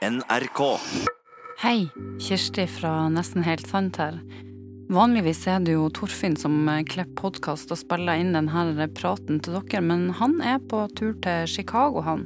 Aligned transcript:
NRK. 0.00 0.78
Hei, 1.60 1.90
Kirsti 2.24 2.64
fra 2.72 3.10
Nesten 3.12 3.44
helt 3.44 3.66
sant 3.68 3.98
her. 4.00 4.14
Vanligvis 4.88 5.42
er 5.44 5.58
det 5.60 5.74
jo 5.74 5.90
Torfinn 5.92 6.38
som 6.40 6.54
eh, 6.72 6.86
klipper 6.88 7.18
podkast 7.18 7.68
og 7.68 7.82
spiller 7.82 8.16
inn 8.16 8.32
denne 8.32 8.86
praten 8.96 9.42
til 9.44 9.58
dere, 9.58 9.82
men 9.84 10.06
han 10.16 10.38
er 10.40 10.56
på 10.72 10.86
tur 10.96 11.12
til 11.20 11.44
Chicago, 11.52 12.00
han. 12.06 12.24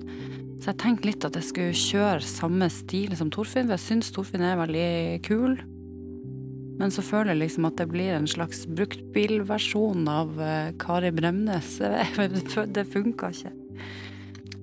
Så 0.62 0.70
jeg 0.70 0.80
tenkte 0.84 1.10
litt 1.10 1.26
at 1.26 1.34
jeg 1.34 1.48
skulle 1.48 1.80
kjøre 1.80 2.22
samme 2.22 2.70
stil 2.70 3.18
som 3.18 3.34
Torfinn, 3.34 3.66
for 3.66 3.74
jeg 3.74 3.86
syns 3.88 4.14
Torfinn 4.14 4.46
er 4.46 4.62
veldig 4.62 4.94
kul. 5.26 5.58
Men 6.78 6.94
så 6.94 7.02
føler 7.02 7.34
jeg 7.34 7.42
liksom 7.42 7.66
at 7.66 7.82
det 7.82 7.90
blir 7.90 8.14
en 8.14 8.30
slags 8.30 8.68
bruktbilversjon 8.70 10.06
av 10.14 10.38
eh, 10.38 10.72
Kari 10.78 11.10
Bremnes. 11.10 11.80
Det 12.78 12.90
funka 12.94 13.34
ikke. 13.34 13.56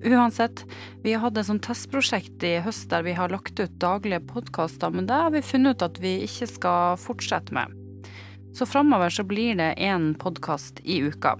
Uansett, 0.02 0.64
vi 1.02 1.14
hatt 1.14 1.36
et 1.38 1.46
sånt 1.46 1.62
testprosjekt 1.62 2.42
i 2.42 2.56
høst 2.64 2.88
der 2.90 3.04
vi 3.06 3.14
har 3.14 3.30
lagt 3.30 3.60
ut 3.60 3.78
daglige 3.82 4.22
podkaster, 4.32 4.90
men 4.90 5.06
det 5.06 5.14
har 5.14 5.30
vi 5.30 5.44
funnet 5.46 5.78
ut 5.78 5.86
at 5.86 6.00
vi 6.02 6.16
ikke 6.26 6.48
skal 6.50 6.98
fortsette 6.98 7.54
med. 7.54 7.70
Så 8.52 8.66
framover 8.66 9.14
så 9.14 9.24
blir 9.24 9.54
det 9.56 9.74
én 9.78 10.12
podkast 10.18 10.82
i 10.84 10.98
uka. 11.06 11.36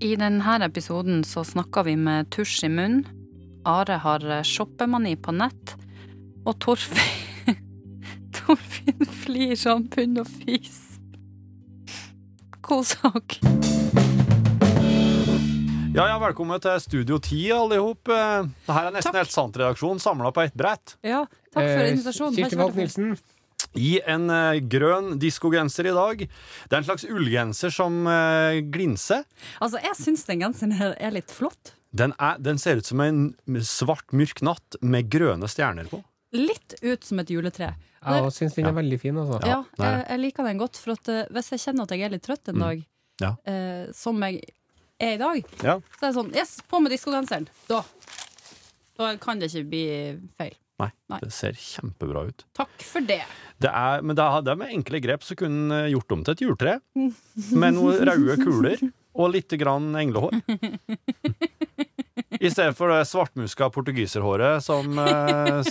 I 0.00 0.14
denne 0.16 0.58
episoden 0.64 1.24
så 1.24 1.44
snakker 1.44 1.88
vi 1.88 1.96
med 1.96 2.30
tusj 2.30 2.66
i 2.68 2.72
munn. 2.72 3.02
Are 3.66 3.98
har 3.98 4.24
shoppemani 4.46 5.16
på 5.16 5.34
nett. 5.34 5.74
Og 6.46 6.54
Torfinn 6.62 7.58
Torfinn 8.36 9.08
flir 9.24 9.56
sånn 9.58 9.88
bunn 9.90 10.22
og 10.22 10.30
fis. 10.30 10.84
God 12.62 12.86
sak. 12.86 13.40
Ja, 15.96 16.04
ja, 16.10 16.16
velkommen 16.20 16.60
til 16.60 16.76
Studio 16.84 17.16
10, 17.24 17.38
alle 17.56 17.78
ihop. 17.78 18.10
Eh, 18.12 18.48
Det 18.66 18.74
her 18.74 18.88
er 18.88 18.92
Nesten 18.92 19.12
Takk. 19.14 19.22
helt 19.22 19.32
sant-redaksjon 19.32 20.00
samla 20.02 20.32
på 20.34 20.42
ett 20.44 20.54
brett. 20.54 20.96
Ja, 21.02 21.22
takk 21.54 21.54
for 21.54 21.84
Eh, 21.84 21.92
invitasjonen. 21.94 22.76
Nilsen. 22.76 23.16
I 23.76 24.00
en 24.06 24.28
uh, 24.30 24.58
grønn 24.60 25.18
diskogenser 25.18 25.86
i 25.88 25.94
dag. 25.96 26.18
Det 26.28 26.72
er 26.72 26.76
en 26.78 26.84
slags 26.84 27.04
ullgenser 27.08 27.72
som 27.72 28.06
uh, 28.06 28.60
glinser. 28.72 29.24
Altså, 29.60 29.80
jeg 29.82 29.96
syns 29.96 30.24
den 30.28 30.40
genseren 30.44 30.72
her 30.76 30.94
er 31.00 31.10
litt 31.12 31.30
flott. 31.32 31.72
Den, 31.92 32.12
er, 32.20 32.36
den 32.38 32.58
ser 32.58 32.76
ut 32.76 32.84
som 32.86 33.00
en 33.00 33.34
svart, 33.64 34.12
mørk 34.12 34.42
natt 34.44 34.76
med 34.82 35.08
grønne 35.10 35.48
stjerner 35.48 35.88
på. 35.88 36.02
Litt 36.36 36.76
ut 36.82 37.04
som 37.04 37.18
et 37.20 37.28
juletre. 37.32 37.72
Jeg 38.04 38.32
syns 38.36 38.54
den 38.54 38.66
er 38.68 38.76
veldig 38.76 39.00
fin, 39.00 39.16
altså. 39.16 39.40
Ja, 39.48 39.62
jeg, 39.80 40.04
jeg 40.10 40.20
liker 40.20 40.44
den 40.44 40.58
godt, 40.60 40.76
for 40.76 40.92
at 40.92 41.32
hvis 41.32 41.50
jeg 41.56 41.64
kjenner 41.64 41.88
at 41.88 41.96
jeg 41.96 42.04
er 42.04 42.12
litt 42.12 42.24
trøtt 42.28 42.52
en 42.52 42.60
dag, 42.60 42.84
Ja. 43.20 43.32
eh, 43.48 43.88
som 43.96 44.20
jeg 44.22 44.42
er 45.02 45.14
i 45.14 45.20
dag, 45.20 45.42
Ja. 45.62 45.78
så 45.98 46.06
er 46.06 46.08
det 46.12 46.14
sånn 46.16 46.34
Yes, 46.36 46.56
på 46.68 46.80
med 46.82 46.92
diskogenseren! 46.94 47.48
Da. 47.68 47.82
Da 48.96 49.10
kan 49.20 49.38
det 49.40 49.50
ikke 49.52 49.68
bli 49.68 49.84
feil. 50.38 50.54
Nei, 50.80 50.90
Nei. 51.08 51.18
det 51.22 51.32
ser 51.32 51.56
kjempebra 51.56 52.26
ut. 52.28 52.44
Takk 52.56 52.82
for 52.84 53.00
det. 53.04 53.22
Det 53.60 53.70
er, 53.72 54.02
men 54.04 54.16
det 54.16 54.24
er, 54.24 54.42
det 54.44 54.52
er 54.52 54.58
med 54.60 54.72
enkle 54.76 55.00
grep 55.00 55.24
så 55.24 55.36
kunne 55.36 55.70
en 55.72 55.86
eh, 55.86 55.92
gjort 55.94 56.12
om 56.12 56.24
til 56.24 56.34
et 56.36 56.42
juletre. 56.44 56.74
Med 57.56 57.76
noen 57.78 58.02
røde 58.04 58.36
kuler 58.42 58.82
og 59.16 59.30
litt 59.32 59.54
grann 59.56 59.94
englehår. 59.96 60.36
I 62.36 62.50
stedet 62.52 62.74
for 62.76 62.92
det 62.92 63.06
svartmuska 63.08 63.70
portugiserhåret 63.72 64.64
som 64.64 64.98
eh, 65.00 65.64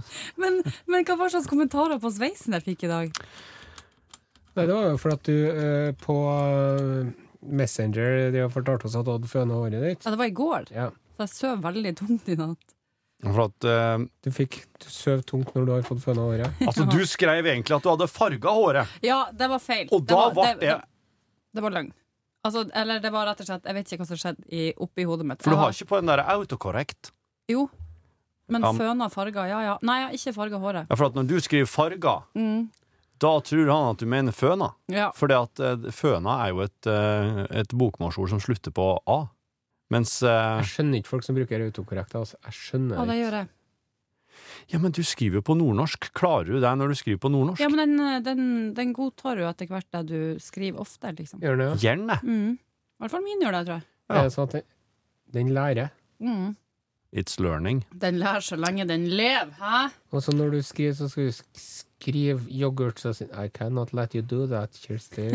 Men, 0.42 0.60
men 0.86 1.06
hva 1.08 1.16
var 1.18 1.32
slags 1.34 1.50
kommentarer 1.50 1.98
på 2.02 2.12
sveisen 2.14 2.54
jeg 2.54 2.66
fikk 2.68 2.86
i 2.86 2.92
dag? 2.92 3.18
Nei, 4.52 4.66
det 4.68 4.74
var 4.76 4.90
jo 4.92 4.98
fordi 5.00 5.16
at 5.18 5.26
du 5.26 5.36
eh, 5.50 5.90
på 5.98 6.16
eh, 6.30 7.10
Messenger 7.42 8.30
de 8.32 8.38
har 8.44 8.50
fortalt 8.52 8.84
oss 8.86 8.94
at 8.96 9.04
du 9.06 9.12
hadde 9.16 9.28
føna 9.30 9.54
håret 9.58 9.82
ditt. 9.82 10.04
Ja, 10.06 10.10
det 10.14 10.18
var 10.20 10.30
i 10.30 10.36
går, 10.36 10.68
Ja. 10.74 10.90
så 11.16 11.24
jeg 11.26 11.28
sov 11.34 11.62
veldig 11.64 11.92
tungt 11.98 12.28
i 12.28 12.36
natt. 12.38 12.74
For 13.22 13.44
at 13.44 13.64
eh, 13.70 13.98
Du 14.22 14.30
fikk 14.34 14.56
du 14.82 14.86
søv 14.90 15.22
tungt 15.22 15.52
når 15.54 15.66
du 15.66 15.72
har 15.76 15.82
fått 15.86 16.00
føna 16.02 16.22
håret. 16.26 16.54
Altså, 16.66 16.86
du 16.90 17.04
skrev 17.06 17.46
egentlig 17.46 17.76
at 17.76 17.82
du 17.82 17.90
hadde 17.92 18.08
farga 18.10 18.50
håret. 18.54 18.86
Ja, 19.02 19.24
det 19.32 19.48
var 19.50 19.58
feil. 19.62 19.88
Og 19.92 20.02
da 20.06 20.28
det 20.28 20.36
var, 20.36 20.54
ble 20.56 20.66
det 20.66 20.80
Det 21.54 21.62
var 21.62 21.70
løgn. 21.76 21.92
Altså, 22.42 22.64
eller 22.74 22.98
det 22.98 23.12
var 23.14 23.26
rett 23.30 23.40
og 23.44 23.46
slett 23.46 23.66
Jeg 23.70 23.74
vet 23.76 23.92
ikke 23.92 24.02
hva 24.02 24.06
som 24.08 24.18
skjedde 24.18 24.48
i, 24.50 24.62
oppi 24.82 25.04
hodet 25.06 25.26
mitt. 25.28 25.42
For 25.44 25.54
du 25.54 25.56
har 25.60 25.70
ikke 25.70 25.86
på 25.92 26.00
den 26.00 26.10
der 26.10 26.24
autocorrect. 26.34 27.12
Jo. 27.50 27.68
Men 28.50 28.62
Ja, 28.66 28.72
føna 28.74 29.06
farger, 29.08 29.46
ja 29.48 29.60
ja. 29.62 29.76
Nei, 29.86 30.00
jeg 30.00 30.06
har 30.08 30.16
ikke 30.18 30.34
farga 30.40 30.58
håret. 30.58 30.86
Ja, 30.90 30.96
for 30.98 31.06
at 31.06 31.14
når 31.14 31.28
du 31.30 31.36
skriver 31.40 31.66
farga, 31.70 32.16
Mm. 32.34 32.70
Da 33.22 33.32
tror 33.46 33.70
han 33.70 33.92
at 33.92 34.02
du 34.02 34.08
mener 34.10 34.34
føna. 34.34 34.72
Ja. 34.92 35.10
For 35.16 35.30
uh, 35.30 35.88
føna 35.94 36.38
er 36.44 36.52
jo 36.52 36.62
et, 36.64 36.90
eh, 36.90 37.42
et 37.62 37.74
bokmålsord 37.78 38.32
som 38.34 38.42
slutter 38.42 38.74
på 38.74 38.86
a. 39.06 39.22
Mens 39.92 40.18
eh, 40.24 40.60
Jeg 40.62 40.70
skjønner 40.72 41.02
ikke 41.02 41.12
folk 41.12 41.26
som 41.26 41.36
bruker 41.36 41.66
autokorrekt. 41.66 42.16
Altså. 42.18 42.38
Jeg 42.48 42.58
skjønner 42.58 42.98
ja, 42.98 43.08
det 43.10 43.18
gjør 43.18 43.36
jeg. 43.40 43.50
Ja, 44.72 44.78
men 44.80 44.94
du 44.94 45.02
skriver 45.04 45.40
jo 45.40 45.44
på 45.44 45.56
nordnorsk. 45.58 46.08
Klarer 46.16 46.48
du 46.48 46.60
det 46.62 46.72
når 46.80 46.94
du 46.94 46.98
skriver 46.98 47.20
på 47.20 47.30
nordnorsk? 47.32 47.60
Ja, 47.60 47.68
men 47.72 47.82
den, 47.82 48.24
den, 48.24 48.44
den 48.76 48.94
godtar 48.96 49.40
jo 49.40 49.48
etter 49.50 49.68
hvert 49.68 49.88
det 49.92 50.02
du 50.08 50.20
skriver 50.42 50.80
ofte, 50.82 51.12
liksom. 51.18 51.42
Gjør 51.42 51.58
den 51.58 51.64
det? 51.64 51.68
ja? 51.68 51.80
Gjerne. 51.86 52.18
Mm. 52.22 52.54
I 52.56 53.04
hvert 53.04 53.14
fall 53.14 53.24
min 53.26 53.44
gjør 53.44 53.58
det, 53.58 53.62
tror 53.66 53.76
jeg. 53.76 53.86
Ja. 54.08 54.16
Er 54.16 54.28
det 54.28 54.34
sånn 54.34 54.48
at 54.48 54.56
den, 54.56 54.66
den 55.36 55.52
lærer? 55.56 55.92
Mm. 56.22 56.48
It's 57.12 57.40
learning. 57.40 57.84
Den 58.00 58.18
lærer 58.18 58.40
så 58.40 58.56
lenge 58.56 58.88
den 58.88 59.06
lever, 59.06 59.52
hæ? 59.60 59.88
Og 60.10 60.22
så 60.22 60.32
når 60.32 60.50
du 60.50 60.62
skriver, 60.62 60.92
så 60.92 61.08
skal 61.08 61.26
du 61.26 61.32
skrive 61.54 62.40
yoghurt, 62.48 63.00
så 63.00 63.12
sier 63.12 63.44
I 63.44 63.48
cannot 63.48 63.92
let 63.92 64.12
you 64.16 64.22
do 64.22 64.46
that, 64.46 64.70
Kirsti. 64.86 65.28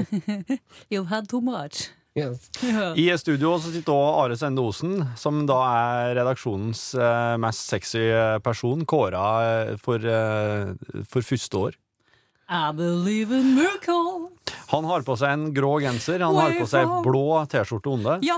You've 0.92 1.08
had 1.08 1.28
too 1.30 1.42
much. 1.42 1.92
Yes. 2.18 2.50
I 2.98 3.18
studio 3.18 3.60
så 3.60 3.72
sitter 3.72 3.94
også 3.94 4.24
Are 4.24 4.38
Sende 4.38 4.62
Osen, 4.62 5.04
som 5.16 5.44
da 5.46 5.60
er 5.70 6.16
redaksjonens 6.18 6.96
eh, 6.96 7.36
mest 7.38 7.70
sexy 7.70 8.02
eh, 8.10 8.40
person, 8.42 8.86
kåra 8.86 9.28
eh, 9.46 9.76
for, 9.78 10.02
for 11.06 11.22
første 11.22 11.58
år. 11.58 11.78
I 12.50 12.72
believe 12.74 13.32
in 13.32 13.54
miracle. 13.56 14.37
Han 14.68 14.88
har 14.90 15.04
på 15.08 15.16
seg 15.20 15.32
en 15.32 15.46
grå 15.56 15.78
genser, 15.80 16.20
han 16.26 16.36
har 16.36 16.56
på 16.60 16.66
seg 16.68 16.90
blå 17.06 17.24
T-skjorte 17.52 17.94
under. 17.94 18.20
Ja. 18.26 18.36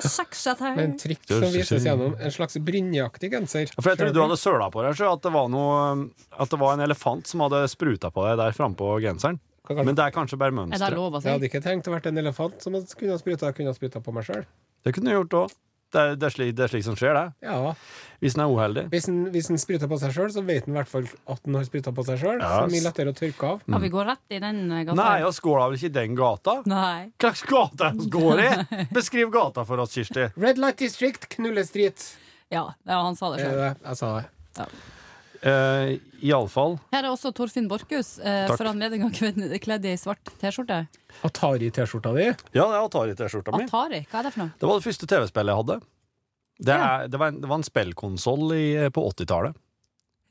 Med 0.75 0.83
en 0.83 0.95
trikk 1.01 1.23
som 1.25 1.47
vises 1.53 1.85
gjennom 1.87 2.13
en 2.19 2.33
slags 2.33 2.59
brynjeaktig 2.61 3.31
genser. 3.33 3.71
For 3.79 3.91
jeg 3.91 4.01
trodde 4.03 4.17
du 4.17 4.21
hadde 4.21 4.37
søla 4.37 4.69
på 4.73 4.85
deg, 4.85 4.97
så 4.99 5.09
at 5.13 5.25
det 5.25 5.33
var 5.33 5.49
noe 5.49 6.09
At 6.39 6.51
det 6.53 6.59
var 6.61 6.75
en 6.77 6.85
elefant 6.85 7.27
som 7.27 7.41
hadde 7.45 7.63
spruta 7.71 8.11
på 8.13 8.25
deg 8.27 8.37
der 8.39 8.53
frampå 8.55 8.97
genseren. 9.03 9.39
Men 9.69 9.93
det 9.97 10.05
er 10.05 10.13
kanskje 10.13 10.37
bare 10.39 10.53
Er 10.53 10.57
mønsteret. 10.57 11.23
Jeg 11.23 11.33
hadde 11.35 11.49
ikke 11.49 11.61
tenkt 11.61 11.89
å 11.89 11.93
være 11.93 12.09
en 12.13 12.21
elefant 12.23 12.61
som 12.63 12.73
kunne 12.73 13.17
ha 13.17 13.73
spruta 13.73 14.01
på 14.01 14.13
meg 14.15 14.25
sjøl. 14.25 14.45
Det 14.85 14.93
kunne 14.95 15.11
du 15.11 15.17
gjort 15.17 15.35
òg. 15.43 15.57
Det, 15.89 15.99
er- 16.01 16.15
det, 16.21 16.27
er 16.27 16.33
slik- 16.35 16.55
det 16.55 16.63
er 16.67 16.71
slik 16.73 16.83
som 16.85 16.95
skjer, 16.99 17.15
det. 17.17 17.47
Ja. 17.49 17.73
Hvis 18.21 18.35
en 18.35 18.41
er 18.43 18.51
uheldig. 18.51 18.83
Hvis 18.91 19.07
en, 19.07 19.19
hvis 19.33 19.47
en 19.49 19.57
spruter 19.57 19.87
på 19.89 19.97
seg 20.01 20.11
sjøl, 20.13 20.29
så 20.35 20.41
vet 20.45 20.67
en 20.67 20.73
i 20.75 20.77
hvert 20.77 20.89
fall 20.91 21.05
at 21.31 21.47
en 21.47 21.55
har 21.55 21.63
spruta 21.65 21.93
på 21.95 22.03
seg 22.05 22.19
sjøl. 22.19 22.37
Ja, 22.43 22.49
Så 22.51 22.65
det 22.67 22.73
mye 22.75 22.83
lettere 22.85 23.13
å 23.13 23.17
tørke 23.17 23.47
av. 23.53 23.61
Ja, 23.71 23.79
vi 23.85 23.89
går 23.93 24.05
rett 24.11 24.35
i 24.35 24.39
den 24.43 24.59
eh, 24.75 24.83
gata. 24.89 24.97
Nei, 24.99 25.15
vi 25.23 25.61
da 25.63 25.69
vel 25.71 25.79
ikke 25.79 25.89
i 25.89 25.95
den 25.97 26.15
gata? 26.19 26.55
Nei. 26.69 26.99
Hva 27.17 27.31
slags 27.31 27.45
gate 27.49 27.91
vi 27.95 28.09
går 28.19 28.43
i? 28.43 28.49
Beskriv 28.93 29.31
gata 29.33 29.63
for 29.65 29.81
oss, 29.85 29.95
Kirsti. 29.95 30.27
Red 30.37 30.59
Light 30.61 30.77
District, 30.83 31.29
Knullestreet. 31.37 32.09
Ja, 32.51 32.67
ja, 32.85 33.01
han 33.07 33.15
sa 33.17 33.31
det 33.33 33.45
sjøl. 33.47 33.59
Jeg 33.87 34.01
sa 34.03 34.13
det. 34.19 34.69
Uh, 35.39 35.95
Iallfall. 36.19 36.73
Her 36.91 37.05
er 37.05 37.13
også 37.13 37.31
Torfinn 37.33 37.69
Borchhus, 37.71 38.17
eh, 38.19 38.47
Takk. 38.49 38.57
for 38.59 38.67
anledninga 38.67 39.07
kledd 39.15 39.37
kledd 39.63 39.85
i 39.87 39.93
svart 39.95 40.19
T-skjorte. 40.41 40.81
Atari-T-skjorta 41.23 42.11
di. 42.17 42.25
Ja, 42.57 42.65
det 42.67 42.75
er 42.75 42.83
Atari-T-skjorta 42.83 43.53
mi. 43.55 43.63
Atari, 43.69 44.01
hva 44.11 44.19
er 44.19 44.27
det 44.27 44.33
for 44.35 44.43
noe? 44.43 44.51
Det 44.59 44.67
var 44.67 44.79
det 44.81 44.85
første 44.89 45.07
TV-spillet 45.07 45.53
jeg 45.53 45.61
hadde. 45.61 45.79
Det, 46.59 46.75
Ja. 46.75 46.89
er, 46.99 47.07
det, 47.07 47.19
var, 47.21 47.27
en, 47.31 47.39
det 47.39 47.47
var 47.49 47.55
en 47.61 47.63
spillkonsoll 47.63 48.51
i- 48.57 48.89
på 48.91 49.05
80-tallet. 49.13 49.55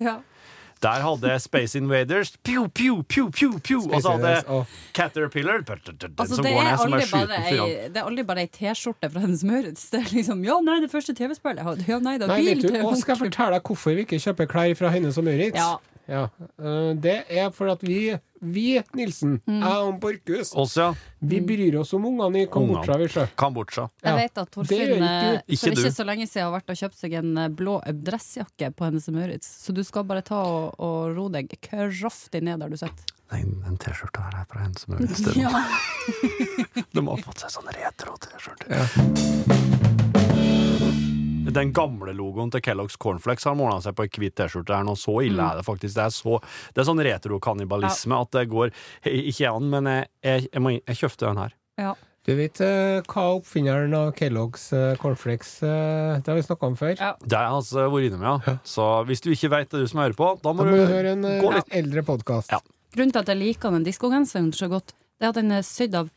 Ja. 0.04 0.18
Der 0.82 1.02
hadde 1.02 1.38
Space 1.42 1.78
Invaders 1.78 2.36
Pew, 2.44 2.68
pew, 2.68 3.02
pew, 3.02 3.30
pew, 3.30 3.58
pew 3.58 3.80
Og 3.90 4.02
så 4.02 4.14
hadde 4.14 4.64
Caterpillar 4.94 5.64
Altså, 5.66 6.42
det, 6.42 6.52
er 6.52 6.76
aldri 6.78 7.04
bare 7.10 7.40
ei, 7.48 7.58
det 7.88 7.96
er 7.96 8.04
aldri 8.04 8.24
bare 8.28 8.44
ei 8.46 8.50
T-skjorte 8.52 9.10
fra 9.10 9.22
Hennes 9.24 9.44
Maurits. 9.46 9.88
Det 9.90 10.00
er 10.04 10.14
liksom 10.14 10.44
Ja, 10.46 10.60
nei, 10.64 10.78
det 10.84 10.90
første 10.92 11.14
TV-spillet. 11.18 11.84
Ja, 11.88 11.98
nei, 11.98 12.16
det 12.18 12.28
er 12.28 12.34
Nei, 12.34 12.40
bil 12.46 12.62
til 12.62 12.96
skal 13.02 13.16
jeg 13.16 13.24
fortelle 13.26 13.58
deg 13.58 13.70
hvorfor 13.70 13.96
vi 13.98 14.06
ikke 14.06 14.20
kjøper 14.22 14.50
klær 14.50 14.74
fra 14.78 14.92
Hennes 14.94 15.18
og 15.18 15.26
Maurits? 15.26 15.58
Ja. 15.58 15.76
Ja, 16.08 16.26
øh, 16.58 16.96
Det 17.02 17.22
er 17.28 17.50
for 17.50 17.68
at 17.70 17.82
vi, 17.84 18.16
vi 18.40 18.82
Nilsen, 18.94 19.40
Mm. 19.46 19.62
jeg 19.62 19.78
og 19.88 20.00
Borchhus, 20.00 20.52
ja. 20.76 20.94
vi 21.20 21.40
bryr 21.40 21.78
oss 21.80 21.92
om 21.94 22.04
ungene 22.06 22.42
i 22.44 22.46
Kambodsja, 22.46 22.96
vi. 23.00 23.08
Kambodsja. 23.36 23.88
Jeg 24.04 24.14
vet 24.20 24.38
at 24.38 24.50
Torfinn 24.54 25.02
eh, 25.02 25.42
for 25.42 25.54
Ikke 25.56 25.74
du. 25.74 25.80
ikke 25.82 25.92
så 25.96 26.04
lenge 26.06 26.26
siden 26.28 26.46
har 26.48 26.54
vært 26.60 26.70
og 26.70 26.76
kjøpt 26.82 26.98
seg 27.00 27.12
en 27.18 27.36
eh, 27.38 27.48
blå 27.48 27.78
dressjakke 28.08 28.70
på 28.76 28.84
Hennes 28.88 29.08
Maurits. 29.14 29.48
Så 29.64 29.72
du 29.74 29.82
skal 29.84 30.04
bare 30.04 30.22
ta 30.22 30.40
og, 30.44 30.74
og 30.78 31.16
ro 31.16 31.28
deg 31.28 31.50
kraftig 31.60 32.42
ned 32.42 32.60
der 32.60 32.68
du 32.68 32.76
sitter. 32.80 33.14
Nei, 33.32 33.42
den 33.44 33.76
T-skjorta 33.76 34.22
her 34.24 34.38
er 34.40 34.46
fra 34.48 34.62
Hennes 34.64 34.86
er. 34.88 35.34
Ja. 35.44 36.84
De 36.94 37.06
har 37.06 37.24
fått 37.26 37.44
seg 37.44 37.52
sånn 37.58 37.68
retro-T-skjorte. 37.76 38.66
Ja. 38.72 40.17
Den 41.54 41.70
gamle 41.72 42.12
logoen 42.16 42.50
til 42.52 42.60
Kellogg's 42.64 42.98
Cornflakes 43.00 43.46
har 43.48 43.54
måla 43.56 43.78
seg 43.84 43.94
på 43.96 44.04
ei 44.04 44.10
hvit 44.12 44.34
T-skjorte. 44.36 44.74
her 44.76 44.84
nå. 44.84 44.94
Så 44.98 45.14
ille 45.24 45.40
er 45.42 45.56
det 45.60 45.64
faktisk. 45.66 45.94
Det 45.96 46.04
er, 46.04 46.12
så, 46.12 46.38
det 46.74 46.82
er 46.82 46.88
sånn 46.90 47.00
retro-kannibalisme 47.06 48.18
at 48.20 48.30
det 48.36 48.44
går 48.52 48.70
Ikke 49.08 49.48
an, 49.54 49.70
men 49.72 49.88
jeg, 49.88 50.08
jeg, 50.26 50.48
jeg, 50.52 50.62
må, 50.64 50.74
jeg 50.76 51.00
kjøpte 51.04 51.26
den 51.30 51.42
her. 51.44 51.56
ja. 51.80 51.94
Du 52.28 52.34
vet 52.36 52.58
eh, 52.60 52.98
hva 53.08 53.22
oppfinneren 53.38 53.94
av 53.96 54.10
Kellogg's 54.12 54.66
eh, 54.76 54.98
cornflakes 55.00 55.62
eh, 55.64 56.18
Det 56.20 56.28
har 56.28 56.36
vi 56.36 56.42
snakka 56.44 56.66
om 56.68 56.74
før. 56.76 56.90
Ja. 56.98 57.14
Det 57.22 57.32
har 57.38 57.46
jeg 57.46 57.54
altså 57.62 57.84
vært 57.88 58.08
innom, 58.10 58.24
ja. 58.26 58.56
Så 58.68 58.84
hvis 59.08 59.22
du 59.24 59.30
ikke 59.32 59.48
veit 59.54 59.70
det, 59.72 59.80
du 59.80 59.88
som 59.88 60.02
hører 60.02 60.12
på, 60.18 60.26
da 60.42 60.50
Da 60.50 60.52
må 60.52 60.66
må 60.66 60.74
du 60.74 60.82
du 60.82 60.90
høre 60.92 61.14
en 61.14 61.24
gå 61.24 61.52
litt 61.54 61.72
eldre 61.78 62.02
podkast. 62.04 62.52
Ja. 62.52 62.58
Grunnen 62.92 63.14
til 63.16 63.22
at 63.22 63.32
jeg 63.32 63.40
liker 63.40 63.72
den 63.72 63.86
diskogenseren 63.86 64.50
så 64.52 64.68
godt, 64.68 64.92
det 65.16 65.24
er 65.24 65.32
at 65.32 65.38
den 65.40 65.56
er 65.56 65.64
sydd 65.64 65.96
av 66.02 66.10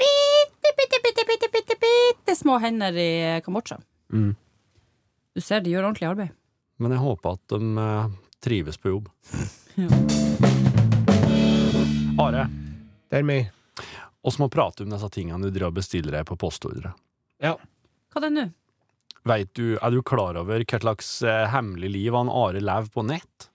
bitte, 0.00 0.72
bitte, 0.80 1.02
bitte, 1.04 1.26
bitte, 1.28 1.50
bitte, 1.58 1.76
bitte 1.84 2.38
små 2.38 2.56
hender 2.64 2.96
i 2.96 3.10
Kambodsja. 3.44 3.76
Mm. 4.16 4.32
Du 5.34 5.40
ser 5.40 5.62
de 5.62 5.70
gjør 5.70 5.86
ordentlig 5.90 6.08
arbeid. 6.10 6.32
Men 6.80 6.94
jeg 6.96 7.02
håper 7.04 7.36
at 7.36 7.52
de 7.52 7.84
eh, 7.84 8.14
trives 8.42 8.78
på 8.80 8.94
jobb. 8.94 9.10
ja. 9.78 9.88
Are, 12.20 12.46
Det 13.08 13.20
er 13.20 13.24
meg. 13.26 13.50
Vi 14.20 14.32
må 14.42 14.48
prate 14.52 14.84
om 14.84 14.90
disse 14.92 15.08
tingene 15.14 15.46
du 15.48 15.54
drar 15.54 15.70
og 15.70 15.76
bestiller 15.78 16.12
deg 16.18 16.26
på 16.28 16.36
postordre. 16.40 16.90
Ja. 17.40 17.54
Hva 18.10 18.20
er 18.20 18.26
det 18.26 18.32
nå? 18.34 18.44
Vet 19.30 19.52
du, 19.56 19.76
Er 19.78 19.92
du 19.92 20.00
klar 20.02 20.36
over 20.40 20.64
hva 20.64 20.80
slags 20.82 21.08
eh, 21.22 21.46
hemmelig 21.52 21.90
liv 21.94 22.16
han 22.16 22.28
Are 22.32 22.60
lever 22.60 22.90
på 22.92 23.04
nett? 23.06 23.46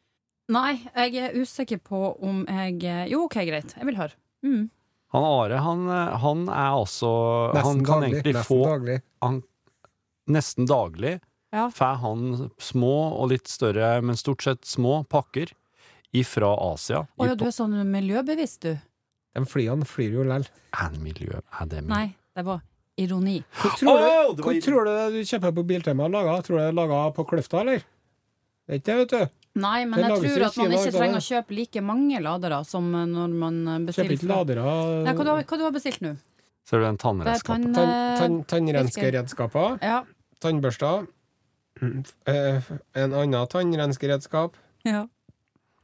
Nei, 0.54 0.78
jeg 0.94 1.18
er 1.25 1.38
usikker 1.42 1.80
på 1.81 2.00
om 2.24 2.44
jeg 2.45 3.10
Jo, 3.12 3.24
OK, 3.25 3.39
greit. 3.50 3.74
Jeg 3.78 3.88
vil 3.89 3.98
høre. 3.98 4.13
Mm. 4.45 4.68
Han 5.16 5.25
Are, 5.28 5.62
han, 5.68 5.86
eh, 5.89 6.18
han 6.24 6.48
er 6.50 6.80
altså 6.80 7.12
Han 7.51 7.60
Nesten 7.60 7.86
kan 7.86 8.06
daglig. 8.07 8.24
Nesten 8.25 8.48
få 8.48 8.60
daglig. 8.69 9.00
han, 9.25 9.42
Nesten 10.31 10.69
daglig 10.69 11.16
Ja. 11.56 11.69
får 11.72 12.00
han 12.02 12.50
små 12.60 12.96
og 13.16 13.30
litt 13.31 13.48
større, 13.48 14.02
men 14.04 14.19
stort 14.19 14.44
sett 14.44 14.68
små 14.68 15.06
pakker 15.07 15.54
ifra 16.16 16.52
Asia. 16.74 17.06
Å 17.16 17.30
ja, 17.30 17.36
du 17.40 17.46
er 17.48 17.56
sånn 17.56 17.78
miljøbevisst, 17.92 18.68
du. 18.68 18.75
De 19.36 19.44
flyene 19.48 19.88
flyr 19.88 20.19
jo 20.19 20.28
lell. 20.28 20.46
Er 20.75 20.96
miljø? 21.00 21.40
Er 21.60 21.72
det 21.72 21.84
miljø? 21.84 21.96
Nei, 21.96 22.06
det 22.36 22.46
var 22.48 22.62
ironi. 23.00 23.40
Hva 23.62 23.72
tror 23.75 23.88
du, 23.88 24.06
Åh, 24.06 24.30
var 24.40 24.62
tror 24.63 24.88
du 24.88 25.18
du 25.18 25.19
kjøper 25.28 25.56
på 25.57 25.66
Biltema 25.68 26.06
er 26.07 26.13
laga? 26.13 26.38
Tror 26.46 26.57
du 26.57 26.62
det 26.62 26.69
er 26.69 26.78
laga 26.78 27.02
på 27.16 27.25
Kløfta, 27.28 27.63
eller? 27.66 27.84
Det 28.66 28.78
er 28.78 28.80
ikke 28.80 28.88
det, 28.88 28.96
vet 29.02 29.12
du. 29.16 29.42
Nei, 29.62 29.81
men 29.88 30.02
jeg 30.04 30.22
tror 30.24 30.46
at 30.48 30.57
man 30.60 30.74
ikke 30.75 30.94
trenger 30.96 31.19
å 31.19 31.25
kjøpe 31.25 31.56
like 31.56 31.84
mange 31.86 32.22
ladere 32.24 32.62
som 32.68 32.88
når 32.92 33.36
man 33.40 33.60
Kjøper 33.88 34.16
ikke 34.18 34.31
ladere. 34.31 34.63
Nei, 35.06 35.13
hva, 35.13 35.28
du 35.28 35.31
har, 35.31 35.44
hva 35.44 35.60
du 35.60 35.66
har 35.68 35.75
bestilt 35.75 36.04
nå? 36.04 36.16
Ser 36.66 36.81
du 36.81 36.88
den 36.88 36.98
tannredskapen? 37.00 37.75
er 37.78 38.48
tannredskapet? 38.50 39.19
tann... 39.19 39.78
Tann-. 39.80 39.86
Ja. 39.86 40.02
Tannbørster. 40.44 41.06
Eh, 41.81 42.62
En 42.95 43.13
annen 43.13 43.48
tannrenskeredskap. 43.48 44.56
ja. 44.86 45.07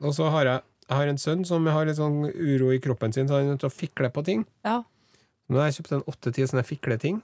Og 0.02 0.16
så 0.18 0.32
har 0.34 0.46
jeg, 0.46 0.62
jeg 0.90 0.98
har 0.98 1.08
en 1.12 1.18
sønn 1.22 1.44
som 1.46 1.66
har 1.70 1.86
litt 1.86 1.98
sånn 2.00 2.24
uro 2.34 2.72
i 2.74 2.80
kroppen 2.82 3.14
sin, 3.14 3.28
så 3.30 3.36
han 3.38 3.46
er 3.46 3.52
nødt 3.54 3.60
til 3.62 3.70
å 3.70 3.76
fikle 3.76 4.10
på 4.10 4.24
ting. 4.26 4.46
ja. 4.66 4.84
Nå 5.52 5.60
har 5.60 5.68
jeg 5.68 5.82
kjøpt 5.84 5.92
en 5.98 6.04
åtte-ti 6.08 6.46
sånne 6.48 6.64
fikleting. 6.64 7.18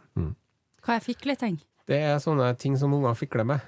Hva 0.84 0.98
er 0.98 1.00
fikleting? 1.00 1.62
Det 1.88 1.96
er 2.04 2.18
sånne 2.20 2.50
ting 2.60 2.76
som 2.78 2.92
unger 2.94 3.14
fikler 3.16 3.46
med. 3.48 3.62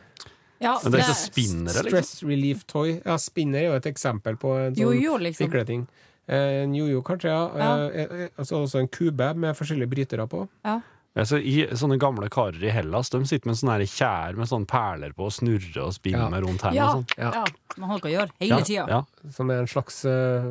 Ja, 0.60 0.74
Men 0.84 0.92
det 0.92 1.00
er 1.00 1.06
ikke 1.06 1.16
spinnere, 1.16 1.84
liksom? 1.86 1.90
Stress 1.90 2.24
relief 2.28 2.66
toy. 2.68 2.98
Ja, 3.06 3.16
spinner 3.18 3.62
er 3.62 3.66
jo 3.70 3.78
et 3.80 3.88
eksempel 3.88 4.36
på 4.36 4.52
en 4.60 4.76
sånn 4.76 4.84
Jojo, 4.84 5.16
liksom. 5.24 5.48
fikleting. 5.48 5.86
Eh, 6.28 6.64
En 6.66 6.74
jojo, 6.76 7.00
kanskje, 7.08 7.32
ja. 7.32 7.46
Ja. 7.56 7.88
Eh, 7.90 8.28
altså 8.38 8.60
også 8.66 8.80
en 8.84 8.90
kube 8.92 9.34
med 9.40 9.56
forskjellige 9.56 9.90
brytere 9.96 10.28
på. 10.28 10.44
Ja. 10.68 10.82
Altså, 11.18 11.40
i, 11.42 11.64
sånne 11.74 11.98
gamle 12.00 12.28
karer 12.32 12.62
i 12.64 12.70
Hellas 12.72 13.10
De 13.10 13.18
sitter 13.26 13.50
med 13.50 13.58
sånne 13.58 13.80
her 13.80 13.84
kjær 13.90 14.36
med 14.38 14.48
sånne 14.48 14.68
perler 14.70 15.12
på 15.18 15.26
og 15.26 15.32
snurrer 15.34 15.80
og 15.88 15.96
spinner 15.96 16.30
Ja. 16.30 16.42
rundt 16.46 16.62
hendene. 16.62 16.76
Ja, 16.78 16.92
sånn. 16.94 17.08
ja. 17.18 17.32
Ja. 17.34 17.74
Man 17.82 17.90
har 17.90 18.00
på 18.04 18.08
å 18.08 18.12
gjøre 18.14 18.30
hele 18.40 18.60
tida. 18.68 18.86
Ja, 18.88 19.00
Som 19.34 19.50
er 19.52 19.64
en 19.64 19.68
slags 19.68 19.98
eh, 20.06 20.46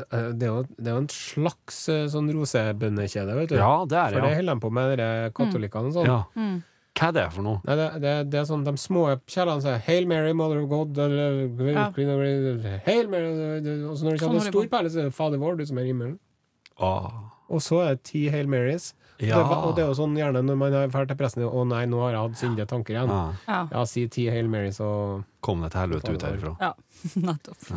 eh, 0.00 0.30
Det 0.32 0.48
er 0.48 0.50
jo, 0.54 0.62
det 0.78 0.88
er 0.88 0.96
jo 0.96 1.02
en 1.04 1.10
slags 1.12 1.82
eh, 1.92 2.06
sånn 2.10 2.32
rosebønnekjede, 2.32 3.36
vet 3.42 3.52
du. 3.52 3.56
ja, 3.60 3.70
det 3.84 3.98
er 4.00 4.08
For 4.08 4.16
det 4.16 4.24
det, 4.24 4.30
ja. 4.32 4.36
holder 4.40 4.54
de 4.54 4.64
på 4.64 4.70
med, 4.80 4.98
de 4.98 5.10
katolikkene 5.36 5.92
og 5.92 5.96
sånn. 6.00 6.06
ja. 6.10 6.18
Mm. 6.36 6.58
Hva 7.00 7.06
er 7.08 7.12
det 7.14 7.26
for 7.32 7.42
noe? 7.46 7.60
Nei, 7.64 7.74
det, 7.78 7.88
det, 8.02 8.14
det 8.32 8.38
er 8.40 8.46
sånn 8.48 8.64
de 8.66 8.72
små 8.80 9.04
kjælene 9.30 9.62
sier 9.62 9.78
Hail 9.86 10.08
Mary, 10.10 10.32
Mother 10.36 10.58
of 10.64 10.68
God 10.72 10.98
eller, 10.98 11.44
Ja. 11.70 11.84
Hail 12.88 13.06
Mary 13.08 13.60
Og 13.86 13.94
så 13.96 14.04
når 14.04 14.16
de 14.16 14.18
Sånn 14.18 14.18
kommer 14.18 14.40
holder 14.40 14.40
en 14.40 14.52
stor 14.52 14.66
perle, 14.72 14.90
så 14.90 14.98
er 15.04 15.06
det 15.08 15.14
Fader 15.14 15.38
vår, 15.44 15.56
du 15.60 15.64
som 15.70 15.78
er 15.78 15.86
i 15.86 15.92
himmelen. 15.92 16.16
Ah. 16.80 17.30
Og 17.48 17.62
så 17.62 17.78
er 17.84 17.94
det 17.94 18.02
ti 18.10 18.24
Hail 18.32 18.48
Marys. 18.50 18.90
Ja. 19.20 19.36
Det, 19.36 19.56
og 19.68 19.74
det 19.76 19.82
er 19.84 19.88
jo 19.90 19.96
sånn 19.98 20.16
gjerne 20.16 20.40
når 20.46 20.56
man 20.56 20.72
drar 20.72 21.06
til 21.10 21.16
pressen 21.20 21.44
Å 21.44 21.64
nei, 21.68 21.84
nå 21.90 22.00
har 22.04 22.14
jeg 22.16 22.20
hatt 22.24 22.38
syndige 22.40 22.66
tanker 22.70 22.94
igjen. 22.96 23.10
Ja. 23.12 23.32
Ja. 23.48 23.60
Ja, 23.72 23.84
si 23.84 24.06
ti 24.08 24.28
Hail 24.32 24.48
Marys 24.48 24.80
og 24.80 25.24
Kom 25.44 25.60
deg 25.64 25.72
til 25.74 25.80
helvete 25.84 26.14
ut 26.16 26.22
herifra. 26.28 26.54
ja. 26.60 26.72
Nettopp. 27.28 27.68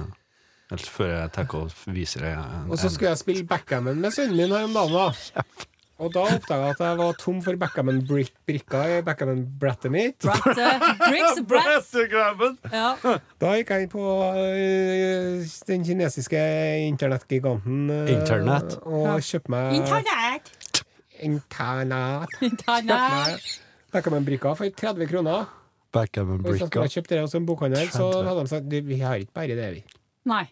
Ellers 0.71 0.89
før 0.89 1.11
jeg 1.11 1.31
tenker 1.35 1.65
og 1.67 1.71
viser 1.93 2.23
deg 2.25 2.39
en, 2.39 2.71
Og 2.71 2.79
så 2.79 2.89
skulle 2.89 3.11
jeg 3.11 3.19
spille 3.21 3.43
backgammon 3.45 3.99
med 4.01 4.15
sønnen 4.15 4.37
min 4.39 4.51
her 4.55 4.63
om 4.69 4.73
dagen. 4.73 4.93
da 5.35 5.43
Og 6.03 6.09
da 6.15 6.23
oppdaga 6.25 6.65
jeg 6.71 6.73
at 6.73 6.79
jeg 6.81 6.97
var 6.99 7.13
tom 7.21 7.37
for 7.45 7.55
backgammon-brikka 7.61 8.79
i 8.95 9.01
backgammon-brettet 9.05 9.91
mitt. 9.93 10.17
Brat, 10.25 10.57
eh, 10.57 10.87
bricks 11.03 11.41
brats. 11.47 11.93
Ja. 12.73 12.87
Da 13.39 13.51
gikk 13.59 13.69
jeg 13.75 13.85
inn 13.85 13.91
på 13.93 14.01
øh, 14.33 15.45
den 15.69 15.85
kinesiske 15.85 16.41
internettgiganten 16.89 17.91
Internett. 18.09 18.79
og 18.83 19.05
Ja. 19.05 19.15
kjøpte 19.21 19.53
meg 19.53 19.75
Internett! 19.77 20.51
Internat. 21.25 22.33
Internett. 22.49 22.89
meg 22.93 23.61
backgammon-brikker 23.93 24.57
for 24.57 24.73
30 24.81 25.09
kroner. 25.11 25.45
Backgammon 25.93 26.41
Og 26.41 26.49
hvis 26.49 26.63
jeg 26.63 26.71
bricka. 26.73 26.89
kjøpt 26.95 27.09
det 27.13 27.21
hos 27.21 27.35
en 27.37 27.45
bokhandel, 27.45 27.89
så 27.93 28.09
hadde 28.25 28.41
de 28.41 28.49
sagt 28.49 28.77
vi 28.89 28.99
har 29.03 29.21
ikke 29.21 29.35
bare 29.37 29.57
det, 29.59 29.69
vi. 29.75 29.83
Nei. 30.29 30.45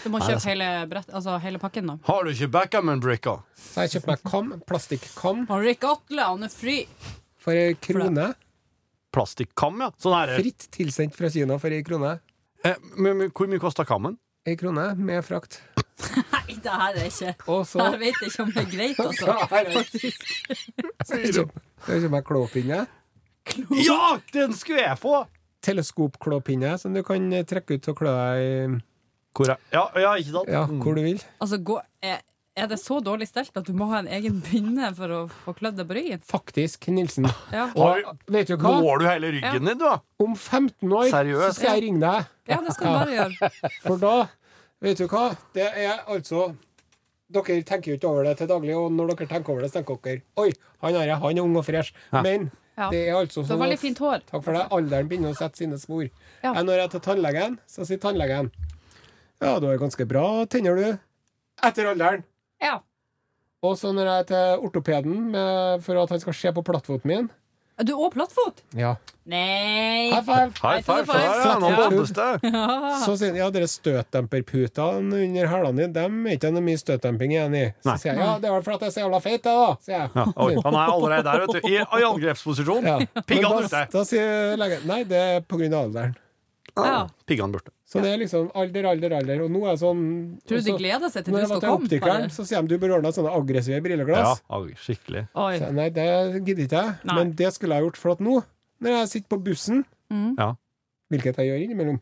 Du 0.00 0.08
må 0.08 0.22
kjøpe 0.22 0.38
altså. 0.38 0.48
hele, 0.48 0.68
brett, 0.88 1.10
altså 1.12 1.36
hele 1.42 1.60
pakken, 1.60 1.90
da. 1.90 1.98
Har 2.06 2.24
du 2.24 2.32
ikke 2.32 2.48
backgammon 2.54 3.02
bricka? 3.04 3.36
Så 3.60 3.84
jeg 3.84 3.98
kjøpte 3.98 4.14
meg 4.14 4.24
kam, 4.30 4.52
plastikkam 4.68 5.44
Og 5.50 5.66
Rick 5.66 5.84
Atle, 5.84 6.24
han 6.30 6.48
er 6.48 6.52
fri. 6.52 6.78
for 7.42 7.52
ei 7.58 7.76
krone. 7.76 8.32
Plastikkam, 9.12 9.82
ja. 9.84 9.90
Sånn 10.00 10.16
her. 10.16 10.36
Fritt 10.40 10.70
tilsendt 10.72 11.18
fra 11.18 11.28
Kina 11.34 11.60
for 11.60 11.74
ei 11.74 11.84
krone. 11.84 12.16
Eh, 12.64 12.78
men, 12.96 13.18
men, 13.18 13.32
hvor 13.34 13.50
mye 13.50 13.60
kosta 13.60 13.84
kammen? 13.84 14.16
Ei 14.48 14.56
krone 14.56 14.94
med 14.96 15.20
frakt. 15.26 15.60
Nei, 16.52 16.62
det 16.62 16.72
her 16.82 16.98
er 17.00 17.06
ikke 17.08 17.34
Og 17.48 17.62
så 17.66 17.86
Jeg 17.90 18.00
vet 18.02 18.20
ikke 18.28 18.42
om 18.44 18.50
det 18.52 18.62
er 18.62 18.70
greit, 18.76 18.98
altså. 19.06 19.26
Så 19.32 19.48
her 19.50 19.64
er- 19.66 19.84
ikke 21.32 22.16
jeg 22.16 22.24
klåpinne. 22.28 22.82
Ja, 23.82 24.18
den 24.32 24.52
skulle 24.54 24.82
jeg 24.84 24.98
få! 25.00 25.24
Teleskopklåpinne 25.62 26.76
som 26.78 26.94
du 26.94 27.02
kan 27.06 27.24
eh, 27.32 27.44
trekke 27.46 27.78
ut 27.78 27.88
og 27.92 27.96
klø 28.00 28.10
deg 28.10 28.42
i 28.42 28.52
Hvor 29.32 29.50
er 29.54 29.58
Ja, 29.72 29.84
ja 29.98 30.12
ikke 30.18 30.34
sant? 30.34 30.50
ja, 30.50 30.64
hvor 30.66 30.94
du 30.98 31.02
vil. 31.04 31.22
Altså, 31.40 31.58
gå, 31.62 31.76
er, 32.02 32.18
er 32.58 32.66
det 32.70 32.78
så 32.82 32.98
dårlig 33.00 33.28
stelt 33.30 33.54
at 33.56 33.66
du 33.66 33.72
må 33.78 33.86
ha 33.92 34.00
en 34.02 34.10
egen 34.10 34.40
pinne 34.44 34.90
for 34.98 35.14
å 35.14 35.20
få 35.44 35.54
klødd 35.58 35.78
deg 35.78 35.88
på 35.88 35.96
ryggen? 35.98 36.24
Faktisk, 36.28 36.88
Nilsen. 36.92 37.30
Ja, 37.54 37.68
Og 37.78 38.18
vet 38.34 38.50
du 38.50 38.56
hva? 38.58 38.74
Når 38.82 39.02
du 39.02 39.06
hele 39.08 39.30
ryggen 39.38 39.70
din, 39.70 39.78
du, 39.78 39.86
da? 39.86 39.94
Om 40.22 40.34
15 40.36 40.92
år 40.98 41.08
Seriøst? 41.14 41.46
så 41.46 41.52
skal 41.60 41.78
jeg 41.78 41.86
ringe 41.88 42.02
deg. 42.04 42.30
ja 42.52 42.60
det 42.66 42.74
skal 42.76 42.86
du 42.90 42.98
bare 42.98 43.16
gjøre. 43.16 43.52
For 43.86 44.02
da, 44.02 44.14
vet 44.82 44.98
du 44.98 45.06
hva? 45.08 45.30
Det 45.54 45.68
er 45.70 46.02
altså 46.10 46.52
Dere 47.32 47.62
tenker 47.64 47.92
jo 47.92 47.96
ikke 47.96 48.08
over 48.10 48.26
det 48.28 48.34
til 48.42 48.48
daglig, 48.50 48.74
og 48.76 48.90
når 48.92 49.14
dere 49.14 49.26
tenker 49.30 49.54
over 49.54 49.62
det, 49.64 49.70
så 49.72 49.78
tenker 49.80 49.96
dere 50.04 50.20
Oi, 50.42 50.50
han 50.82 50.98
her, 50.98 51.14
han 51.22 51.38
er 51.38 51.46
ung 51.46 51.54
og 51.56 51.64
fresh. 51.64 51.94
Ja. 52.12 52.20
Men 52.26 52.50
Ja. 52.76 52.88
det 52.90 53.00
er 53.08 53.14
altså 53.16 53.42
sånn 53.44 53.62
at 53.72 53.78
fint 53.80 53.98
hår. 54.00 54.22
Takk 54.28 54.44
for 54.44 54.52
det. 54.56 54.66
Alderen 54.72 55.08
begynner 55.08 55.32
å 55.32 55.36
sette 55.36 55.60
sine 55.60 55.76
spor. 55.78 56.04
Ja. 56.42 56.52
Jeg, 56.54 56.64
når 56.64 56.72
jeg 56.78 56.84
er 56.84 56.92
til 56.94 57.00
tannlegen, 57.00 57.58
så 57.68 57.84
sier 57.88 57.98
tannlegen 58.00 58.50
Ja, 59.42 59.58
du 59.60 59.66
har 59.66 59.76
ganske 59.78 60.06
bra 60.08 60.44
tenner, 60.46 60.76
du. 60.76 60.98
Etter 61.62 61.88
alderen. 61.90 62.24
Ja. 62.62 62.78
Og 63.62 63.76
så 63.78 63.92
når 63.94 64.08
jeg 64.08 64.18
er 64.20 64.28
til 64.30 64.64
ortopeden 64.68 65.30
med, 65.32 65.82
for 65.84 66.00
at 66.02 66.10
han 66.10 66.20
skal 66.20 66.34
se 66.34 66.52
på 66.52 66.64
plattfoten 66.66 67.08
min 67.08 67.30
Er 67.80 67.86
du 67.88 67.94
òg 67.96 68.12
plattfot? 68.12 68.60
Ja. 68.76 68.92
Nei. 69.24 70.10
High 70.12 70.24
five! 70.26 70.50
High 70.60 70.82
five! 70.84 71.06
five. 71.08 71.30
Så 71.42 71.52
er 71.54 71.60
noen 71.62 72.52
Ja. 72.52 72.96
Så 73.00 73.14
sier 73.16 73.30
han 73.32 73.38
ja, 73.38 73.46
dere 73.54 73.68
støtdemperputene 73.70 75.22
under 75.24 75.48
hælene 75.48 75.78
dine, 75.80 75.92
dem 75.96 76.26
er 76.26 76.36
ikke 76.36 76.50
noe 76.52 76.64
mye 76.66 76.80
støtdemping 76.80 77.32
igjen 77.36 77.56
i. 77.56 77.64
Så 77.80 77.88
Nei. 77.90 77.96
sier 78.02 78.12
jeg 78.12 78.22
ja, 78.24 78.32
det 78.42 78.50
er 78.50 78.56
vel 78.56 78.64
fordi 78.66 78.86
jeg 78.88 78.92
er 78.92 78.96
så 78.96 79.04
jævla 79.04 79.20
feit, 79.24 79.44
da. 79.46 79.56
Sier 79.86 79.96
jeg. 79.98 80.10
Ja, 80.18 80.26
oi, 80.46 80.50
han 80.66 80.78
er 80.82 80.96
allerede 80.96 81.24
der, 81.28 81.44
vet 81.46 81.54
du. 81.56 81.70
I, 81.70 81.76
i 81.80 82.08
angrepsposisjon. 82.10 82.90
Ja. 82.92 82.98
Piggene 83.22 83.54
Men 83.54 83.68
ute. 83.68 83.70
da, 83.72 83.84
da 83.94 84.04
sier 84.10 84.58
legen 84.60 84.88
nei, 84.90 85.00
det 85.08 85.22
er 85.30 85.46
på 85.46 85.60
grunn 85.62 85.78
av 85.78 85.86
alderen. 85.88 86.18
Ja. 86.76 86.98
Piggene 87.28 87.56
borte. 87.56 87.72
Så 87.92 88.00
det 88.00 88.08
er 88.14 88.20
liksom 88.22 88.46
alder, 88.56 88.86
alder, 88.88 89.12
alder. 89.18 89.42
Og 89.44 89.50
nå 89.52 89.62
er 89.66 89.70
jeg 89.74 89.80
sånn 89.82 90.02
Tror 90.48 90.62
du 90.62 90.68
de 90.70 90.76
gleder 90.78 91.10
seg 91.12 91.24
til 91.26 91.34
Når 91.34 91.42
jeg 91.42 91.48
var 91.50 91.58
skal 91.58 91.60
til 91.60 91.72
komme? 91.72 91.88
optikeren, 91.90 92.30
så 92.32 92.46
sier 92.48 92.62
de 92.64 92.68
du 92.72 92.78
bør 92.80 92.94
ordne 92.96 93.12
sånne 93.12 93.32
aggressive 93.36 93.76
Ja, 93.76 93.82
brilleglass. 93.84 94.40
Ja, 94.48 94.60
skikkelig. 94.86 95.24
Oi. 95.34 95.58
Så, 95.60 95.68
nei, 95.76 95.88
det 95.90 96.06
gidder 96.46 96.64
ikke 96.64 96.80
jeg. 96.86 96.94
Nei. 97.04 97.16
Men 97.18 97.32
det 97.36 97.50
skulle 97.52 97.76
jeg 97.76 97.84
gjort. 97.84 98.00
For 98.00 98.14
at 98.16 98.24
nå, 98.24 98.38
når 98.80 98.96
jeg 98.98 99.08
sitter 99.16 99.28
på 99.36 99.42
bussen, 99.44 99.84
Mm. 100.12 100.34
Ja. 100.38 100.54
hvilket 101.10 101.36
jeg 101.40 101.46
gjør 101.48 101.62
innimellom 101.64 102.00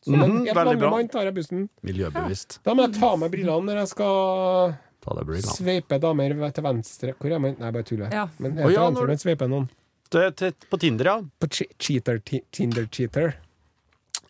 så 0.00 0.14
mm, 0.16 0.22
en 0.24 0.36
helt 0.46 0.56
veldig 0.56 0.78
bra. 0.80 0.90
mann 0.90 1.08
tar 1.12 1.24
jeg 1.28 1.34
bussen. 1.36 1.66
Miljøbevisst. 1.84 2.60
Da 2.64 2.72
må 2.72 2.86
jeg 2.86 2.94
ta 3.00 3.10
med 3.20 3.30
brillene 3.34 3.66
når 3.68 3.80
jeg 3.82 3.88
skal 3.88 4.74
Ta 5.04 5.14
deg 5.16 5.42
sveipe 5.44 5.98
damer 6.00 6.52
til 6.52 6.64
venstre. 6.64 7.12
Hvor 7.20 7.32
er 7.32 7.38
man? 7.38 7.56
Nei, 7.60 7.70
bare 7.70 7.82
tuller. 7.84 8.08
Ja. 8.12 8.26
Men 8.38 8.56
jeg 8.56 8.72
ja, 8.72 8.80
tar 8.80 8.90
når- 8.92 8.96
venstre, 8.96 9.06
men 9.08 9.16
sveiper 9.24 9.48
noen. 9.48 9.68
Det 10.10 10.36
til- 10.36 10.54
På 10.70 10.78
Tinder, 10.80 11.04
ja. 11.04 11.20
På 11.40 11.46
cheater, 11.78 12.18
ti- 12.18 12.42
Tinder 12.52 12.86
cheater. 12.90 13.34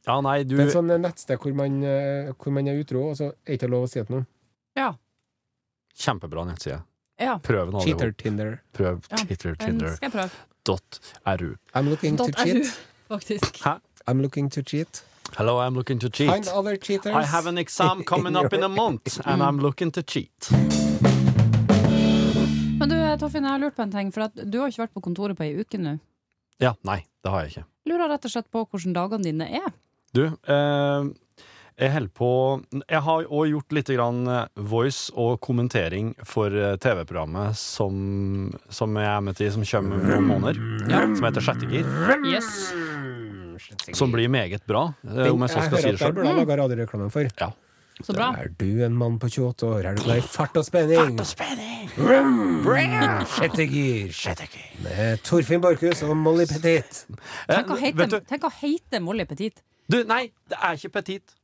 Ja, 0.07 0.21
nei, 0.25 0.43
du 0.45 0.57
Det 0.57 0.65
er 0.65 0.69
et 0.71 0.77
sånt 0.79 0.95
nettsted 1.03 1.39
hvor 1.43 1.55
man, 1.55 1.83
eh, 1.85 2.31
hvor 2.41 2.53
man 2.57 2.69
er 2.69 2.79
utro, 2.81 3.11
og 3.11 3.17
så 3.19 3.31
er 3.31 3.35
det 3.51 3.59
ikke 3.59 3.69
lov 3.71 3.85
å 3.85 3.91
si 3.91 3.99
det 4.01 4.07
til 4.09 4.17
noen. 4.17 4.27
Ja. 4.79 4.95
Kjempebra 6.01 6.47
nettside. 6.49 6.81
Ja. 7.21 7.35
Prøv 7.45 7.67
den 7.69 7.75
alle 7.77 7.85
Cheater 7.85 8.09
sammen. 8.09 8.23
Tinder. 8.23 8.55
Prøv 8.73 9.03
Ja, 9.11 9.17
Tinder 9.61 9.95
skal 9.97 10.09
jeg 10.09 10.13
prøve. 10.15 10.31
dot 10.65 11.01
ru. 11.41 11.55
I'm 11.75 11.89
looking 11.91 12.17
to 12.17 12.25
Dot 12.27 12.37
cheat. 12.47 12.81
faktisk. 13.09 13.61
Hæ? 13.65 13.81
I'm 14.09 14.23
looking 14.23 14.49
to 14.51 14.63
cheat. 14.63 15.03
Hello, 15.37 15.59
I'm 15.61 15.75
looking 15.75 16.01
to 16.01 16.09
cheat. 16.09 16.31
Find 16.33 16.49
other 16.49 16.77
cheaters. 16.77 17.15
I 17.15 17.23
have 17.25 17.47
an 17.47 17.59
exam 17.59 18.03
coming 18.13 18.37
up 18.37 18.53
in 18.53 18.63
a 18.65 18.69
month, 18.69 19.21
and 19.27 19.43
I'm 19.43 19.61
looking 19.61 19.93
to 19.93 20.03
cheat. 20.03 20.49
Men 22.81 22.89
du, 22.89 22.97
Toffin, 23.21 23.45
jeg 23.45 23.53
har 23.53 23.59
lurt 23.61 23.77
på 23.77 23.83
en 23.83 23.93
ting. 23.93 24.11
For 24.15 24.25
at 24.27 24.35
du 24.51 24.59
har 24.63 24.73
ikke 24.73 24.87
vært 24.87 24.95
på 24.97 25.03
kontoret 25.05 25.37
på 25.37 25.45
ei 25.45 25.53
uke 25.61 25.79
nå. 25.79 25.99
Ja, 26.61 26.75
nei, 26.89 27.03
det 27.23 27.31
har 27.33 27.45
jeg 27.45 27.53
ikke. 27.53 27.65
Lurer 27.91 28.09
rett 28.15 28.25
og 28.25 28.33
slett 28.33 28.49
på 28.53 28.65
hvordan 28.65 28.97
dagene 28.97 29.25
dine 29.29 29.49
er. 29.61 29.71
Du, 30.17 30.25
eh, 30.27 31.05
jeg 31.81 31.93
holder 31.95 32.11
på 32.13 32.31
Jeg 32.91 33.01
har 33.07 33.29
òg 33.31 33.47
gjort 33.53 33.73
litt 33.77 33.91
grann 33.95 34.19
eh, 34.29 34.49
voice 34.69 35.13
og 35.15 35.39
kommentering 35.45 36.13
for 36.27 36.51
eh, 36.53 36.75
TV-programmet 36.83 37.57
som, 37.57 38.51
som 38.69 38.99
jeg 38.99 39.07
er 39.09 39.25
med 39.25 39.39
til, 39.39 39.53
som 39.55 39.65
kommer 39.65 40.01
om 40.01 40.11
noen 40.11 40.29
måneder. 40.29 40.61
Som 41.15 41.29
heter 41.29 41.47
Sjettegir. 41.47 41.89
Yes. 42.29 42.51
Som 43.97 44.13
blir 44.13 44.29
meget 44.33 44.67
bra, 44.69 44.89
eh, 45.07 45.31
om 45.31 45.43
jeg 45.47 45.55
så 45.55 45.65
skal 45.67 45.79
si 45.79 45.89
hører 45.89 45.97
det 45.97 46.01
sjøl. 46.03 46.15
Det 46.15 46.19
burde 46.21 46.31
jeg 46.33 46.41
laga 46.43 46.63
radioreklame 46.65 47.11
for. 47.15 47.31
Ja. 47.41 47.53
Så 48.01 48.15
bra. 48.17 48.31
Er 48.41 48.49
du 48.57 48.69
en 48.85 48.95
mann 48.97 49.19
på 49.21 49.29
28 49.29 49.67
år? 49.69 49.85
Er 49.91 49.97
du 49.99 50.03
glad 50.07 50.23
i 50.23 50.25
fart 50.25 50.57
og 50.57 50.65
spenning? 50.65 51.19
Sjette 53.37 53.67
gir. 53.69 54.15
Med 54.85 55.21
Torfinn 55.27 55.61
Borchhus 55.61 56.01
og 56.07 56.15
Molly 56.17 56.47
Petit. 56.49 57.03
Tenk 57.51 57.75
å 57.75 57.77
Eh, 57.77 57.83
heite, 57.85 58.23
tenk 58.29 58.47
å 58.49 58.53
heite 58.63 59.01
Molly 59.05 59.27
Petit. 59.29 59.61
Du, 59.91 60.01
nei, 60.09 60.25
det 60.51 60.59
er 60.63 60.79
ikke 60.79 60.93
petit. 61.01 61.37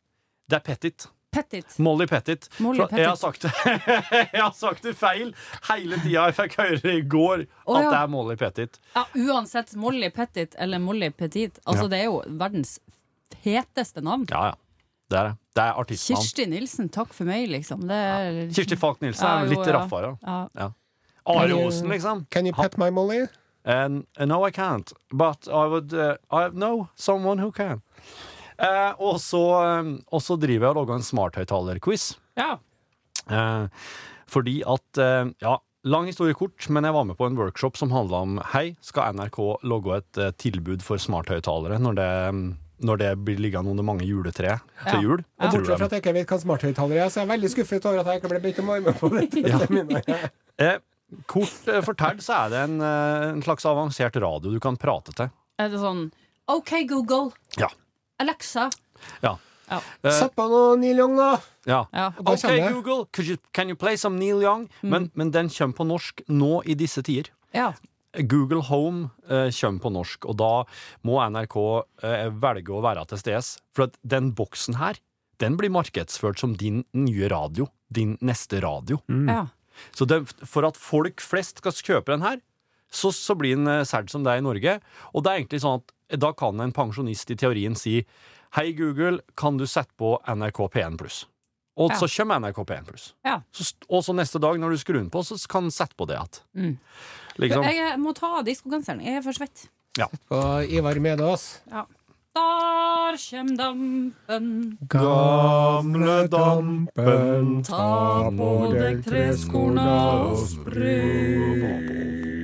Det 0.50 0.59
er 0.61 0.65
petit. 0.67 1.09
Petit. 1.37 1.75
Molly 1.85 2.07
Pettit. 2.09 2.47
Molly 2.65 2.87
Pettit. 2.87 2.99
Jeg 3.03 3.09
har 3.11 3.17
sagt 3.21 3.43
det, 3.45 3.50
jeg 4.33 4.41
har 4.41 4.53
sagt 4.57 4.87
det 4.87 4.95
feil 4.97 5.35
hele 5.69 5.99
tida. 6.00 6.29
Jeg 6.31 6.37
fikk 6.38 6.55
høre 6.62 6.93
i 6.97 7.03
går 7.12 7.43
at 7.45 7.83
ja. 7.83 7.91
det 7.91 7.99
er 7.99 8.07
Molly 8.15 8.37
Pettit. 8.41 8.79
Ja, 8.95 9.03
uansett 9.21 9.75
Molly 9.76 10.09
Petit 10.17 10.55
eller 10.59 10.81
Molly 10.81 11.11
Petit. 11.12 11.59
Altså, 11.67 11.85
Ja. 11.85 11.91
det 11.93 11.99
er 11.99 12.07
jo 12.09 12.23
verdens 12.41 12.79
feteste 13.45 14.00
navn. 14.07 14.25
Ja, 14.33 14.53
ja. 14.53 14.55
Det 15.12 15.19
er 15.21 15.29
det. 15.29 15.35
Det 15.57 15.62
er 15.62 15.76
artistnavn. 15.83 16.23
Kirsti 16.23 16.47
Nilsen, 16.50 16.88
takk 16.95 17.12
for 17.15 17.29
meg, 17.29 17.45
liksom. 17.53 17.85
Det 17.88 17.99
er 18.15 18.38
Kirsti 18.57 18.76
Falk 18.81 19.03
Nilsen 19.05 19.26
Ja, 19.29 19.35
er 19.37 19.45
jo, 19.45 19.53
litt 19.53 19.69
ja. 19.69 19.75
raffere. 19.76 20.15
Ja. 20.57 20.71
Are 21.26 21.59
Osen, 21.67 21.88
liksom. 21.93 22.25
Can 22.31 22.47
you 22.49 22.55
pet 22.57 22.79
my 22.81 22.88
Molly? 22.91 23.26
And, 23.65 24.07
and 24.17 24.31
no, 24.31 24.41
I 24.47 24.50
can't. 24.50 24.93
But 25.12 25.49
I 25.49 25.67
would 25.67 25.93
uh, 25.93 26.17
I 26.31 26.49
know 26.50 26.88
someone 26.97 27.38
who 27.43 27.53
can. 27.53 27.83
Eh, 28.59 28.93
og, 28.99 29.19
så, 29.21 29.43
eh, 29.63 29.91
og 30.13 30.23
så 30.25 30.37
driver 30.41 30.69
jeg 30.69 30.73
og 30.75 30.81
lager 30.83 30.95
en 31.01 31.07
smarthøyttalerquiz. 31.11 32.15
ja. 32.41 32.57
Eh, 33.27 33.67
fordi 34.31 34.61
at 34.67 34.99
eh, 35.03 35.31
Ja, 35.43 35.57
lang 35.87 36.07
historie 36.07 36.35
kort, 36.35 36.69
men 36.71 36.85
jeg 36.87 36.95
var 36.95 37.05
med 37.09 37.17
på 37.19 37.27
en 37.27 37.37
workshop 37.39 37.77
som 37.79 37.91
handla 37.91 38.21
om 38.23 38.37
Hei, 38.53 38.77
skal 38.83 39.15
NRK 39.19 39.39
logge 39.67 39.97
et 39.99 40.19
eh, 40.23 40.31
tilbud 40.39 40.83
for 40.83 40.97
smarthøyttalere 41.03 41.79
når 41.83 41.95
det 41.99 42.09
når 42.87 42.99
det 43.01 43.11
blir 43.25 43.39
liggende 43.41 43.71
under 43.73 43.83
mange 43.89 44.05
juletre 44.05 44.51
Ja. 44.59 44.91
til 44.91 45.01
jul? 45.07 45.23
Ja. 45.41 45.49
Bortsett 45.49 45.79
fra 45.81 45.87
at 45.89 45.95
jeg 45.97 46.03
ikke 46.03 46.13
vet 46.13 46.29
hva 46.29 46.39
smarthøyttaler 46.43 46.99
er, 47.07 47.09
så 47.09 47.23
jeg 47.23 47.27
er 47.27 47.31
veldig 47.33 47.51
skuffet 47.55 47.87
over 47.89 48.03
at 48.03 48.11
jeg 48.13 48.21
ikke 48.21 48.31
ble 48.35 48.41
bedt 48.45 48.59
om 48.61 48.69
å 48.69 48.75
være 48.77 48.85
med 48.85 48.99
på 49.01 49.09
det. 49.17 50.03
Ja. 50.13 50.19
Eh, 50.61 50.77
kort 51.27 51.71
eh, 51.73 51.81
fortalt 51.87 52.21
så 52.27 52.37
er 52.45 52.53
det 52.53 52.61
en, 52.67 52.77
en 52.85 53.41
slags 53.47 53.65
avansert 53.71 54.19
radio 54.21 54.53
du 54.53 54.61
kan 54.61 54.77
prate 54.77 55.15
til. 55.17 55.33
Er 55.59 55.73
det 55.73 55.81
sånn 55.81 56.11
OK, 56.53 56.75
Google. 56.93 57.31
Ja. 57.59 57.71
Alexa. 58.23 58.70
Ja. 59.23 59.37
Ja. 59.68 59.80
Eh, 60.02 60.12
Sett 60.14 60.35
på 60.38 60.44
noe 60.49 60.76
Neil 60.78 61.00
Young, 61.02 61.16
da! 61.18 61.32
ja. 61.66 61.80
Ja. 61.92 62.06
OK. 62.23 62.46
Google, 62.70 63.06
could 63.12 63.26
you, 63.28 63.37
can 63.52 63.68
you 63.68 63.76
play 63.76 63.96
some 63.99 64.18
Neil 64.20 64.38
Young? 64.44 64.68
Men, 64.82 65.11
men 65.18 65.32
den 65.35 65.49
kommer 65.50 65.75
på 65.80 65.87
norsk 65.88 66.23
nå 66.28 66.62
i 66.64 66.75
disse 66.78 67.02
tider. 67.02 67.32
ja. 67.52 67.73
Google 68.16 68.62
Home 68.70 69.11
eh, 69.28 69.50
kommer 69.52 69.82
på 69.82 69.90
norsk, 69.92 70.25
og 70.25 70.38
da 70.40 70.46
må 71.04 71.18
NRK 71.28 71.56
eh, 72.00 72.30
velge 72.40 72.73
å 72.73 72.78
være 72.80 73.02
til 73.11 73.18
stede. 73.20 73.42
For 73.76 73.90
at 73.90 73.99
den 74.08 74.30
boksen 74.38 74.78
her, 74.80 74.96
den 75.42 75.58
blir 75.61 75.68
markedsført 75.75 76.40
som 76.40 76.54
din 76.56 76.78
nye 76.96 77.28
radio. 77.28 77.66
Din 77.92 78.14
neste 78.25 78.62
radio. 78.64 79.02
ja. 79.11 79.42
Så 79.92 80.06
det, 80.08 80.23
for 80.49 80.64
at 80.64 80.78
folk 80.80 81.20
flest 81.20 81.61
skal 81.61 81.76
kjøpe 81.76 82.14
den 82.14 82.25
her, 82.25 82.38
så, 82.88 83.11
så 83.12 83.37
blir 83.37 83.58
den 83.58 83.68
eh, 83.68 83.82
solgt 83.85 84.14
som 84.14 84.25
det 84.25 84.32
er 84.32 84.40
i 84.40 84.46
Norge. 84.46 84.78
Og 85.12 85.20
det 85.26 85.35
er 85.35 85.42
egentlig 85.42 85.61
sånn 85.66 85.82
at 85.82 85.92
da 86.11 86.33
kan 86.33 86.61
en 86.61 86.73
pensjonist 86.73 87.31
i 87.31 87.37
teorien 87.37 87.75
si 87.79 88.05
Hei, 88.57 88.71
Google, 88.73 89.19
kan 89.37 89.57
du 89.59 89.67
sette 89.67 89.91
på 89.99 90.15
NRK 90.29 90.69
P1 90.73 90.97
pluss? 90.97 91.25
Og 91.77 91.91
Ja. 91.91 91.97
så 91.99 92.07
kommer 92.09 92.39
NRK 92.41 92.63
P1 92.65 92.87
pluss. 92.87 93.13
Ja. 93.25 93.41
Og 93.91 94.03
så 94.05 94.15
neste 94.15 94.39
dag, 94.41 94.57
når 94.59 94.71
du 94.71 94.77
skrur 94.81 94.95
den 95.01 95.11
på, 95.11 95.21
så 95.27 95.37
kan 95.49 95.65
du 95.65 95.71
sette 95.71 95.95
på 95.99 96.07
det 96.07 96.17
igjen. 96.17 96.41
Mm. 96.57 96.79
Liksom. 97.43 97.65
Jeg 97.69 97.99
må 98.01 98.15
ta 98.17 98.39
av 98.39 98.45
diskogenseren. 98.47 99.03
Jeg 99.05 99.17
er 99.19 99.23
for 99.27 99.33
svett. 99.33 99.67
Og 100.31 100.71
Ivar 100.73 100.95
Medås. 101.01 101.61
Ja. 101.71 101.85
Der 102.37 103.17
kjem 103.17 103.57
dampen, 103.57 104.79
Gamle 104.89 106.29
dampen, 106.29 107.63
ta 107.65 108.31
på 108.31 108.73
deg 108.75 109.03
treskorna 109.05 109.87
og 110.33 110.39
spring. 110.45 112.36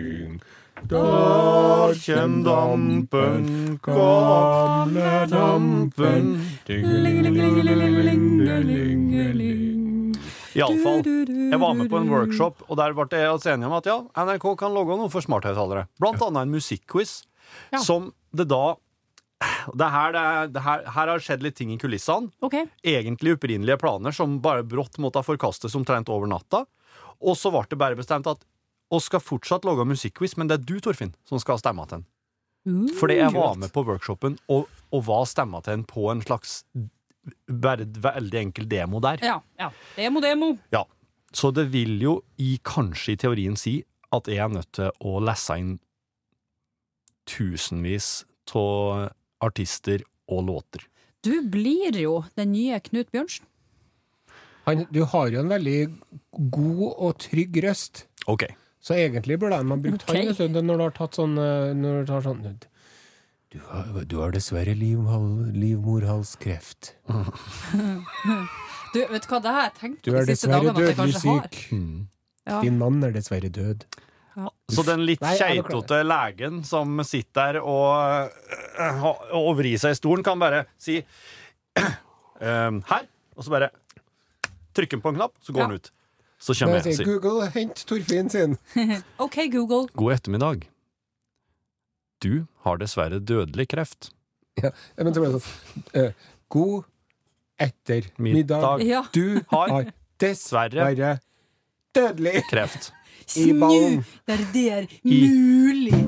Der 0.93 1.95
kjem 1.97 2.43
dampen, 2.45 3.79
gamle 3.81 5.13
dampen. 5.31 6.27
Iallfall. 10.53 11.01
Jeg 11.07 11.61
var 11.63 11.73
med 11.79 11.89
på 11.89 11.97
en 11.97 12.11
workshop, 12.13 12.61
og 12.69 12.77
der 12.77 12.93
ble 12.97 13.07
jeg 13.09 13.31
altså 13.31 13.55
enige 13.55 13.71
om 13.71 13.77
at 13.79 13.89
ja, 13.89 13.97
NRK 14.21 14.47
kan 14.61 14.77
lage 14.77 14.99
noe 15.01 15.09
for 15.13 15.25
smarthøyttalere. 15.25 15.87
Blant 16.03 16.21
annet 16.29 16.45
en 16.45 16.53
musikkquiz, 16.59 17.23
Ja. 17.73 17.79
som 17.81 18.13
det 18.33 18.49
da 18.49 18.77
det 19.75 19.89
her, 19.91 20.13
det 20.13 20.21
er, 20.21 20.47
det 20.55 20.63
her, 20.63 20.85
her 20.93 21.09
har 21.09 21.19
skjedd 21.25 21.43
litt 21.43 21.57
ting 21.57 21.73
i 21.73 21.79
kulissene. 21.81 22.31
Okay. 22.45 22.69
Egentlig 22.85 23.35
opprinnelige 23.35 23.81
planer 23.81 24.13
som 24.15 24.39
bare 24.45 24.63
brått 24.63 25.01
måtte 25.03 25.25
forkastes 25.25 25.75
omtrent 25.75 26.09
over 26.13 26.29
natta. 26.31 26.67
Og 27.23 27.37
så 27.39 27.51
ble 27.51 27.65
det 27.71 27.79
bare 27.81 27.99
bestemt 27.99 28.29
at 28.31 28.45
oss 28.93 29.09
skal 29.09 29.23
fortsatt 29.25 29.67
lage 29.67 29.87
musikkquiz, 29.89 30.37
men 30.37 30.51
det 30.51 30.61
er 30.61 30.67
du, 30.69 30.75
Torfinn, 30.85 31.15
som 31.29 31.41
skal 31.43 31.61
stemme 31.61 31.87
til 31.89 32.03
den. 32.03 32.09
Fordi 32.95 33.19
jeg 33.19 33.35
var 33.35 33.57
med 33.59 33.73
på 33.75 33.83
workshopen 33.89 34.37
og, 34.53 34.69
og 34.95 35.07
var 35.09 35.25
stemma 35.27 35.63
til 35.65 35.81
den 35.81 35.87
på 35.89 36.07
en 36.13 36.21
slags 36.23 36.61
bare 37.47 37.87
veldig 37.87 38.39
enkel 38.39 38.69
demo 38.71 39.01
der. 39.03 39.23
Ja. 39.23 39.41
ja. 39.59 39.71
Demo, 39.97 40.23
demo. 40.23 40.53
Ja. 40.75 40.85
Så 41.33 41.51
det 41.55 41.71
vil 41.73 41.97
jo 42.03 42.21
i 42.43 42.59
kanskje 42.67 43.15
i 43.15 43.21
teorien 43.25 43.57
si 43.59 43.81
at 44.13 44.29
jeg 44.29 44.43
er 44.45 44.53
nødt 44.53 44.71
til 44.77 44.93
å 45.01 45.19
lese 45.25 45.57
inn 45.59 45.77
tusenvis 47.31 48.25
av 48.59 49.13
artister 49.43 50.03
og 50.31 50.45
låter. 50.51 50.85
Du 51.23 51.39
blir 51.49 51.95
jo 51.97 52.21
den 52.37 52.53
nye 52.53 52.81
Knut 52.83 53.11
Bjørnsen. 53.15 53.47
Han, 54.67 54.85
du 54.95 55.03
har 55.11 55.31
jo 55.33 55.41
en 55.43 55.51
veldig 55.51 55.79
god 56.55 56.85
og 56.91 57.17
trygg 57.23 57.57
røst. 57.65 58.05
OK. 58.31 58.45
Så 58.83 58.97
egentlig 58.99 59.39
burde 59.39 59.61
man 59.63 59.83
brukt 59.85 60.03
okay. 60.09 60.27
han 60.35 60.53
du, 60.57 60.61
når 60.67 60.81
du 60.81 60.85
har 60.89 60.95
tatt 60.97 61.15
sånn 61.15 61.37
eh, 61.39 61.71
Når 61.79 62.01
du 62.03 62.09
tar 62.11 62.25
sånn 62.25 62.41
Du 63.53 63.59
har, 63.69 63.91
du 64.11 64.17
har 64.19 64.33
dessverre 64.35 64.75
livhal- 64.75 65.53
livmorhalskreft. 65.55 66.95
Du, 68.93 68.99
vet 69.09 69.23
du 69.25 69.29
hva, 69.31 69.39
det 69.45 69.53
har 69.55 69.67
jeg 69.69 69.75
tenkt 69.79 70.07
på 70.09 70.15
de 70.17 70.25
siste 70.33 70.51
dagene 70.51 70.73
at 70.73 70.81
jeg 70.83 70.97
kanskje 70.99 71.23
har. 71.29 71.47
syk. 71.47 71.61
Ja. 72.49 72.59
Din 72.65 72.79
mann 72.81 72.99
er 73.07 73.13
dessverre 73.15 73.51
død. 73.53 73.85
Så 74.73 74.83
den 74.89 75.05
litt 75.05 75.21
keitete 75.21 75.99
legen 76.07 76.63
som 76.65 76.97
sitter 77.05 77.59
der 77.59 77.61
og, 77.61 78.33
øh, 78.81 79.05
og 79.37 79.51
vrir 79.61 79.77
seg 79.81 79.93
i 79.93 79.99
stolen, 80.01 80.25
kan 80.25 80.41
bare 80.41 80.65
si 80.81 80.97
ehm, 82.41 82.81
her, 82.89 83.05
og 83.37 83.45
så 83.45 83.53
bare 83.53 83.69
trykker 84.73 84.97
han 84.97 85.05
på 85.05 85.13
en 85.13 85.21
knapp, 85.21 85.37
så 85.45 85.53
går 85.53 85.61
Ja. 85.61 85.67
han 85.69 85.77
ut. 85.77 85.93
Så 86.43 86.55
kommer 86.59 86.81
jeg 86.81 86.91
og 86.91 86.97
sier 86.99 87.07
Google, 87.07 87.49
hent 87.55 87.85
Torfinn 87.87 88.31
sin. 88.33 88.57
OK, 89.23 89.37
Google. 89.53 89.87
god 89.95 90.17
ettermiddag. 90.17 90.65
Du 92.23 92.47
har 92.67 92.81
dessverre 92.83 93.21
dødelig 93.23 93.69
kreft. 93.71 94.11
Ja, 94.59 94.73
men 94.99 95.15
så 95.15 95.23
ble 95.23 95.31
det 95.33 95.43
sånn 95.45 96.01
eh, 96.01 96.27
God 96.51 96.89
ettermiddag. 97.63 98.83
Ja. 98.87 99.05
Du 99.15 99.39
har 99.55 99.93
dessverre 100.23 100.89
dødelig. 101.95 102.43
kreft. 102.51 102.91
I 103.39 103.47
Snu 103.47 103.63
ballen. 103.63 104.03
der 104.27 104.43
det 104.53 104.67
er 104.75 104.91
mulig. 105.07 106.03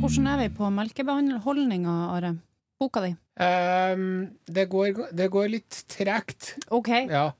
Hvordan 0.00 0.28
er 0.28 0.38
vi 0.44 0.52
på 0.60 0.68
melkebeholdninga, 0.76 1.96
Are? 2.18 2.36
Boka 2.80 3.00
di? 3.04 3.14
Um, 3.40 4.28
det, 4.44 4.68
går, 4.68 5.06
det 5.16 5.28
går 5.32 5.52
litt 5.56 5.84
tregt. 5.88 6.54
OK. 6.68 6.88
Ja. 7.08 7.30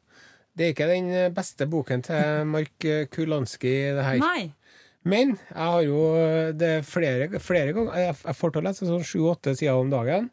Det 0.56 0.66
er 0.66 0.72
ikke 0.74 0.88
den 0.90 1.10
beste 1.34 1.66
boken 1.70 2.02
til 2.02 2.44
Mark 2.50 2.86
Kulanski, 3.14 3.74
det 3.96 4.04
her. 4.04 4.18
Nei. 4.22 4.50
Men 5.08 5.36
jeg 5.38 5.56
har 5.56 5.82
jo 5.86 6.00
det 6.60 6.68
er 6.68 6.82
flere, 6.84 7.28
flere 7.40 7.72
ganger 7.72 7.94
Jeg 7.96 8.34
får 8.36 8.52
til 8.52 8.60
å 8.60 8.66
lese 8.66 8.88
sånn 8.88 9.06
sju-åtte 9.06 9.54
sider 9.56 9.78
om 9.80 9.88
dagen. 9.92 10.28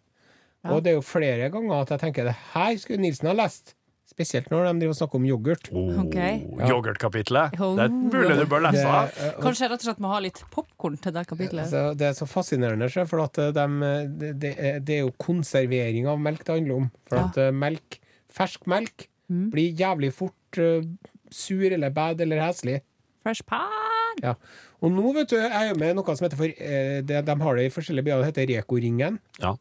Ja. 0.66 0.74
Og 0.74 0.84
det 0.84 0.92
er 0.92 0.98
jo 0.98 1.06
flere 1.06 1.48
ganger 1.54 1.86
at 1.86 1.94
jeg 1.96 2.02
tenker 2.04 2.28
det 2.28 2.36
her 2.54 2.76
skulle 2.82 3.00
Nilsen 3.06 3.30
ha 3.32 3.36
lest. 3.38 3.76
Spesielt 4.08 4.48
når 4.50 4.66
de 4.66 4.80
driver 4.82 4.94
og 4.96 4.98
snakker 4.98 5.20
om 5.20 5.26
yoghurt. 5.28 5.68
Oh, 5.76 5.90
Ja. 6.16 6.30
Yoghurtkapitlet. 6.72 7.58
Oh. 7.62 7.76
Det 7.78 7.88
burde 8.12 8.38
du 8.40 8.46
bør 8.50 8.64
lese. 8.66 8.82
Det, 8.84 9.34
og- 9.36 9.44
Kanskje 9.44 9.70
rett 9.70 9.84
og 9.84 9.88
slett 9.88 10.00
må 10.04 10.12
ha 10.14 10.20
litt 10.24 10.42
popkorn 10.52 10.98
til 11.00 11.12
det 11.14 11.28
kapitlet. 11.28 11.64
altså, 11.68 11.96
det 11.96 12.08
er 12.08 12.14
så 12.18 12.26
fascinerende, 12.28 12.90
for 13.08 13.22
at 13.22 13.38
eh, 13.38 13.52
dem, 13.52 13.84
eh, 13.84 14.08
det, 14.08 14.40
det, 14.40 14.56
er, 14.90 15.00
jo 15.06 15.12
konservering 15.20 16.08
av 16.08 16.20
melk 16.20 16.44
det 16.44 16.56
handler 16.56 16.76
om. 16.76 16.92
For 17.08 17.18
Ja. 17.18 17.26
at 17.28 17.38
eh, 17.38 17.52
melk, 17.52 18.00
fersk 18.32 18.66
melk 18.66 19.08
Mm. 19.28 19.50
blir 19.52 19.74
jævlig 19.76 20.14
fort 20.16 20.58
uh, 20.62 20.84
sur 21.32 21.66
eller 21.68 21.90
bad 21.92 22.22
eller 22.24 22.40
heslig. 22.46 22.82
Fresh 23.24 23.44
pan! 23.44 24.22
Ja. 24.24 24.34
Og 24.82 24.94
nå 24.94 25.12
vet 25.14 25.30
du, 25.30 25.36
jeg 25.36 25.52
er 25.52 25.72
jo 25.72 25.78
med 25.82 25.98
noe 25.98 26.16
som 26.16 26.26
heter 26.26 26.40
for, 26.40 26.48
eh, 26.48 27.02
det, 27.06 27.20
De 27.28 27.36
har 27.42 27.58
det 27.60 27.66
i 27.68 27.74
forskjellige 27.74 28.06
byer, 28.08 28.22
det 28.24 28.30
heter 28.32 28.48
Reko-ringen. 28.54 29.20
Ja. 29.44 29.56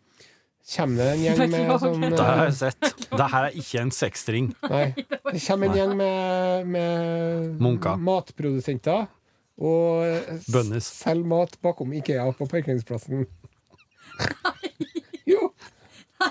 Kommer 0.76 1.02
det 1.02 1.08
en 1.16 1.24
gjeng 1.24 1.50
med 1.54 1.74
sånn 1.82 2.06
Det 2.06 2.22
har 2.22 2.44
jeg 2.48 2.56
sett. 2.60 2.88
Det 3.10 3.28
her 3.32 3.48
er 3.48 3.58
ikke 3.58 3.82
en 3.82 3.92
sekstring. 3.94 4.48
Nei. 4.72 4.86
Det 4.96 5.42
kommer 5.48 5.70
en 5.70 5.76
gjeng 5.80 5.92
med, 5.98 6.70
med 6.76 7.60
Munker. 7.62 7.98
matprodusenter 8.02 9.06
og 9.56 10.02
eh, 10.04 10.80
selger 10.84 11.24
mat 11.26 11.54
bakom 11.64 11.94
Ikea 11.96 12.26
på 12.36 12.48
parkeringsplassen. 12.50 13.24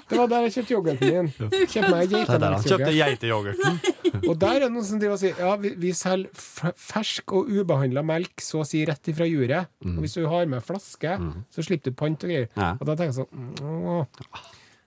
Det 0.10 0.18
var 0.20 0.28
der 0.30 0.44
jeg 0.46 0.54
kjøpte 0.54 0.74
yoghurten 0.76 1.14
min. 1.16 1.30
Kjøpte 1.66 1.90
meg 1.90 2.12
er 2.14 2.58
kjøpte 2.62 2.92
geiteyoghurten. 2.94 3.80
Og 4.30 4.36
der 4.42 4.52
er 4.60 4.66
det 4.66 4.70
noen 4.74 4.86
som 4.86 5.00
driver 5.02 5.16
og 5.18 5.22
sier 5.22 5.40
Ja, 5.42 5.56
vi, 5.60 5.72
vi 5.82 5.94
selger 5.98 6.30
fersk 6.78 7.34
og 7.36 7.50
ubehandla 7.50 8.04
melk 8.06 8.44
så 8.46 8.62
å 8.62 8.68
si 8.68 8.84
rett 8.88 9.10
ifra 9.12 9.26
juret. 9.30 9.72
Og 9.86 10.04
hvis 10.04 10.14
du 10.20 10.28
har 10.30 10.46
med 10.52 10.62
flaske, 10.66 11.16
så 11.54 11.66
slipper 11.66 11.90
du 11.94 11.98
pant 11.98 12.28
og 12.28 12.32
greier. 12.32 12.52
Ja. 12.54 12.76
Og 12.80 12.86
da 12.90 12.96
tenker 13.00 13.12
jeg 13.12 13.18
sånn 13.24 13.90
åh, 13.96 14.06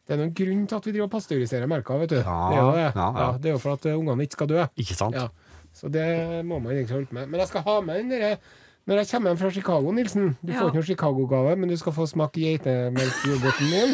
Det 0.08 0.14
er 0.16 0.22
noen 0.22 0.32
grunn 0.38 0.62
til 0.70 0.78
at 0.78 0.86
vi 0.86 0.94
driver 0.94 1.08
og 1.10 1.12
pasteuriserer 1.12 1.68
melka, 1.68 1.98
vet 2.00 2.14
du. 2.14 2.20
Ja, 2.22 2.38
det, 2.48 2.56
er 2.56 2.62
jo 2.62 2.70
det. 2.78 2.86
ja, 2.86 3.08
ja. 3.18 3.26
det 3.42 3.50
er 3.50 3.58
jo 3.58 3.60
for 3.66 3.74
at 3.76 3.90
eh, 3.90 3.98
ungene 3.98 4.24
ikke 4.24 4.38
skal 4.38 4.48
dø. 4.54 4.62
Ikke 4.80 4.96
sant? 4.96 5.18
Ja. 5.18 5.26
Så 5.76 5.90
det 5.92 6.06
må 6.48 6.62
man 6.62 6.72
egentlig 6.72 6.94
holde 6.96 7.12
med. 7.18 7.28
Men 7.28 7.42
jeg 7.42 7.50
skal 7.52 7.66
ha 7.66 7.76
med 7.84 8.00
den 8.04 8.14
derre 8.14 8.38
når 8.88 9.02
jeg 9.02 9.10
kommer 9.10 9.34
hjem 9.34 9.38
fra 9.42 9.50
Chicago, 9.52 9.90
Nilsen 9.92 10.30
Du 10.40 10.48
Ja. 10.54 10.62
får 10.62 10.70
ikke 10.70 10.78
noen 10.78 10.86
Chicago-gave, 10.88 11.56
men 11.60 11.68
du 11.68 11.76
skal 11.76 11.92
få 11.92 12.06
smake 12.08 12.40
geitemelkyoghurten 12.40 13.68
min. 13.68 13.92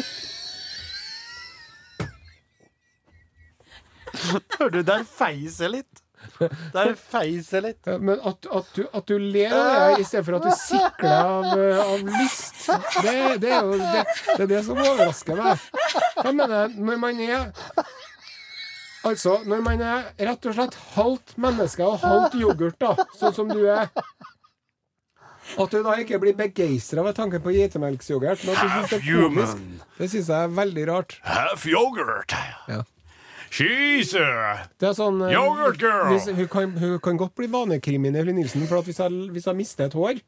Hører 4.59 4.73
du, 4.73 4.81
der 4.87 5.05
feiser 5.07 5.71
litt. 5.73 6.01
Der 6.73 6.95
feiser 6.97 7.61
litt. 7.61 7.81
Ja, 7.85 7.97
Men 7.97 8.19
at, 8.25 8.47
at, 8.51 8.71
du, 8.75 8.85
at 8.93 9.07
du 9.07 9.17
ler 9.19 9.53
av 9.53 9.95
det 9.95 10.01
i 10.03 10.07
stedet 10.07 10.25
for 10.27 10.37
at 10.39 10.47
du 10.47 10.55
sikler 10.57 11.15
av, 11.15 11.45
eh, 11.53 11.81
av 11.83 12.09
lyst, 12.15 12.65
det, 13.05 13.15
det 13.43 13.51
er 13.53 13.61
jo 13.61 13.77
det, 13.79 14.03
det, 14.31 14.39
er 14.39 14.51
det 14.55 14.61
som 14.65 14.79
overrasker 14.81 15.39
meg. 15.39 15.67
Jeg 16.23 16.35
mener, 16.39 16.75
når 16.75 17.01
man 17.05 17.23
er 17.25 17.47
Altså, 19.05 19.35
når 19.45 19.59
man 19.61 19.81
er 19.85 20.07
rett 20.17 20.45
og 20.49 20.55
slett 20.57 20.75
halvt 20.95 21.35
menneske 21.37 21.85
og 21.85 21.99
halvt 22.01 22.39
yoghurt, 22.39 22.79
da, 22.81 22.95
sånn 23.19 23.35
som 23.37 23.51
du 23.51 23.59
er 23.69 23.91
At 25.61 25.75
du 25.75 25.77
da 25.85 25.93
ikke 26.01 26.17
blir 26.23 26.33
begeistra 26.33 27.03
ved 27.05 27.13
tanken 27.19 27.43
på 27.43 27.53
geitemelksyoghurt, 27.53 28.41
komisk, 28.41 29.05
Human. 29.05 29.61
det 29.99 30.09
syns 30.09 30.31
jeg 30.33 30.49
er 30.49 30.55
veldig 30.57 30.87
rart. 30.89 31.19
Half 31.21 31.67
yoghurt. 31.69 32.33
Ja. 32.71 32.81
Cheese. 33.55 34.23
Det 34.81 34.89
er 34.91 34.95
sånn 34.97 35.21
eh, 35.23 35.35
Yoghurt 35.35 35.79
girl. 35.79 36.09
Hvis, 36.11 36.27
hun, 36.27 36.47
kan, 36.51 36.73
hun 36.81 36.97
kan 37.03 37.19
godt 37.19 37.35
bli 37.39 37.47
vanekriminell, 37.51 38.33
Nilsen, 38.35 38.65
for 38.67 38.81
at 38.81 38.89
hvis 38.89 38.99
jeg, 38.99 39.29
hvis 39.35 39.47
jeg 39.47 39.59
mister 39.63 39.87
et 39.87 39.95
hår 39.95 40.23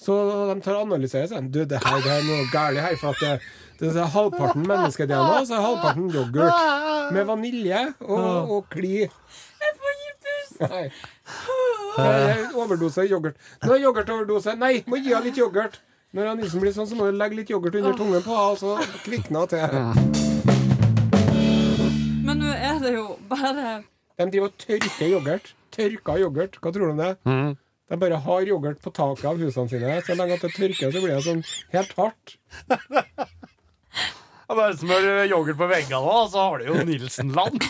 så 0.00 0.14
de 0.48 0.60
tar 0.64 0.78
og 0.78 0.86
analyserer 0.88 1.28
seg. 1.28 1.50
Du, 1.52 1.60
det 1.68 1.80
her 1.84 1.98
det 2.00 2.12
er 2.14 2.22
noe 2.24 2.46
galt 2.52 2.80
her. 2.80 2.96
For 3.00 3.12
at 3.12 3.20
det, 3.20 3.50
det 3.82 3.90
er 3.92 4.08
halvparten 4.14 4.64
menneske-DNA, 4.68 5.42
så 5.48 5.58
er 5.58 5.66
halvparten 5.66 6.08
yoghurt. 6.14 7.12
Med 7.12 7.28
vanilje 7.28 7.82
og, 8.00 8.54
og 8.56 8.70
kli. 8.72 8.94
Jeg 9.04 9.76
får 9.82 9.98
gi 10.00 10.10
pust! 10.24 10.64
Er 12.00 12.48
Overdose 12.56 13.04
yoghurt. 13.10 13.36
Nå 13.66 13.76
er 13.76 13.84
yoghurtoverdose. 13.84 14.56
Nei, 14.60 14.78
må 14.88 15.02
gi 15.02 15.12
henne 15.12 15.28
litt 15.28 15.40
yoghurt. 15.40 15.80
Når 16.16 16.32
Nilsen 16.40 16.64
blir 16.64 16.74
sånn, 16.74 16.88
så 16.90 16.96
må 16.98 17.10
du 17.10 17.20
legge 17.20 17.42
litt 17.42 17.52
yoghurt 17.52 17.76
under 17.82 17.94
tungen 18.00 18.24
på 18.24 18.34
henne, 18.34 18.56
og 18.56 18.58
så 18.58 19.04
kvikner 19.04 19.44
hun 19.44 19.52
til. 19.52 20.29
Er 22.84 22.86
det 22.88 22.94
jo 22.96 23.16
bare 23.28 23.82
De 24.18 24.26
driver 24.30 24.46
og 24.50 24.56
tørker 24.60 25.06
yoghurt. 25.08 25.52
Tørka 25.72 26.16
yoghurt. 26.20 26.56
Hva 26.60 26.72
tror 26.72 26.86
du 26.88 26.92
om 26.94 27.00
det? 27.00 27.10
Mm. 27.28 27.54
De 27.90 27.98
bare 27.98 28.18
har 28.24 28.46
yoghurt 28.46 28.80
på 28.84 28.92
taket 28.94 29.24
av 29.30 29.40
husene 29.40 29.68
sine. 29.70 29.94
Så 30.06 30.14
lenge 30.18 30.36
at 30.36 30.44
det 30.44 30.52
tørker, 30.54 30.92
så 30.92 31.00
blir 31.02 31.14
det 31.16 31.24
sånn 31.26 31.44
helt 31.76 31.96
hardt. 31.98 32.36
Ja, 34.50 34.54
Bare 34.58 34.74
smør 34.74 35.04
yoghurt 35.30 35.58
på 35.60 35.66
veggene, 35.70 35.98
og 36.02 36.24
så 36.32 36.42
har 36.42 36.58
du 36.58 36.64
jo 36.72 36.80
Nilsenland. 36.88 37.62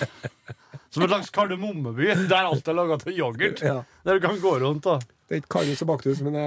Som 0.89 1.05
en 1.05 1.11
slags 1.11 1.29
kardemommeby 1.35 2.07
der 2.31 2.47
alt 2.49 2.69
er 2.73 2.77
laga 2.79 2.97
til 3.03 3.19
yoghurt. 3.19 3.61
Ja. 3.61 3.83
Der 4.09 4.17
du 4.17 4.25
kan 4.25 4.41
gå 4.41 4.55
rundt 4.63 4.89
og 4.89 5.03
Det 5.29 5.37
er 5.37 5.43
ikke 5.43 5.53
Karius 5.59 5.83
og 5.85 5.91
Baktus, 5.93 6.23
men 6.25 6.33
det 6.41 6.47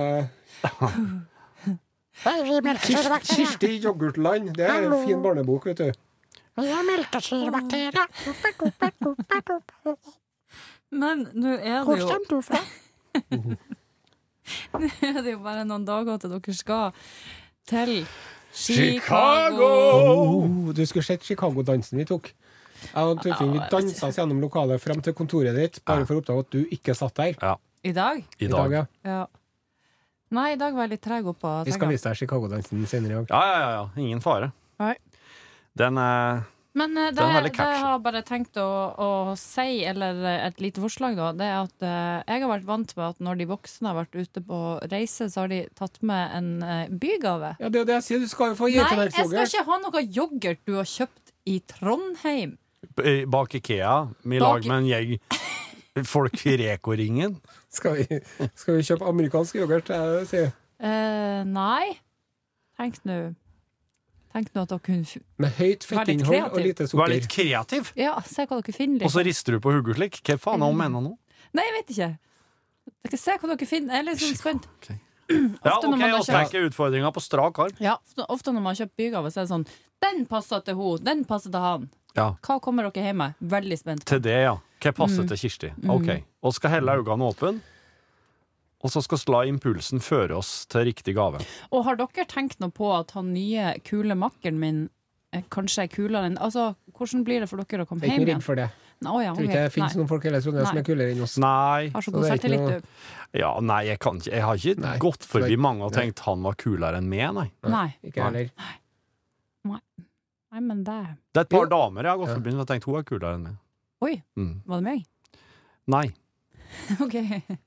er 2.25 3.19
Kirsti 3.29 3.69
Yoghurtland. 3.77 4.49
Det 4.57 4.65
er 4.65 4.89
en 4.89 5.05
fin 5.05 5.21
barnebok, 5.23 5.69
vet 5.69 5.77
du. 5.83 6.01
Men 10.93 11.23
nå 11.33 11.53
er 11.57 11.81
det 11.87 11.97
jo 11.97 12.41
Nå 14.73 14.89
er 15.07 15.19
det 15.23 15.31
jo 15.33 15.39
bare 15.41 15.63
noen 15.65 15.85
dager 15.87 16.19
til 16.21 16.33
dere 16.35 16.53
skal 16.53 16.91
til 17.69 17.93
Chicago. 18.53 19.69
Oh, 20.03 20.73
du 20.75 20.83
skulle 20.85 21.05
sett 21.07 21.23
Chicago-dansen 21.25 21.97
vi 21.97 22.05
tok. 22.09 22.29
Jeg 22.83 23.07
og 23.07 23.21
Torfinn 23.23 23.53
vi 23.55 23.61
dansa 23.71 24.09
oss 24.11 24.17
gjennom 24.19 24.41
lokalet 24.43 24.81
frem 24.83 24.99
til 25.01 25.15
kontoret 25.17 25.55
ditt, 25.57 25.79
bare 25.87 26.03
for 26.05 26.19
å 26.19 26.21
oppdage 26.21 26.43
at 26.43 26.51
du 26.53 26.59
ikke 26.75 26.93
satt 26.99 27.15
der. 27.17 27.33
Ja, 27.39 27.55
I 27.87 27.93
dag? 27.95 28.19
i 28.37 28.45
I 28.45 28.51
dag. 28.51 28.59
dag, 28.59 28.75
ja. 28.75 28.83
Ja. 29.09 29.23
Nei, 30.33 30.47
i 30.53 30.59
dag 30.59 30.73
var 30.75 30.85
jeg 30.87 30.95
litt 30.97 31.03
treg 31.05 31.27
oppå 31.29 31.49
Vi 31.67 31.73
skal 31.75 31.89
vise 31.93 32.09
deg 32.09 32.19
Chicago-dansen 32.19 32.85
senere 32.89 33.11
i 33.13 33.17
dag. 33.21 33.31
Ja, 33.33 33.41
ja, 33.47 33.57
ja, 33.63 33.71
ja. 33.79 33.83
Ingen 34.03 34.21
fare. 34.21 34.51
Nei. 34.83 34.93
Den 35.79 35.97
er 35.97 36.43
Men 36.77 36.97
eh, 36.97 37.07
det, 37.11 37.17
Den 37.17 37.29
er 37.29 37.35
veldig 37.41 37.51
det 37.53 37.65
jeg 37.69 37.81
har 37.83 37.99
bare 38.01 38.21
tenkt 38.25 38.57
å, 38.61 38.65
å 38.97 39.09
si, 39.37 39.83
eller 39.85 40.17
eh, 40.25 40.45
et 40.47 40.61
lite 40.61 40.81
forslag, 40.81 41.15
da, 41.19 41.27
det 41.37 41.45
er 41.45 41.59
at 41.67 41.85
eh, 41.85 42.23
jeg 42.33 42.41
har 42.43 42.49
vært 42.49 42.65
vant 42.65 42.95
med 42.97 43.05
at 43.11 43.19
når 43.21 43.37
de 43.41 43.47
voksne 43.51 43.91
har 43.91 43.97
vært 43.99 44.17
ute 44.17 44.41
på 44.47 44.59
reise, 44.89 45.27
så 45.29 45.43
har 45.43 45.51
de 45.53 45.59
tatt 45.77 45.99
med 46.01 46.33
en 46.39 46.49
eh, 46.65 46.87
bygave. 46.89 47.55
Ja, 47.61 47.69
det 47.69 47.77
er 47.77 47.85
jo 47.85 47.89
det 47.91 47.97
jeg 47.99 48.07
sier. 48.07 48.23
Du 48.25 48.31
skal 48.31 48.53
jo 48.53 48.57
få 48.57 48.71
Nei, 48.73 48.87
jeg 49.05 49.13
skal 49.13 49.45
ikke 49.45 49.65
ha 49.69 49.77
noe 49.85 50.03
yoghurt 50.17 50.63
du 50.65 50.73
har 50.79 50.89
kjøpt 50.89 51.33
i 51.45 51.59
Trondheim. 51.69 52.57
b- 52.97 53.25
bak 53.29 53.53
Ikea, 53.61 53.93
i 54.25 54.37
Bak- 54.39 54.41
lag 54.41 54.65
med 54.71 54.77
en 54.79 54.89
gjeng 54.89 55.13
folk 56.09 56.39
i 56.49 56.57
Reko-ringen. 56.57 57.37
Skal, 57.69 57.99
vi- 58.01 58.21
skal 58.57 58.79
vi 58.79 58.85
kjøpe 58.89 59.05
amerikansk 59.13 59.61
yoghurt? 59.61 59.93
Jeg 59.93 60.25
sier. 60.29 60.51
Eh, 60.81 61.43
nei. 61.45 61.99
Tenk 62.81 62.97
nå 63.05 63.21
Tenk 64.33 64.49
nå 64.55 64.61
at 64.63 64.69
dere 64.69 64.79
kunne 64.81 65.21
Med 65.37 65.51
høyt 65.59 65.83
fettinnhold 65.85 66.43
og 66.43 66.51
kreativ. 66.55 66.63
lite 66.65 66.87
sukker. 66.89 67.03
er 67.05 67.13
litt 67.13 67.27
kreativ, 67.29 67.91
Ja, 67.95 68.19
se 68.25 68.45
hva 68.45 68.61
dere 68.61 68.73
finner. 68.73 69.05
og 69.05 69.11
så 69.11 69.19
Liksom. 69.21 69.25
rister 69.29 69.51
du 69.53 69.59
på 69.59 69.71
hodet 69.73 69.95
slik. 69.95 70.21
Hva 70.23 70.37
faen 70.39 70.61
er 70.61 70.65
hun 70.65 70.77
mener 70.77 71.01
nå? 71.01 71.17
Nei, 71.53 71.63
jeg 71.63 71.73
vet 71.77 71.89
ikke. 71.93 72.17
Dere 73.03 73.17
ser 73.19 73.37
hva 73.37 73.55
dere 73.57 73.67
finner. 73.67 73.93
Jeg 73.93 73.99
er 73.99 74.09
litt 74.09 74.19
sånn 74.23 74.37
spent. 74.41 74.67
Ja, 75.29 75.77
Ofte 75.77 75.87
når 75.87 75.93
OK, 75.93 75.99
man 75.99 75.99
tenker 75.99 76.19
og 76.19 76.25
tenker 76.27 76.69
utfordringa 76.69 77.13
på 77.13 77.21
strak 77.23 77.57
arm. 77.59 77.71
Ja, 77.79 77.97
Ofte 78.29 78.51
når 78.51 78.61
man 78.61 78.75
har 78.75 78.85
kjøpt 78.85 78.97
bygave, 78.97 79.27
så 79.31 79.37
er 79.41 79.45
det 79.45 79.51
sånn 79.53 79.67
Den 80.03 80.25
passer 80.25 80.59
til 80.65 80.75
hun, 80.75 80.97
den 81.03 81.23
passer 81.25 81.49
til 81.49 81.61
han. 81.61 81.89
Ja, 82.15 82.33
Hva 82.43 82.59
kommer 82.61 82.83
dere 82.91 83.03
hjem 83.05 83.15
med? 83.17 83.35
Veldig 83.41 83.77
spent. 83.79 84.03
til 84.05 84.19
det, 84.19 84.41
ja. 84.43 84.57
Hva 84.81 84.91
Mm. 84.91 84.95
passer 84.95 85.27
til 85.27 85.37
Kirsti? 85.37 85.71
OK. 85.89 86.23
Og 86.43 86.53
skal 86.53 86.71
helle 86.71 86.91
øynene 86.97 87.23
åpne. 87.33 87.61
Og 88.83 88.91
så 88.91 89.01
skal 89.03 89.17
vi 89.17 89.31
la 89.31 89.41
impulsen 89.47 90.01
føre 90.03 90.35
oss 90.35 90.65
til 90.67 90.83
riktig 90.89 91.15
gave. 91.15 91.39
Og 91.71 91.85
har 91.85 91.95
dere 91.95 92.25
tenkt 92.27 92.59
noe 92.59 92.69
på 92.75 92.89
at 92.99 93.11
han 93.15 93.31
nye, 93.33 93.73
kule 93.87 94.15
makkeren 94.19 94.59
min 94.59 94.89
kanskje 95.49 95.83
er 95.85 95.87
kulere 95.89 96.27
enn 96.29 96.35
Altså, 96.37 96.75
hvordan 96.93 97.23
blir 97.25 97.39
det 97.41 97.47
for 97.49 97.57
dere 97.63 97.85
å 97.85 97.87
komme 97.89 98.01
Jeg 98.05 98.11
er 98.11 98.13
hjem 98.13 98.21
ikke 98.21 98.27
igjen? 98.29 98.37
redd 98.37 98.43
for 98.45 98.55
det. 98.59 98.67
Nå, 99.03 99.13
ja, 99.23 99.31
tror 99.33 99.47
ikke 99.47 99.63
det 99.65 99.71
finnes 99.73 99.95
Nei. 99.95 99.99
noen 99.99 100.07
folk 100.11 100.23
i 100.23 100.29
hele 100.29 100.41
Trondheim 100.43 100.67
som 100.67 100.77
er 100.77 100.83
kulere 100.83 101.11
enn 101.15 101.23
oss. 101.25 101.37
Nei. 101.41 101.89
Har 101.95 102.01
så 102.05 102.11
god 102.13 102.23
selvtillit, 102.29 102.59
noe- 102.61 102.79
du. 102.79 103.39
Ja, 103.39 103.49
nei, 103.59 103.79
jeg 103.87 103.99
kan 103.99 104.19
ikke 104.21 104.31
Jeg 104.31 104.41
har 104.43 104.55
ikke 104.61 104.79
Nei. 104.79 104.97
gått 104.99 105.23
forbi 105.25 105.57
mange 105.57 105.81
og 105.83 105.91
tenkt 105.93 106.19
han 106.19 106.43
var 106.43 106.53
kulere 106.55 106.97
enn 107.01 107.09
meg, 107.09 107.33
nei. 107.33 107.51
Nei. 107.63 107.87
Ikke 108.03 108.15
jeg 108.21 108.23
heller. 108.23 108.49
Nei, 110.53 110.59
men 110.61 110.83
det 110.83 110.99
Det 111.33 111.39
er 111.39 111.41
et 111.41 111.49
par 111.49 111.65
Jo. 111.65 111.69
damer 111.69 112.03
jeg 112.03 112.11
har 112.11 112.17
gått 112.17 112.29
Ja. 112.29 112.35
forbi 112.35 112.59
og 112.59 112.67
tenkt 112.67 112.83
hun 112.85 112.95
er 112.99 113.03
kulere 113.03 113.33
enn 113.35 113.43
meg. 113.43 113.55
Oi, 114.01 114.23
Mm. 114.37 114.61
var 114.67 114.81
det 114.81 114.83
meg? 114.83 115.05
Nei, 115.87 116.13
OK. 117.01 117.57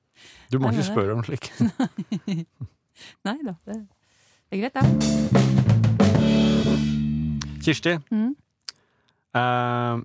Du 0.50 0.58
må 0.58 0.70
Nei, 0.70 0.76
ikke 0.78 0.88
spørre 0.92 1.14
om 1.16 1.22
slik. 1.26 1.50
Nei 3.28 3.36
da. 3.44 3.54
Det, 3.66 3.80
er 4.52 4.56
greit, 4.62 4.74
det. 4.76 4.86
Kirsti, 7.66 7.96
Mm. 8.14 8.34
eh, 9.34 9.96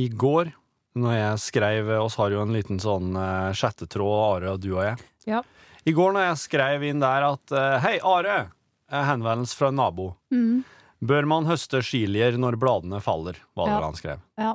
i 0.00 0.08
går 0.08 0.52
når 0.96 1.12
jeg 1.14 1.38
skrev 1.44 1.90
oss 2.00 2.16
har 2.18 2.30
jo 2.32 2.40
en 2.42 2.52
liten 2.54 2.80
sånn 2.82 3.12
eh, 3.16 3.52
chattetråd, 3.52 4.36
Are 4.40 4.54
og 4.54 4.60
du 4.64 4.72
og 4.76 4.82
jeg. 4.86 4.96
Ja. 5.28 5.42
I 5.86 5.92
går 5.96 6.12
når 6.16 6.26
jeg 6.30 6.40
skrev 6.42 6.82
inn 6.88 7.00
der 7.02 7.26
at 7.28 7.52
eh, 7.52 7.76
Hei, 7.84 7.98
Are! 8.02 8.50
Henvendelse 8.90 9.54
fra 9.54 9.68
en 9.70 9.76
nabo. 9.78 10.08
Mm. 10.34 10.64
Bør 11.00 11.28
man 11.30 11.46
høste 11.46 11.78
chilier 11.86 12.34
når 12.40 12.56
bladene 12.60 12.98
faller? 13.04 13.36
var 13.54 13.66
det 13.70 13.76
Ja. 13.76 13.84
han 13.84 13.94
skrev. 14.00 14.18
Ja. 14.40 14.54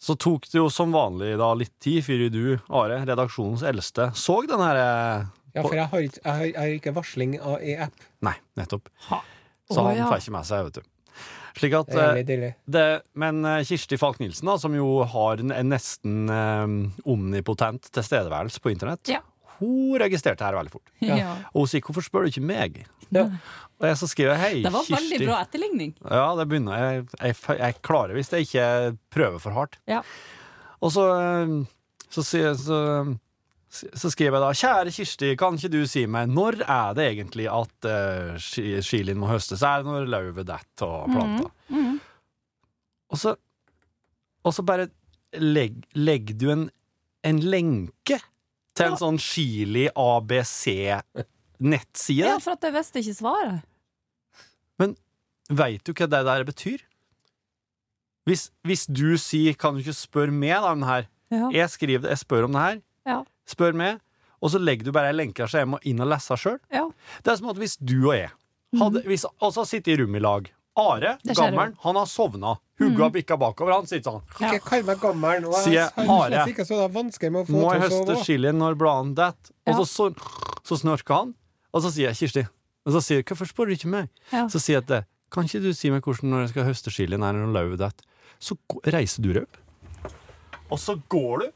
Så 0.00 0.16
tok 0.16 0.48
det 0.48 0.56
jo 0.56 0.68
som 0.72 0.94
vanlig 0.94 1.34
da 1.40 1.50
litt 1.58 1.74
tid 1.82 2.04
før 2.06 2.22
du, 2.32 2.44
Are, 2.72 3.02
redaksjonens 3.04 3.64
eldste, 3.68 4.10
så 4.16 4.38
den 4.48 4.62
her 4.64 4.80
eh, 4.80 5.26
Ja, 5.58 5.64
for 5.66 5.76
jeg 5.76 5.90
har 5.92 6.06
ikke, 6.06 6.22
jeg 6.22 6.32
har, 6.38 6.46
jeg 6.46 6.60
har 6.60 6.78
ikke 6.78 6.94
varsling 6.96 7.36
av 7.40 7.58
i 7.60 7.74
app. 7.84 8.06
Nei, 8.24 8.36
nettopp. 8.56 8.88
Ha. 9.10 9.20
Så 9.70 9.76
oh, 9.76 9.90
han 9.90 9.98
ja. 9.98 10.08
får 10.08 10.22
ikke 10.22 10.34
med 10.38 10.48
seg, 10.48 10.70
vet 10.70 10.80
du. 10.80 10.88
Slik 11.58 11.74
at 11.76 11.90
Det 11.90 12.04
er 12.06 12.20
eh, 12.46 12.52
det, 12.70 12.84
Men 13.18 13.42
eh, 13.44 13.64
Kirsti 13.66 13.98
Falk 14.00 14.20
Nilsen, 14.22 14.48
da, 14.48 14.56
som 14.62 14.74
jo 14.76 15.02
har 15.10 15.42
en, 15.42 15.52
en 15.52 15.72
nesten 15.74 16.30
um, 16.30 16.78
omnipotent 17.04 17.90
tilstedeværelse 17.92 18.62
på 18.62 18.72
internett, 18.72 19.04
Ja. 19.10 19.20
Hun 19.60 19.96
registrerte 20.00 20.44
her 20.44 20.56
veldig 20.58 20.72
fort. 20.72 20.90
Ja. 21.04 21.36
Og 21.54 21.62
hun 21.64 21.70
sier 21.70 21.80
'hvorfor 21.84 22.04
spør 22.04 22.26
du 22.26 22.32
ikke 22.32 22.46
meg'? 22.48 22.82
Ja. 23.12 23.24
Og 23.80 23.86
jeg 23.88 23.96
så 23.96 24.06
skriver 24.08 24.34
jeg 24.34 24.40
'hei, 24.40 24.62
Det 24.62 24.72
var 24.72 24.84
Kirsti'. 24.84 24.96
veldig 24.98 25.26
bra 25.26 25.40
etterligning. 25.44 25.94
Ja, 26.10 26.26
det 26.36 26.48
begynner 26.48 26.76
jeg, 26.78 27.06
jeg, 27.20 27.36
jeg 27.58 27.74
klarer 27.82 28.14
hvis 28.14 28.32
jeg 28.32 28.40
ikke 28.46 28.96
prøver 29.10 29.38
for 29.38 29.50
hardt. 29.50 29.78
Ja. 29.88 30.02
Og 30.80 30.92
så, 30.92 31.04
så, 32.08 32.22
så, 32.22 33.16
så 33.70 34.10
skriver 34.10 34.38
jeg 34.38 34.42
da 34.42 34.52
'Kjære 34.52 34.90
Kirsti, 34.96 35.36
kan 35.36 35.54
ikke 35.54 35.72
du 35.72 35.86
si 35.86 36.06
meg 36.06 36.28
når 36.28 36.62
er 36.66 36.94
det 36.94 37.06
egentlig 37.12 37.46
at 37.48 37.88
uh, 37.88 38.80
skilin 38.80 39.18
må 39.18 39.28
høstes?' 39.28 39.62
Er 39.62 39.82
det 39.82 39.86
når 39.86 40.06
løvet 40.10 40.46
detter 40.46 40.86
og 40.86 41.10
planta? 41.12 41.50
Mhm. 41.68 42.00
Og 43.10 43.18
så, 43.18 43.34
og 44.44 44.54
så 44.54 44.62
bare 44.62 44.88
legg, 45.34 45.82
legger 45.94 46.34
du 46.38 46.50
en, 46.50 46.70
en 47.24 47.40
lenke 47.40 48.20
til 48.78 48.86
en 48.90 48.96
sånn 49.00 49.18
Chili 49.20 49.86
ABC-nettside. 49.96 52.26
Ja, 52.26 52.36
for 52.42 52.52
at 52.56 52.62
jeg 52.66 52.74
visste 52.76 52.96
ikke 53.02 53.16
svaret. 53.18 53.58
Men 54.80 54.90
Veit 55.50 55.82
du 55.82 55.90
hva 55.92 56.06
det 56.06 56.20
der 56.28 56.44
betyr? 56.46 56.78
Hvis, 58.28 58.50
hvis 58.62 58.84
du 58.86 59.16
sier 59.18 59.54
'kan 59.58 59.74
du 59.74 59.80
ikke 59.82 59.94
spørre 59.96 60.30
meg 60.30 60.54
da 60.62 60.70
om 60.72 60.80
det 60.80 60.88
her', 60.88 61.06
Ja. 61.30 61.48
jeg 61.50 61.68
skriver 61.70 62.08
jeg 62.08 62.18
spør 62.18 62.44
om 62.44 62.52
det 62.52 62.60
her, 62.60 62.80
Ja. 63.06 63.24
spør 63.46 63.72
meg, 63.74 64.00
og 64.42 64.50
så 64.50 64.58
legger 64.62 64.84
du 64.84 64.92
bare 64.92 65.06
ei 65.08 65.12
lenke 65.12 65.48
så 65.48 65.58
jeg 65.58 65.66
må 65.68 65.78
inn 65.82 66.00
og 66.00 66.08
lese 66.08 66.36
sjøl. 66.36 66.58
Ja. 66.70 66.88
Det 67.22 67.32
er 67.32 67.36
som 67.36 67.48
at 67.50 67.56
hvis 67.56 67.76
du 67.78 68.08
og 68.10 68.14
jeg 68.14 68.30
hadde 68.78 69.02
hvis, 69.04 69.24
altså 69.42 69.64
sitter 69.66 69.92
i 69.92 69.96
rom 70.02 70.14
i 70.14 70.18
lag 70.20 70.50
Are, 70.76 71.18
gammelen, 71.24 71.76
han 71.82 71.94
har 71.96 72.06
sovna. 72.06 72.58
Hugga 72.80 73.02
har 73.06 73.10
bikka 73.14 73.36
bakover. 73.40 73.74
Han 73.76 73.86
sier 73.90 74.00
han. 74.08 74.22
Ja. 74.40 74.58
Kall 74.64 74.82
meg 74.88 75.00
gammel. 75.02 75.42
nå. 75.44 75.52
Sier 75.60 75.76
jeg 75.76 75.90
jeg, 75.96 76.08
Are. 76.08 76.32
er 76.32 77.30
Må 77.52 77.72
jeg 77.74 77.82
høste 77.84 78.16
chilien 78.24 78.56
når 78.58 78.78
bladene 78.80 79.14
detter? 79.18 79.52
Og 79.66 79.74
Ja. 79.74 79.84
så, 79.84 79.84
så, 79.86 80.58
så 80.64 80.78
snorker 80.80 81.14
han, 81.14 81.34
og 81.72 81.82
så 81.84 81.90
sier 81.92 82.08
jeg 82.10 82.16
Kirsti 82.16 82.46
Og 82.86 82.92
så 82.96 83.00
sier 83.04 83.20
jeg, 83.20 83.24
Hvorfor 83.28 83.46
spør 83.46 83.66
du 83.68 83.72
ikke 83.76 83.90
meg? 83.92 84.08
Ja. 84.32 84.46
Så 84.48 84.58
sier 84.58 84.80
jeg 84.80 84.86
til 84.88 84.96
deg 84.96 85.04
Kan 85.30 85.44
ikke 85.46 85.60
du 85.62 85.72
si 85.76 85.90
meg 85.92 86.02
hvordan 86.02 86.30
når 86.32 86.40
jeg 86.46 86.48
skal 86.54 86.64
høste 86.70 86.90
chilien 86.90 87.22
her 87.22 87.36
når 87.36 87.52
lauvet 87.54 87.78
detter? 87.78 88.04
Så 88.40 88.56
reiser 88.88 89.22
du 89.22 89.32
deg 89.36 89.42
opp, 89.44 89.58
og 90.72 90.78
så 90.80 90.94
går 91.12 91.42
du 91.44 91.50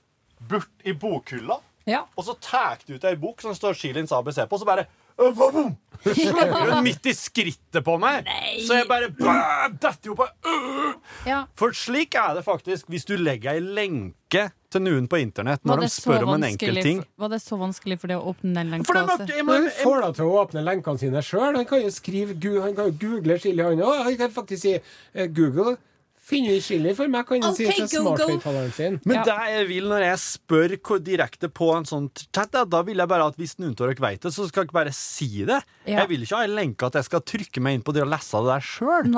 bort 0.50 0.68
i 0.84 0.92
bokhylla, 0.92 1.56
Ja. 1.88 2.04
og 2.16 2.24
så 2.24 2.34
tar 2.40 2.78
du 2.86 2.94
ut 2.94 3.04
ei 3.04 3.14
bok 3.16 3.40
som 3.40 3.54
står 3.56 3.74
chiliens 3.74 4.12
ABC 4.12 4.44
på, 4.46 4.52
og 4.52 4.60
så 4.60 4.66
bare 4.68 4.86
Slår 5.16 6.74
du 6.74 6.82
midt 6.84 7.06
i 7.06 7.14
skrittet 7.16 7.84
på 7.84 7.94
meg! 8.02 8.26
Så 8.66 8.80
jeg 8.80 8.88
bare 8.90 9.08
detter 9.70 10.10
jo 10.10 10.16
på 10.18 10.26
ja. 11.28 11.44
For 11.58 11.72
slik 11.76 12.16
er 12.18 12.34
det 12.36 12.44
faktisk 12.44 12.90
hvis 12.92 13.06
du 13.08 13.14
legger 13.16 13.54
ei 13.54 13.62
lenke 13.62 14.48
til 14.74 14.82
noen 14.82 15.06
på 15.08 15.20
internett 15.22 15.62
når 15.64 15.84
de 15.84 15.88
spør 15.94 16.26
om 16.26 16.34
en 16.36 16.48
enkel 16.50 16.80
ting. 16.82 17.00
Var 17.20 17.32
det 17.32 17.40
så 17.44 17.56
vanskelig 17.60 18.00
for 18.02 18.12
deg 18.12 18.20
å 18.20 18.34
åpne 18.34 18.52
den 18.58 18.74
lenka? 18.74 18.90
For 18.90 19.00
det, 19.22 19.30
jeg 19.30 19.46
må, 19.46 19.54
Men 19.54 19.68
jeg, 19.70 19.78
får 19.86 20.02
deg 20.02 20.18
til 20.18 20.28
å 20.28 20.36
åpne 20.42 20.66
lenkene 20.66 21.04
sine 21.04 21.24
sjøl. 21.24 21.50
Han 21.60 21.68
kan 21.70 21.84
jo 21.84 21.94
skrive 21.94 22.36
Han 22.64 22.76
kan 22.76 22.90
jo 22.90 22.96
google 23.06 23.38
chili, 23.40 23.62
han 23.62 23.80
òg. 23.80 24.04
Han 24.10 24.16
kan 24.20 24.34
faktisk 24.34 24.66
si 24.66 24.74
eh, 24.76 25.28
Google. 25.30 25.76
Finn 26.24 26.46
ut 26.48 26.62
chili 26.64 26.94
for 26.96 27.10
meg, 27.12 27.26
kan 27.28 27.42
okay, 27.44 27.66
si 27.68 27.84
til 27.84 28.00
Google. 28.00 28.16
smarthøyttaleren 28.16 28.70
sin. 28.72 28.94
men 29.04 29.18
Ja. 29.18 29.24
det 29.28 29.34
jeg 29.52 29.66
vil 29.68 29.88
når 29.90 30.04
jeg 30.06 30.18
spør 30.22 31.00
direkte 31.04 31.50
på 31.52 31.68
en 31.76 31.84
sånn 31.84 32.06
chat, 32.32 32.50
da, 32.64 32.80
vil 32.82 32.96
jeg 32.96 33.08
bare 33.08 33.26
at 33.28 33.36
hvis 33.36 33.58
noen 33.58 33.74
av 33.76 33.90
dere 33.90 34.00
vet 34.00 34.22
det, 34.22 34.32
så 34.32 34.48
skal 34.48 34.64
dere 34.64 34.72
bare 34.72 34.92
si 34.96 35.44
det. 35.44 35.60
Ja. 35.84 35.98
Jeg 36.00 36.08
vil 36.08 36.22
ikke 36.24 36.36
ha 36.36 36.44
en 36.44 36.54
lenke 36.56 36.86
at 36.86 36.94
jeg 36.94 37.04
skal 37.04 37.20
trykke 37.20 37.60
meg 37.60 37.74
inn 37.74 37.82
på 37.84 37.92
det 37.92 38.02
og 38.06 38.08
lese 38.08 38.40
det 38.40 38.54
der 38.54 38.64
sjøl. 38.64 39.10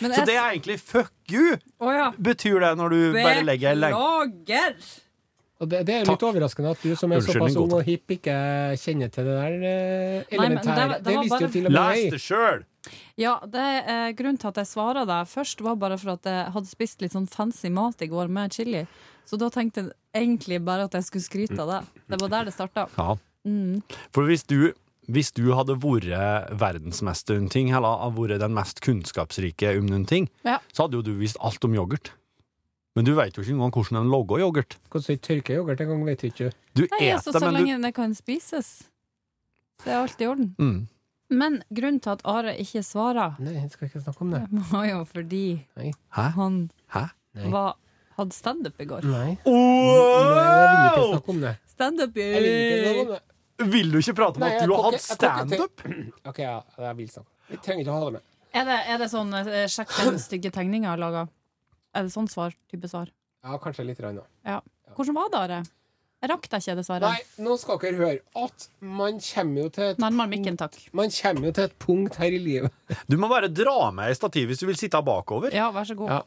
Så 0.00 0.10
jeg- 0.10 0.26
det 0.26 0.34
er 0.34 0.50
egentlig 0.50 0.80
fuck 0.80 1.12
you, 1.30 1.56
oh, 1.78 1.92
ja. 1.94 2.10
betyr 2.18 2.58
det 2.60 2.72
når 2.78 2.88
du 2.90 3.12
bare 3.12 3.44
legger 3.44 3.70
en 3.70 3.80
lenke. 3.80 3.94
Beklager! 3.94 4.74
Og 5.60 5.68
det, 5.68 5.84
det 5.86 5.94
er 5.94 6.04
litt 6.08 6.22
overraskende 6.24 6.70
at 6.72 6.80
du 6.82 6.96
som 6.96 7.12
er 7.12 7.20
Unnskyld, 7.20 7.36
såpass 7.36 7.56
ung 7.60 7.72
og 7.76 7.82
hipp, 7.84 8.08
ikke 8.16 8.34
kjenner 8.80 9.10
til 9.12 9.26
det 9.28 9.34
der 9.36 9.56
eh, 9.60 10.24
det 10.24 10.38
elementære. 10.38 10.86
Det, 10.88 11.04
det 11.04 11.14
var 11.14 11.22
visste 11.26 11.40
jo 11.44 11.48
til 11.52 11.66
og 11.66 11.72
med 11.72 11.80
Les 11.80 11.98
jeg. 12.00 12.12
det 12.14 12.20
sjøl! 12.24 12.64
Ja, 13.20 13.34
det 13.44 13.60
er 13.92 14.12
grunnen 14.16 14.38
til 14.40 14.48
at 14.48 14.60
jeg 14.62 14.68
svarer 14.70 15.04
deg 15.08 15.28
først, 15.28 15.60
var 15.60 15.76
bare 15.76 15.98
for 16.00 16.14
at 16.16 16.24
jeg 16.28 16.52
hadde 16.54 16.70
spist 16.70 17.02
litt 17.04 17.12
sånn 17.12 17.28
fancy 17.28 17.68
mat 17.68 18.00
i 18.02 18.08
går 18.08 18.28
med 18.32 18.52
chili. 18.56 18.86
Så 19.28 19.36
da 19.38 19.50
tenkte 19.52 19.84
jeg 19.84 19.92
egentlig 20.16 20.60
bare 20.64 20.86
at 20.88 20.94
jeg 20.96 21.04
skulle 21.06 21.26
skryte 21.26 21.58
av 21.62 21.68
det. 21.74 21.80
Det 22.08 22.20
var 22.22 22.32
der 22.32 22.48
det 22.48 22.54
starta. 22.56 22.86
Ja. 22.96 23.16
Mm. 23.46 23.82
For 24.12 24.26
hvis 24.28 24.42
du, 24.48 24.72
hvis 25.08 25.30
du 25.36 25.52
hadde 25.54 25.76
vært 25.80 26.50
verdensmester 26.60 27.38
om 27.38 27.48
ting, 27.52 27.70
eller 27.72 28.00
hadde 28.06 28.16
vært 28.18 28.42
den 28.42 28.56
mest 28.56 28.80
kunnskapsrike 28.84 29.76
om 29.78 29.86
noen 29.92 30.06
ting, 30.08 30.28
Ja. 30.44 30.58
så 30.72 30.86
hadde 30.88 30.98
jo 30.98 31.02
du 31.02 31.12
visst 31.20 31.38
alt 31.40 31.64
om 31.64 31.74
yoghurt. 31.76 32.12
Men 32.96 33.04
du 33.06 33.12
vet 33.14 33.36
jo 33.36 33.42
ikke 33.44 33.54
engang 33.54 33.70
hvordan 33.76 34.00
en 34.00 34.10
lager 34.10 34.40
yoghurt. 34.42 34.76
Hvordan 34.90 35.14
du 35.14 35.20
tørker 35.28 35.60
yoghurt 35.60 35.80
engang, 35.84 36.04
vet 36.08 36.20
du 36.24 36.26
ikke. 36.26 36.48
Du 36.74 36.82
Nei, 36.90 36.98
eter, 37.04 37.14
altså, 37.20 37.32
så 37.36 37.40
men 37.44 37.54
du 37.54 37.60
lenge 37.60 37.82
det 37.84 37.94
kan 37.94 38.14
spises, 38.18 38.70
så 39.84 39.92
er 39.92 40.00
alt 40.02 40.20
i 40.20 40.26
orden. 40.26 40.54
mm. 40.58 40.80
Men 41.30 41.60
grunnen 41.70 42.00
til 42.02 42.10
at 42.16 42.22
Are 42.26 42.52
ikke 42.58 42.82
svarer, 42.82 43.36
Nei, 43.38 43.52
jeg 43.54 43.70
skal 43.70 43.86
ikke 43.88 44.02
snakke 44.02 44.24
om 44.26 44.32
det. 44.34 44.40
var 44.72 44.86
jo 44.88 45.00
fordi 45.06 45.42
Nei. 45.78 45.92
Hæ? 46.16 46.24
han 46.36 46.56
Hæ? 46.94 47.04
Nei. 47.38 47.50
var, 47.54 47.76
hadde 48.18 48.34
standup 48.34 48.80
i 48.82 48.86
går. 48.90 49.06
Nei. 49.06 49.36
Nei, 49.46 49.50
jeg 49.50 50.70
vil 50.70 50.88
ikke 50.90 51.10
snakke 51.14 51.34
om 51.36 51.42
det. 51.44 51.52
Standup 51.70 52.16
i 52.18 52.26
Jeg 52.26 52.42
vil 52.42 52.50
ikke 52.50 52.80
snakke 52.86 53.04
om 53.06 53.12
det. 53.14 53.22
Vil 53.70 53.90
du 53.92 53.98
ikke 54.00 54.14
prate 54.16 54.40
om 54.40 54.44
Nei, 54.46 54.50
at 54.56 54.60
jeg 54.64 54.68
du 54.70 54.74
har 54.74 54.82
kan 54.82 54.92
hatt 54.92 55.00
ikke- 55.00 55.10
jeg 55.10 55.18
kan 55.20 55.46
ikke 55.46 55.56
standup? 55.56 55.74
OK, 56.32 56.38
ja, 56.42 56.54
jeg 56.88 56.96
vil 56.96 57.08
snakke. 57.14 57.30
Vi 57.50 57.56
trenger 57.64 57.84
ikke 57.84 57.92
å 57.92 57.98
ha 57.98 58.04
det 58.06 58.12
med. 58.18 58.22
Er 58.50 58.64
det, 58.66 58.78
er 58.90 58.98
det 58.98 59.08
sånn 59.12 59.34
eh, 59.38 59.66
sjekk 59.70 59.92
den 60.04 60.16
stygge 60.18 60.50
tegninga 60.50 60.88
jeg 60.88 60.94
har 60.96 61.02
laga? 61.04 61.26
Er 61.94 62.06
det 62.06 62.12
sånn 62.14 62.26
svar? 62.30 62.54
Type 62.72 62.88
svar? 62.90 63.10
Ja, 63.44 63.58
kanskje 63.62 63.84
litt. 63.86 64.00
Rann, 64.02 64.18
da. 64.18 64.60
Hvordan 64.96 65.14
var 65.14 65.28
det, 65.30 65.38
Are? 65.44 65.60
Rakk 66.20 66.50
deg 66.52 66.60
ikke, 66.60 66.74
dessverre. 66.76 67.08
Nei, 67.14 67.20
nå 67.40 67.54
skal 67.56 67.78
dere 67.80 67.96
høre 67.96 68.42
at 68.44 68.66
man 68.84 69.22
kommer 69.24 69.62
jo 69.62 69.70
til 69.72 69.86
et 69.86 70.02
Nærmere 70.02 70.28
mikken, 70.34 70.58
takk. 70.60 70.76
Man 70.92 71.12
kommer 71.14 71.48
jo 71.48 71.54
til 71.56 71.68
et 71.70 71.78
punkt 71.80 72.18
her 72.20 72.36
i 72.36 72.40
livet 72.42 72.92
Du 73.10 73.16
må 73.20 73.30
bare 73.30 73.48
dra 73.48 73.88
med 73.96 74.10
ei 74.10 74.18
stativ 74.18 74.50
hvis 74.50 74.60
du 74.60 74.66
vil 74.68 74.76
sitte 74.76 75.00
bakover. 75.06 75.54
Ja, 75.56 75.70
vær 75.72 75.88
så 75.88 75.96
god. 75.96 76.12
Ja. 76.12 76.20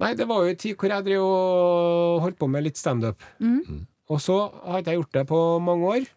Nei, 0.00 0.12
det 0.16 0.26
var 0.28 0.44
jo 0.44 0.52
en 0.52 0.60
tid 0.60 0.76
hvor 0.80 0.92
jeg 0.92 1.04
drev 1.06 1.24
og 1.24 2.22
holdt 2.24 2.40
på 2.40 2.48
med 2.52 2.64
litt 2.64 2.80
standup. 2.80 3.20
Mm. 3.40 3.84
Og 4.12 4.20
så 4.22 4.36
har 4.64 4.80
ikke 4.80 4.94
jeg 4.94 5.02
gjort 5.02 5.16
det 5.18 5.24
på 5.28 5.40
mange 5.64 5.92
år. 5.92 6.08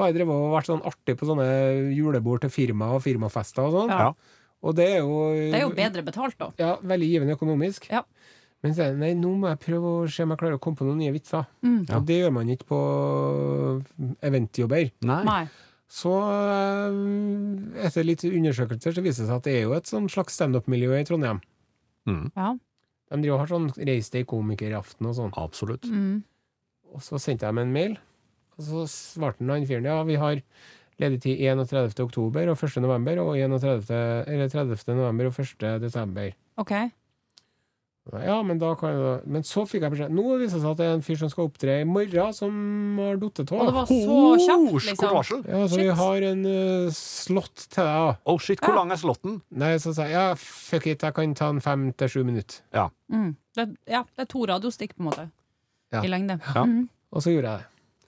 Bare 0.00 0.14
drevet 0.16 0.34
og 0.34 0.54
vært 0.54 0.70
sånn 0.70 0.82
artig 0.86 1.16
på 1.18 1.28
sånne 1.28 1.46
julebord 1.94 2.42
til 2.44 2.52
firma 2.54 2.94
og 2.96 3.02
firmafester 3.04 3.66
og 3.66 3.76
sånn. 3.76 3.92
Ja. 3.94 4.10
Ja. 4.10 4.38
Og 4.60 4.76
det 4.76 4.86
er 4.92 4.98
jo 5.00 5.20
Det 5.34 5.56
er 5.56 5.64
jo 5.64 5.74
bedre 5.76 6.02
betalt, 6.04 6.36
da. 6.40 6.50
Ja, 6.60 6.72
veldig 6.84 7.08
givende 7.08 7.36
økonomisk. 7.38 7.86
Ja. 7.92 8.02
Men 8.60 8.76
så 8.76 8.84
er 8.84 8.92
det, 8.92 9.00
nei, 9.00 9.10
nå 9.16 9.32
må 9.40 9.48
jeg 9.48 9.60
prøve 9.62 9.90
å 10.02 10.06
se 10.10 10.24
om 10.26 10.34
jeg 10.34 10.40
klarer 10.42 10.58
å 10.58 10.62
komme 10.62 10.76
på 10.76 10.84
noen 10.84 11.00
nye 11.00 11.14
vitser. 11.14 11.46
Mm. 11.64 11.78
Ja. 11.88 11.96
Og 11.96 12.06
det 12.08 12.18
gjør 12.20 12.34
man 12.36 12.50
ikke 12.52 12.68
på 12.68 12.80
eventjobber. 14.28 14.90
Nei. 15.08 15.20
Nei. 15.28 15.44
Så 15.90 16.12
eh, 16.22 16.98
etter 17.86 18.06
litt 18.06 18.22
undersøkelser 18.28 18.94
så 18.94 19.02
viser 19.02 19.24
det 19.24 19.30
seg 19.30 19.38
at 19.40 19.46
det 19.48 19.54
er 19.58 19.64
jo 19.64 19.72
et 19.74 19.88
sånn 19.90 20.10
slags 20.12 20.36
standup-miljø 20.38 20.92
i 20.98 21.06
Trondheim. 21.08 21.40
Mm. 22.06 22.26
Ja. 22.36 22.52
De 23.10 23.18
driver 23.24 23.34
og 23.34 23.42
har 23.42 23.50
sånn 23.50 23.70
Reis 23.88 24.12
deg 24.12 24.28
komikeraften 24.30 25.08
og 25.10 25.16
sånn. 25.18 25.32
Absolutt. 25.40 25.88
Mm. 25.90 26.20
Og 26.94 27.02
så 27.06 27.18
sendte 27.22 27.48
jeg 27.48 27.56
dem 27.56 27.64
en 27.64 27.74
mail, 27.74 27.96
og 28.58 28.66
så 28.66 28.84
svarte 28.92 29.46
han 29.46 29.66
fyren 29.66 29.88
ja, 29.88 29.98
vi 30.06 30.18
har 30.20 30.42
ledig 31.00 31.20
tid 31.24 31.42
31. 31.48 31.96
oktober 32.04 32.52
og 32.52 32.60
1. 32.60 32.80
november, 32.84 33.22
og 33.24 33.34
31. 33.38 33.90
Eller 34.28 34.50
30. 34.52 34.84
november 34.94 35.30
og 35.30 35.42
1. 35.42 35.66
desember. 35.82 36.34
OK. 36.60 36.74
Ja, 38.10 38.38
men 38.42 38.58
da 38.58 38.70
kan 38.80 38.90
jeg 38.96 39.26
Men 39.28 39.42
så 39.46 39.62
fikk 39.68 39.82
jeg 39.84 39.92
beskjed 39.92 40.10
Nå 40.16 40.22
viser 40.40 40.56
det 40.56 40.62
seg 40.64 40.70
at 40.72 40.78
det 40.80 40.86
er 40.88 40.94
en 40.96 41.02
fyr 41.04 41.18
som 41.20 41.28
skal 41.30 41.44
opptre 41.50 41.74
i 41.82 41.84
morgen, 41.86 42.32
som 42.34 42.54
har 42.98 43.18
datt 43.20 43.42
Og 43.44 43.50
det 43.68 43.74
var 43.76 43.86
så 43.90 43.98
Oh, 44.08 44.38
kjapt, 44.40 44.86
liksom. 44.88 45.12
varsel. 45.14 45.42
Ja, 45.46 45.60
så 45.68 45.76
vi 45.78 45.88
har 46.00 46.26
en 46.30 46.40
uh, 46.48 46.88
slott 46.96 47.66
til 47.68 47.84
deg, 47.84 48.00
da. 48.08 48.16
Oh 48.24 48.38
shit, 48.40 48.58
hvor 48.64 48.72
Ja. 48.72 48.80
lang 48.80 48.90
er 48.96 49.00
slotten? 49.02 49.36
Nei, 49.52 49.74
så 49.84 49.92
sa 49.94 50.08
jeg 50.08 50.16
ja, 50.16 50.34
fuck 50.40 50.86
it, 50.90 51.04
jeg 51.04 51.14
kan 51.14 51.34
ta 51.38 51.50
en 51.52 51.60
fem 51.60 51.90
til 51.92 52.08
sju 52.08 52.24
minutter. 52.24 52.64
Mm. 53.12 53.36
Det, 53.54 53.68
ja, 53.86 54.02
det 54.16 54.24
er 54.24 54.30
to 54.32 54.46
radiostikk, 54.48 54.96
på 54.96 55.04
en 55.04 55.10
måte. 55.12 55.28
Ja. 55.92 56.00
I 56.02 56.08
lengde. 56.08 56.40
Ja. 56.54 56.64
Mm. 56.64 56.88
Og 57.12 57.22
så 57.22 57.30
gjorde 57.36 57.52
jeg 57.52 57.58
det. 57.60 57.66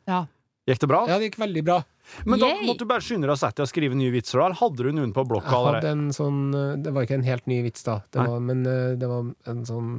ja. 0.09 0.25
Gikk 0.73 0.79
det 0.79 0.89
bra? 0.89 1.01
Ja, 1.11 1.19
det 1.19 1.27
gikk 1.33 1.41
veldig 1.43 1.63
bra. 1.67 1.81
Men 2.29 2.43
da 2.43 2.51
Yay! 2.51 2.67
måtte 2.69 2.85
du 2.85 2.91
bare 2.91 3.05
skynde 3.05 3.29
deg 3.29 3.35
å 3.35 3.41
sette 3.41 3.61
deg 3.61 3.67
og 3.67 3.71
skrive 3.73 3.99
nye 3.99 4.13
vitser, 4.15 4.41
da? 4.41 4.49
Eller 4.49 4.61
hadde 4.61 4.87
du 4.87 4.97
noen 4.97 5.15
på 5.17 5.25
blokka 5.29 5.49
Jeg 5.49 5.55
hadde 5.55 5.73
allerede? 5.73 5.93
en 5.97 6.17
sånn 6.17 6.41
uh, 6.55 6.75
Det 6.83 6.93
var 6.95 7.07
ikke 7.07 7.19
en 7.19 7.27
helt 7.27 7.49
ny 7.51 7.59
vits, 7.67 7.85
da, 7.87 7.99
det 8.15 8.27
var, 8.29 8.43
men 8.51 8.65
uh, 8.69 8.95
det 9.01 9.11
var 9.11 9.31
en 9.53 9.63
sånn 9.69 9.93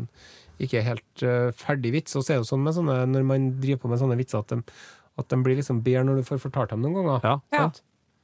ikke 0.64 0.84
helt 0.86 1.24
uh, 1.26 1.50
ferdig 1.58 1.94
vits. 1.96 2.16
Og 2.20 2.26
så 2.26 2.36
er 2.36 2.44
det 2.44 2.50
sånn 2.50 2.64
med 2.64 2.76
sånne, 2.78 3.00
når 3.10 3.26
man 3.28 3.48
driver 3.64 3.84
på 3.84 3.92
med 3.92 4.02
sånne 4.02 4.18
vitser, 4.20 4.44
at 4.44 4.54
de, 4.54 4.78
at 5.20 5.30
de 5.34 5.40
blir 5.46 5.58
liksom 5.60 5.82
bedre 5.86 6.06
når 6.08 6.22
du 6.22 6.28
får 6.28 6.42
fortalt 6.46 6.76
dem 6.76 6.84
noen 6.86 7.00
ganger. 7.02 7.26
Ja. 7.26 7.36
Ja. 7.56 7.66
Sant? 7.66 7.82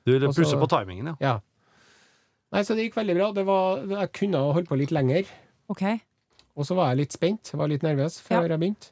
Du 0.07 0.15
plusser 0.29 0.61
på 0.61 0.69
timingen, 0.71 1.11
ja. 1.11 1.15
Ja. 1.21 1.35
Nei, 2.53 2.63
så 2.65 2.73
det 2.77 2.87
gikk 2.87 2.97
veldig 2.97 3.15
bra. 3.17 3.31
Det 3.35 3.43
var, 3.45 3.83
jeg 3.91 4.11
kunne 4.17 4.41
ha 4.41 4.53
holdt 4.55 4.69
på 4.71 4.77
litt 4.79 4.93
lenger. 4.95 5.27
OK. 5.69 5.83
Og 6.57 6.65
så 6.65 6.75
var 6.75 6.89
jeg 6.91 6.97
litt 7.03 7.13
spent, 7.15 7.51
var 7.55 7.67
litt 7.71 7.83
nervøs 7.85 8.19
før 8.21 8.41
Ja. 8.43 8.47
jeg 8.57 8.59
begynte. 8.59 8.89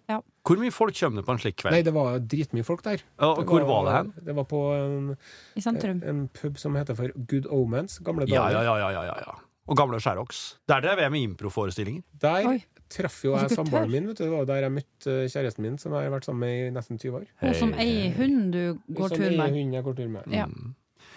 Hvor 0.48 0.58
mye 0.62 0.72
folk 0.72 0.94
kommer 0.96 1.18
det 1.20 1.26
på 1.26 1.32
en 1.34 1.40
slik 1.40 1.56
kveld? 1.58 1.74
Nei, 1.76 1.82
det 1.84 1.94
var 1.94 2.20
dritmye 2.20 2.64
folk 2.64 2.82
der. 2.84 3.02
Ja, 3.20 3.34
og 3.34 3.46
hvor 3.46 3.66
var 3.68 3.84
det 3.86 3.94
hen? 3.98 4.14
Det 4.26 4.36
var 4.36 4.46
på 4.46 4.62
en, 4.78 5.18
I 5.58 5.62
sentrum. 5.62 6.02
en 6.06 6.28
pub 6.30 6.58
som 6.58 6.76
heter 6.76 6.96
for 6.96 7.10
Good 7.28 7.48
Omens. 7.52 8.00
Gamle 8.00 8.26
dager. 8.26 8.36
ja, 8.54 8.62
ja, 8.64 8.78
ja, 8.78 8.90
ja, 8.92 9.04
ja, 9.04 9.16
ja. 9.26 9.36
Og 9.68 9.76
gamle 9.76 10.00
Sherox. 10.00 10.56
Der 10.70 10.80
drev 10.80 10.98
jeg 11.00 11.12
med 11.12 11.22
improforestillinger. 11.28 12.02
Der 12.22 12.48
Oi. 12.48 12.64
traff 12.90 13.18
jo 13.26 13.34
jeg 13.36 13.50
samboeren 13.52 13.92
min. 13.92 14.08
Vet 14.08 14.18
du. 14.18 14.24
Det 14.24 14.32
var 14.32 14.46
der 14.46 14.62
jeg 14.64 14.72
møtte 14.72 15.08
eh, 15.24 15.28
kjæresten 15.28 15.62
min, 15.62 15.78
som 15.78 15.92
jeg 15.92 16.04
har 16.08 16.10
vært 16.16 16.24
sammen 16.24 16.40
med 16.40 16.68
i 16.68 16.72
nesten 16.72 16.98
20 16.98 17.18
år. 17.20 17.26
Hun 17.42 17.54
som 17.54 17.74
eier 17.74 18.14
hund 18.16 18.54
du 18.54 18.80
går 18.96 19.10
Som 19.10 19.18
tur 19.18 19.36
med. 19.36 19.52
hund 19.52 19.74
jeg 19.76 19.84
går 19.84 19.96
tur 19.98 20.08
med. 20.08 20.24
Ja. 20.32 20.46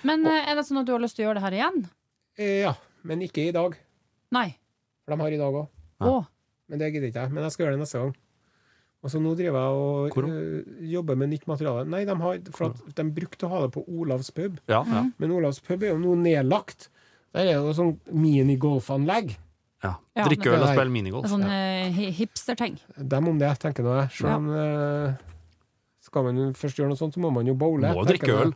Men 0.03 0.27
og, 0.27 0.33
er 0.33 0.55
det 0.59 0.67
sånn 0.67 0.81
at 0.81 0.87
du 0.87 0.93
har 0.97 0.99
lyst 0.99 1.15
til 1.15 1.27
å 1.27 1.29
gjøre 1.31 1.39
det 1.39 1.43
her 1.47 1.53
igjen? 1.61 1.87
Eh, 2.39 2.61
Ja, 2.65 2.75
men 3.05 3.21
ikke 3.23 3.47
i 3.47 3.53
dag. 3.53 3.77
Nei. 4.33 4.57
For 5.07 5.15
de 5.15 5.23
har 5.23 5.31
i 5.31 5.39
dag 5.39 5.55
òg. 5.55 5.69
Ja. 6.01 6.07
Å. 6.07 6.27
Men 6.71 6.79
det 6.79 6.93
gidder 6.95 7.09
ikke 7.11 7.23
jeg. 7.27 7.33
Men 7.35 7.43
jeg 7.45 7.53
skal 7.53 7.65
gjøre 7.67 7.77
det 7.79 7.83
neste 7.85 7.99
gang. 8.03 8.15
Og 9.03 9.09
så 9.11 9.21
nå 9.21 9.31
driver 9.35 9.59
jeg 9.63 9.77
og 9.81 10.11
Hvor 10.15 10.27
øh, 10.29 10.65
jobber 10.93 11.17
med 11.17 11.31
nytt 11.33 11.47
materiale. 11.49 11.87
Nei, 11.89 12.03
de, 12.05 12.15
har, 12.21 12.41
for 12.53 12.71
at 12.75 12.95
de 12.99 13.05
brukte 13.17 13.47
å 13.47 13.51
ha 13.55 13.61
det 13.65 13.71
på 13.73 13.85
Olavs 13.89 14.29
pub. 14.37 14.59
Ja, 14.69 14.83
ja. 14.85 15.07
Men 15.19 15.33
Olavs 15.39 15.61
pub 15.65 15.83
er 15.83 15.95
jo 15.95 15.99
nå 16.03 16.17
nedlagt. 16.21 16.91
Der 17.33 17.47
er 17.47 17.53
det 17.55 17.55
jo 17.63 17.73
sånn 17.79 17.95
minigolfanlegg. 18.13 19.37
ja. 19.83 19.95
Ja, 20.17 20.25
Drikke 20.27 20.51
men- 20.51 20.59
øl 20.59 20.63
og 20.67 20.69
spille 20.75 20.85
Det 20.85 20.93
minigolf. 20.93 21.25
er 21.25 21.29
sånn 21.33 21.45
eh, 21.49 21.91
hi- 21.97 22.11
hipsterting. 22.13 22.79
Dem 22.99 23.29
om 23.29 23.39
det, 23.39 23.59
tenker 23.59 23.83
nå 23.87 23.95
jeg. 24.03 24.11
Selv 24.19 24.35
om 24.37 24.49
øh, 24.51 25.15
Skal 26.01 26.23
man 26.25 26.37
jo 26.37 26.51
først 26.53 26.77
gjøre 26.77 26.89
noe 26.89 26.97
sånt, 27.01 27.15
så 27.15 27.21
må 27.21 27.31
man 27.33 27.47
jo 27.47 27.55
bowle. 27.55 27.89
Må 27.95 28.05
tenker 28.05 28.11
drikke 28.13 28.27
jeg. 28.27 28.47
øl. 28.47 28.53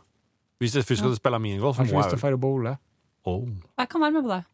Hvis 0.59 0.73
jeg 0.75 0.83
først 0.85 0.99
skal 1.01 1.15
spille 1.15 1.39
minigolf, 1.39 1.77
Jeg 1.77 1.87
har 1.87 1.93
må 1.93 2.03
til 2.03 2.11
jeg 2.11 2.19
å 2.19 2.21
dra 2.21 2.33
og 2.33 2.41
bowle. 2.41 2.77
oh. 3.25 3.47
Jeg 3.79 3.89
kan 3.89 4.01
være 4.01 4.11
med 4.11 4.23
på 4.23 4.29
det. 4.29 4.45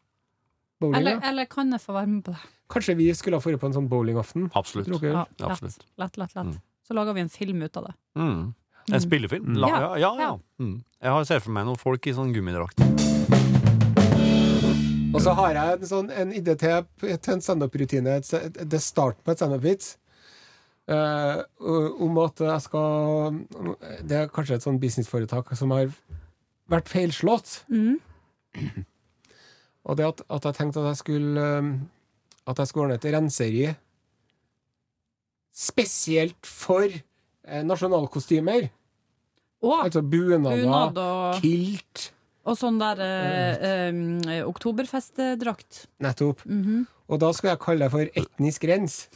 Bowling, 0.80 0.96
Eller, 0.98 1.10
ja. 1.12 1.20
eller 1.30 1.44
kan 1.46 1.70
jeg 1.70 1.80
få 1.80 1.92
være 1.92 2.06
med 2.06 2.24
på 2.24 2.30
det? 2.32 2.40
Kanskje 2.72 2.94
vi 2.96 3.10
skulle 3.14 3.36
ha 3.36 3.44
dratt 3.44 3.60
på 3.60 3.68
en 3.68 3.76
sånn 3.76 3.88
bowlingaften? 3.90 4.48
Absolutt. 4.56 4.88
Ja, 5.04 5.26
Absolutt. 5.44 5.84
lett, 6.00 6.16
lett, 6.16 6.34
lett. 6.34 6.46
Mm. 6.48 6.58
Så 6.88 6.96
lager 6.96 7.12
vi 7.16 7.20
en 7.20 7.28
film 7.32 7.62
ut 7.62 7.76
av 7.76 7.90
det. 7.90 7.94
Mm. 8.18 8.54
En 8.92 9.00
spillefilm? 9.00 9.44
Mm. 9.52 9.58
La, 9.62 9.68
Ja. 9.68 9.96
ja, 9.98 10.12
ja. 10.20 10.38
Mm. 10.58 10.82
Jeg 11.02 11.10
har 11.10 11.24
sett 11.28 11.42
for 11.44 11.52
meg 11.54 11.66
noen 11.68 11.78
folk 11.78 12.06
i 12.06 12.14
sånn 12.16 12.32
gummidrakt. 12.34 12.80
Og 15.12 15.20
så 15.20 15.34
har 15.36 15.52
jeg 15.52 15.72
en, 15.76 15.86
sånn, 15.86 16.08
en 16.10 16.32
idé 16.32 16.54
til, 16.56 16.86
til 17.04 17.34
en 17.34 17.44
standup-rutine. 17.44 18.14
Det 18.24 18.64
er 18.64 18.82
starten 18.82 19.20
på 19.24 19.34
et 19.34 19.42
standup-vits. 19.42 19.96
Uh, 20.90 21.44
om 22.02 22.16
at 22.18 22.40
jeg 22.42 22.62
skal 22.64 23.36
Det 24.02 24.16
er 24.18 24.32
kanskje 24.34 24.56
et 24.58 24.64
sånn 24.64 24.80
businessforetak 24.82 25.52
som 25.54 25.70
har 25.76 25.92
vært 26.72 26.88
feilslått. 26.90 27.60
Mm. 27.70 28.00
Og 29.84 29.98
det 29.98 30.08
at, 30.08 30.24
at 30.30 30.48
jeg 30.48 30.58
tenkte 30.58 30.82
at 30.82 30.92
jeg 30.92 31.00
skulle 31.02 31.44
eh, 31.58 31.70
At 32.48 32.58
jeg 32.58 32.66
skulle 32.70 32.88
ordne 32.88 32.98
et 32.98 33.06
renseri 33.14 33.66
spesielt 35.52 36.48
for 36.48 36.88
eh, 36.88 37.62
nasjonalkostymer. 37.66 38.70
Og 39.62 39.84
Altså 39.84 40.02
bunader, 40.02 40.56
bunad 40.64 40.96
og, 40.98 41.36
kilt 41.42 42.08
og 42.42 42.56
sånn 42.58 42.80
der 42.80 42.98
eh, 43.04 43.66
eh, 43.68 44.40
oktoberfestdrakt. 44.48 45.84
Nettopp. 46.02 46.42
Mhm. 46.48 46.86
Og 47.12 47.20
da 47.20 47.28
skal 47.36 47.52
jeg 47.52 47.60
kalle 47.60 47.84
det 47.86 47.92
for 47.92 48.08
etnisk 48.18 48.64
rens. 48.70 48.94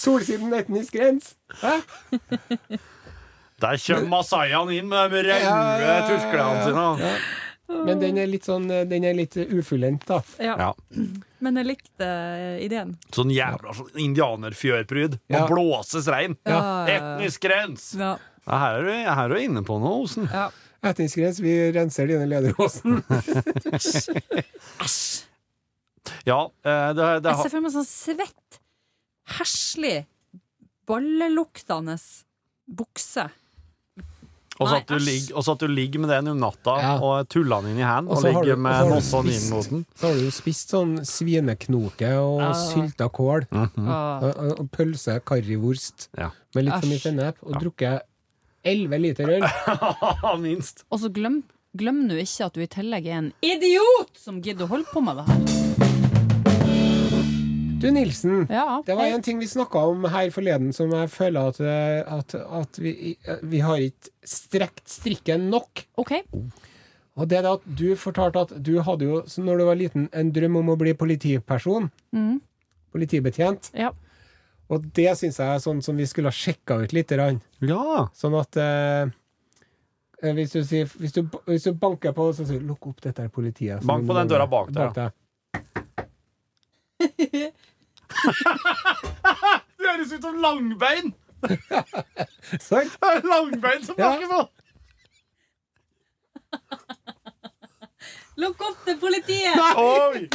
Solsiden 0.00 0.54
etnisk 0.56 0.96
rens. 0.98 1.34
Hæ? 1.60 1.74
Der 3.60 3.76
kommer 3.84 4.08
masaiene 4.08 4.78
inn 4.78 4.88
med 4.88 5.12
de 5.12 5.20
røde 5.26 5.36
Ja, 5.36 5.56
ja, 5.76 5.94
ja, 6.00 6.00
turklærne 6.08 6.62
sine. 6.64 6.86
ja. 7.04 7.14
Men 7.70 8.00
den 8.02 8.18
er 8.18 8.26
litt 8.26 8.44
sånn 8.48 8.66
Den 8.68 9.04
er 9.06 9.14
litt 9.14 9.36
ufullendt, 9.38 10.04
da. 10.08 10.20
Ja. 10.42 10.56
Ja. 10.58 10.70
Men 11.40 11.56
jeg 11.60 11.66
likte 11.70 12.04
eh, 12.06 12.56
ideen. 12.66 12.96
Sånn 13.14 13.30
jævla 13.32 13.72
sånn 13.78 13.94
indianerfjørpryd. 14.06 15.18
Må 15.30 15.38
Ja. 15.38 15.46
blåses 15.48 16.08
rein. 16.12 16.34
Ja. 16.48 16.60
Etnisk 16.90 17.44
rens! 17.48 17.92
Ja. 17.96 18.16
Ja, 18.46 18.56
her 18.58 18.80
er 18.80 18.84
du, 18.88 18.92
her 18.92 19.24
er 19.24 19.34
du 19.34 19.40
inne 19.44 19.62
på 19.62 19.76
noe, 19.80 20.02
Osen. 20.04 20.26
ja. 20.32 20.48
Etnisk 20.82 21.18
rens, 21.20 21.38
vi 21.44 21.52
renser 21.76 22.08
dine 22.08 22.24
lederhosen. 22.28 23.02
Ja, 26.26 26.40
eh, 26.64 26.88
det, 26.96 27.04
det 27.24 27.30
Jeg 27.32 27.42
ser 27.44 27.52
for 27.52 27.64
meg 27.64 27.72
sånn 27.74 27.86
svett, 27.88 28.58
herslig, 29.38 29.98
balleluktende 30.88 31.94
bukse. 32.70 33.28
Og 34.60 34.68
så 34.68 34.76
at, 34.76 34.86
du 34.90 34.98
ligger- 35.00 35.36
at 35.52 35.58
du 35.62 35.66
ligger 35.66 36.00
med 36.00 36.10
den 36.12 36.28
om 36.28 36.38
natta 36.42 36.74
Ja. 36.80 36.92
og 37.00 37.28
tuller 37.32 37.62
den 37.62 37.70
inn 37.72 37.78
i 37.80 37.86
hendene 37.88 38.12
Og 38.16 38.22
ligger 38.22 38.44
du- 38.44 38.52
og 38.52 38.58
med 38.58 38.72
så 39.02 39.16
har 39.16 39.30
inn 39.32 39.50
mot 39.50 39.68
den. 39.70 39.86
Så 39.96 40.06
har 40.06 40.14
du 40.20 40.30
spist 40.30 40.70
sånn 40.74 40.92
svineknoke 41.04 42.10
og 42.20 42.40
Ja. 42.40 42.52
sylta 42.52 43.08
kål. 43.08 43.46
Mm 43.50 43.70
-hmm. 43.76 43.88
Og, 44.22 44.60
og, 44.60 44.70
pølse, 44.70 45.20
karrivurst 45.24 46.08
Ja. 46.18 46.30
med 46.54 46.64
litt 46.64 46.74
for 46.74 46.86
mye 46.86 46.98
sennep. 47.00 47.36
Og 47.42 47.54
drukket 47.60 48.00
elleve 48.64 48.98
liter 49.00 49.28
øl. 49.28 49.42
Minst. 50.42 50.84
Og 50.90 51.00
så 51.00 51.08
glem, 51.12 51.42
glem 51.76 52.06
nå 52.06 52.14
ikke 52.20 52.44
at 52.44 52.52
du 52.52 52.60
i 52.60 52.66
tillegg 52.66 53.06
er 53.06 53.18
en 53.18 53.32
idiot 53.42 54.10
som 54.18 54.42
gidder 54.42 54.64
å 54.66 54.68
holde 54.68 54.84
på 54.92 55.00
med 55.02 55.16
det 55.16 55.26
her. 55.26 55.99
Du, 57.80 57.90
Nilsen. 57.90 58.46
Ja, 58.50 58.82
Det 58.86 58.94
var 58.94 59.04
en 59.04 59.22
ting 59.22 59.38
vi 59.40 59.46
snakka 59.48 59.78
om 59.88 60.04
her 60.12 60.28
forleden 60.34 60.72
som 60.76 60.92
jeg 60.92 61.08
føler 61.08 61.48
at, 61.48 61.60
eh, 61.64 62.12
at, 62.12 62.34
at 62.36 62.80
vi, 62.80 63.14
vi 63.42 63.62
har 63.64 63.80
ikke 63.80 64.12
strekt 64.28 64.84
strikken 64.90 65.48
nok. 65.52 65.86
OK. 65.96 66.12
Og 67.16 67.28
det 67.28 67.38
er 67.40 67.48
at 67.48 67.64
du 67.64 67.94
fortalte 67.96 68.44
at 68.44 68.52
du 68.64 68.74
hadde 68.84 69.08
jo, 69.08 69.22
når 69.40 69.58
du 69.58 69.64
var 69.68 69.80
liten, 69.80 70.08
en 70.12 70.32
drøm 70.32 70.60
om 70.60 70.74
å 70.74 70.76
bli 70.80 70.92
politiperson. 70.96 71.88
Mm. 72.12 72.36
Politibetjent. 72.92 73.70
Ja. 73.76 73.94
Og 74.70 74.84
det 74.94 75.16
syns 75.18 75.40
jeg 75.40 75.48
er 75.48 75.62
sånn 75.64 75.80
som 75.82 75.96
vi 75.98 76.06
skulle 76.08 76.30
ha 76.30 76.36
sjekka 76.36 76.82
ut 76.84 76.92
lite 76.94 77.16
grann. 77.16 77.40
Ja. 77.64 78.06
Sånn 78.16 78.36
at 78.38 78.60
eh, 78.60 79.08
eh, 80.20 80.36
hvis, 80.36 80.52
du 80.52 80.60
sier, 80.68 80.92
hvis, 81.00 81.16
du, 81.16 81.24
hvis 81.48 81.64
du 81.66 81.72
banker 81.72 82.12
på 82.16 82.28
så 82.36 82.44
sier 82.44 82.60
du 82.60 82.68
'lukk 82.70 82.92
opp, 82.92 83.00
dette 83.08 83.24
er 83.24 83.32
politiet'. 83.32 83.82
Bank 83.88 84.06
på 84.06 84.20
den 84.20 84.30
døra 84.30 84.46
bak 84.50 84.70
deg, 84.76 84.94
deg. 85.00 85.16
Du 89.80 89.86
høres 89.86 90.12
ut 90.12 90.22
som 90.22 90.36
langbein! 90.42 91.14
Sant? 92.68 92.96
Langbein 93.24 93.84
som 93.86 93.96
bakker 93.96 94.28
på! 94.28 94.40
Lukk 98.40 98.62
opp 98.64 98.86
til 98.86 98.96
politiet! 99.00 99.56
Oi! 99.76 100.28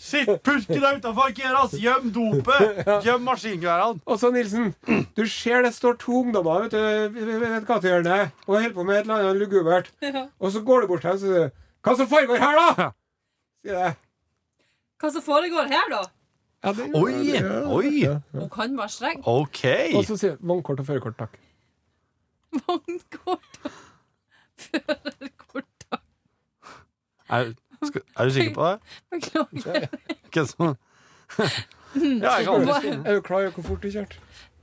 Shit, 0.00 0.30
purken 0.42 0.84
er 0.84 0.96
utafor, 0.96 1.32
Keras! 1.36 1.74
Gjem 1.76 2.08
dopet! 2.14 2.78
Gjem 3.04 3.26
maskingeværene! 3.26 4.00
Og 4.08 4.20
så, 4.20 4.30
Nilsen, 4.32 4.70
du 5.16 5.26
ser 5.28 5.66
det 5.66 5.74
står 5.76 5.98
to 6.00 6.22
ungdommer 6.22 6.64
vet 6.64 6.72
du, 6.72 7.18
ved 7.20 7.44
et 7.50 7.66
gatehjørne 7.68 8.20
og 8.46 8.54
holder 8.54 8.76
på 8.78 8.86
med 8.88 8.96
et 8.96 9.04
eller 9.04 9.26
annet 9.26 9.42
lugubert. 9.42 9.90
Ja. 10.02 10.24
Og 10.40 10.54
så 10.54 10.62
går 10.64 10.80
du 10.80 10.92
bort 10.94 11.04
til 11.04 11.10
dem 11.10 11.18
og 11.18 11.26
sier 11.26 11.50
'Hva 11.80 11.96
som 11.96 12.08
foregår 12.08 12.40
her, 12.40 12.56
da?' 12.60 12.90
Sier 13.60 13.78
jeg. 13.78 13.94
Hva 15.00 15.10
som 15.12 15.22
foregår 15.22 15.68
her, 15.68 15.86
da? 15.92 16.02
Ja, 16.64 16.72
det 16.76 16.90
Oi, 16.94 17.12
ja, 17.32 17.62
oi. 17.72 17.90
Ja, 18.02 18.10
ja. 18.34 18.40
Hun 18.40 18.50
kan 18.52 18.76
være 18.78 18.88
streng. 18.88 19.22
OK. 19.26 19.64
Og 19.96 20.04
så 20.04 20.16
sier 20.16 20.30
jeg 20.34 20.38
'vognkort 20.40 20.80
og 20.80 20.86
førerkort, 20.86 21.16
takk'. 21.18 21.38
Vognkort 22.52 23.60
og 23.64 23.70
førerkort. 24.58 25.64
Er, 27.30 27.52
skal, 27.86 28.02
er 28.18 28.24
du 28.24 28.30
sikker 28.30 28.54
på 28.54 28.66
det? 28.66 28.78
Beklager. 29.10 29.86
Hvem 30.32 30.46
som 30.46 30.76
Ja, 31.94 32.32
jeg 32.36 32.44
kan 32.44 32.54
aldri 32.54 32.88
Er 33.06 33.14
du 33.14 33.20
klar 33.20 33.36
over 33.40 33.50
hvor 33.50 33.62
fort 33.62 33.82
du 33.82 33.90
kjørte? 33.90 34.16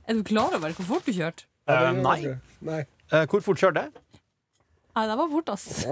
Er 0.08 0.12
du 0.14 0.22
klar 0.22 0.54
over 0.54 0.72
hvor 0.72 0.84
fort 0.84 1.06
du 1.06 1.12
kjørte? 1.12 1.44
Eh, 1.68 1.92
nei. 2.02 2.36
nei. 2.60 2.84
Eh, 3.12 3.26
Hvor 3.28 3.40
fort 3.40 3.58
kjørte 3.60 3.80
jeg? 3.80 3.90
Nei, 4.96 5.06
det 5.06 5.16
var 5.18 5.28
fort, 5.30 5.48
ass. 5.52 5.86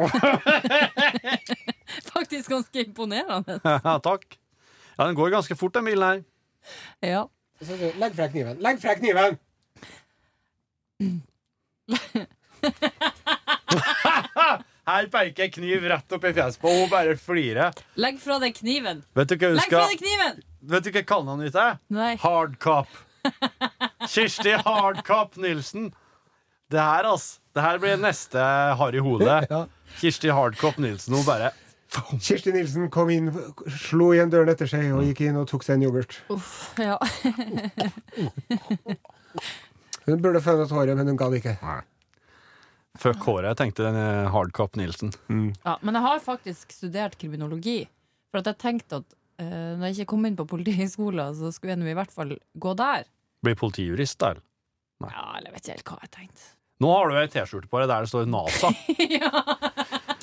Faktisk 2.17 2.51
ganske 2.51 2.85
imponerende. 2.87 3.61
Ja, 3.85 3.99
takk. 4.05 4.39
Ja, 4.97 5.07
Den 5.07 5.15
går 5.15 5.31
ganske 5.31 5.57
fort, 5.57 5.75
den 5.75 5.85
bilen 5.85 6.03
her. 6.09 6.23
Ja. 7.03 7.27
'legg 7.97 8.15
fra 8.17 8.29
kniven'. 8.29 8.61
Legg 8.61 8.81
fra 8.81 8.95
kniven! 8.95 9.39
Her 14.87 15.09
peker 15.11 15.43
jeg 15.47 15.53
kniv 15.57 15.83
rett 15.91 16.15
opp 16.15 16.25
i 16.29 16.31
fjeset 16.37 16.61
på, 16.63 16.71
og 16.71 16.85
hun 16.85 16.91
bare 16.93 17.17
flirer. 17.19 17.75
Legg 17.99 18.21
fra 18.23 18.37
deg 18.43 18.55
kniven. 18.55 19.01
Vet 19.19 19.33
du 19.33 19.35
hva 19.41 19.51
Legg 19.57 19.73
fra 19.73 19.87
deg 19.91 19.99
kniven! 20.03 20.39
Vet 20.71 20.87
du 20.87 20.91
hva 20.95 21.03
kallenavnet 21.11 21.51
ditt 21.51 21.59
er? 21.59 21.79
Hardcop. 22.23 22.93
Kirsti 24.07 24.55
Hardcop 24.63 25.35
Nilsen. 25.43 25.91
Det 26.71 26.83
her, 26.83 27.07
altså. 27.11 27.41
Det 27.55 27.63
her 27.65 27.79
blir 27.83 27.99
neste 27.99 28.39
Harry 28.79 29.03
Hole. 29.03 29.41
Ja. 29.51 29.65
Kirsti 29.99 30.31
Hardcop 30.35 30.79
Nilsen. 30.83 31.15
Hun 31.19 31.27
bare 31.27 31.51
Kirsti 32.21 32.53
Nilsen 32.55 32.91
kom 32.93 33.11
inn, 33.13 33.31
slo 33.73 34.13
igjen 34.15 34.31
døren 34.33 34.51
etter 34.53 34.69
seg 34.71 34.93
og 34.95 35.05
gikk 35.09 35.21
inn 35.27 35.39
og 35.41 35.49
tok 35.51 35.63
seg 35.67 35.79
en 35.79 35.87
yoghurt. 35.87 36.13
Uff, 36.33 36.55
ja. 36.81 36.97
Hun 40.07 40.23
burde 40.23 40.39
fønet 40.43 40.71
håret, 40.71 40.95
men 40.95 41.09
hun 41.11 41.19
gadd 41.19 41.35
ikke. 41.41 41.57
Fuck 43.03 43.25
håret, 43.27 43.49
jeg 43.51 43.59
tenkte 43.59 43.89
den 43.89 43.99
Hardcop 44.33 44.73
Nilsen. 44.79 45.11
ja. 45.65 45.75
Men 45.83 45.99
jeg 45.99 46.05
har 46.07 46.19
faktisk 46.23 46.73
studert 46.73 47.19
kriminologi. 47.19 47.81
For 48.31 48.39
at 48.43 48.47
jeg 48.53 48.61
tenkte 48.63 48.93
at 49.03 49.09
uh, 49.43 49.73
når 49.79 49.85
jeg 49.89 49.95
ikke 49.97 50.11
kom 50.15 50.27
inn 50.29 50.39
på 50.39 50.47
Politihøgskolen, 50.51 51.35
så 51.39 51.47
skulle 51.55 51.75
jeg 51.75 51.81
nå 51.83 51.87
i 51.91 51.97
hvert 51.99 52.15
fall 52.15 52.31
gå 52.37 52.71
der. 52.79 53.03
Blir 53.45 53.59
politijurist, 53.59 54.19
da? 54.23 54.29
Ja, 55.05 55.25
eller 55.37 55.49
jeg 55.51 55.55
vet 55.57 55.65
ikke 55.65 55.75
helt 55.75 55.91
hva 55.91 55.99
jeg 56.05 56.13
tenkte. 56.15 56.43
Nå 56.85 56.89
har 56.93 57.05
du 57.09 57.15
ei 57.17 57.29
T-skjorte 57.33 57.71
på 57.73 57.79
deg 57.81 57.89
der 57.89 58.05
det 58.05 58.11
står 58.11 58.27
NASA. 58.29 58.69
ja, 59.17 59.31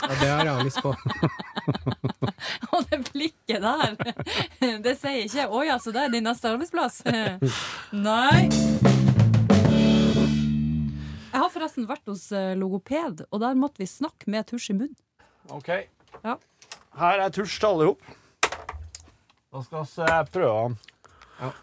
Ja, 0.03 0.15
det 0.19 0.29
har 0.29 0.45
jeg 0.45 0.65
lyst 0.67 0.81
på. 0.83 0.91
og 2.75 2.87
det 2.89 2.99
blikket 3.07 3.63
der, 3.63 3.93
det 4.83 4.95
sier 4.99 5.23
ikke 5.23 5.47
'Å 5.47 5.61
ja, 5.63 5.77
så 5.79 5.93
det 5.95 6.01
er 6.03 6.11
din 6.11 6.27
neste 6.27 6.51
arbeidsplass'. 6.51 6.99
Nei. 7.95 8.49
Jeg 11.33 11.41
har 11.41 11.49
forresten 11.49 11.87
vært 11.89 12.11
hos 12.11 12.27
eh, 12.35 12.51
logoped, 12.59 13.23
og 13.31 13.39
der 13.41 13.55
måtte 13.57 13.81
vi 13.81 13.87
snakke 13.89 14.29
med 14.29 14.45
tusj 14.51 14.69
i 14.69 14.77
munnen. 14.81 14.99
Ok. 15.49 15.71
Ja. 16.21 16.35
Her 16.99 17.23
er 17.23 17.33
tusj 17.33 17.57
til 17.57 17.71
alle 17.71 17.87
sammen. 17.93 18.19
Da 19.53 19.63
skal 19.63 19.87
vi 19.87 20.03
eh, 20.11 20.21
prøve 20.33 20.75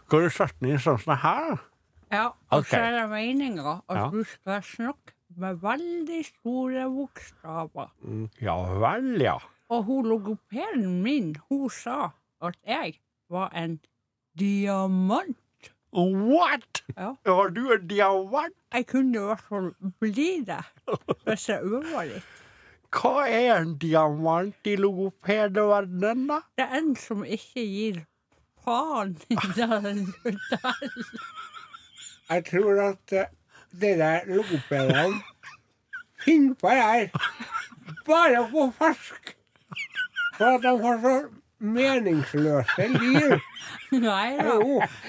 Skal 0.07 0.25
du 0.25 0.31
sette 0.35 0.59
den 0.61 0.73
inn 0.73 0.83
sånn 0.83 0.99
som 0.99 1.13
det 1.13 1.21
her? 1.23 1.63
Ja, 2.11 2.27
og 2.51 2.65
okay. 2.65 2.73
så 2.73 2.83
er 2.89 2.97
det 2.97 3.07
meninga 3.13 3.81
at 3.87 3.97
Ja. 3.97 4.09
du 4.11 4.25
skal 4.25 4.63
snakke 4.67 5.15
med 5.37 5.61
veldig 5.63 6.25
store 6.27 6.89
bokstaver. 6.91 7.93
Ja 8.43 8.57
vel, 8.83 9.13
ja. 9.23 9.37
Og 9.71 9.85
hun 9.85 10.09
logopeden 10.11 11.03
min, 11.03 11.37
hun 11.49 11.71
sa 11.71 12.11
at 12.43 12.57
jeg 12.67 12.99
var 13.31 13.53
en 13.55 13.79
diamant. 14.39 15.37
What? 15.93 16.83
Ja. 16.97 17.15
Var 17.27 17.49
du 17.55 17.73
en 17.73 17.87
diamant? 17.89 18.55
Jeg 18.73 18.87
kunne 18.87 19.19
i 19.19 19.25
hvert 19.31 19.47
fall 19.49 19.73
bli 20.01 20.45
det 20.47 20.63
hvis 21.27 21.49
jeg 21.49 21.63
øver 21.63 22.05
litt. 22.13 22.37
Hva 22.91 23.27
er 23.31 23.61
en 23.61 23.77
diamant 23.79 24.67
i 24.67 24.75
logopedverdenen, 24.79 26.27
da? 26.31 26.41
Det 26.59 26.65
er 26.67 26.79
en 26.81 26.95
som 26.99 27.23
ikke 27.23 27.63
gir 27.63 28.01
faen 28.65 29.15
i 29.31 29.37
den 29.57 30.09
Jeg 32.31 32.45
tror 32.47 32.81
at 32.83 33.15
eh, 33.83 33.93
de 33.95 33.99
der 33.99 34.27
logopedene 34.29 35.21
finner 36.25 36.55
på 36.55 36.69
det 36.69 36.83
her 36.83 37.09
bare 38.07 38.49
på 38.51 38.71
fersk. 38.79 39.37
For 40.37 40.45
at 40.45 40.63
de 40.63 40.73
har 40.83 41.01
så 41.01 41.15
meningsløse 41.61 42.89
liv. 42.89 43.39
Nei 43.93 44.37
da. 44.39 44.57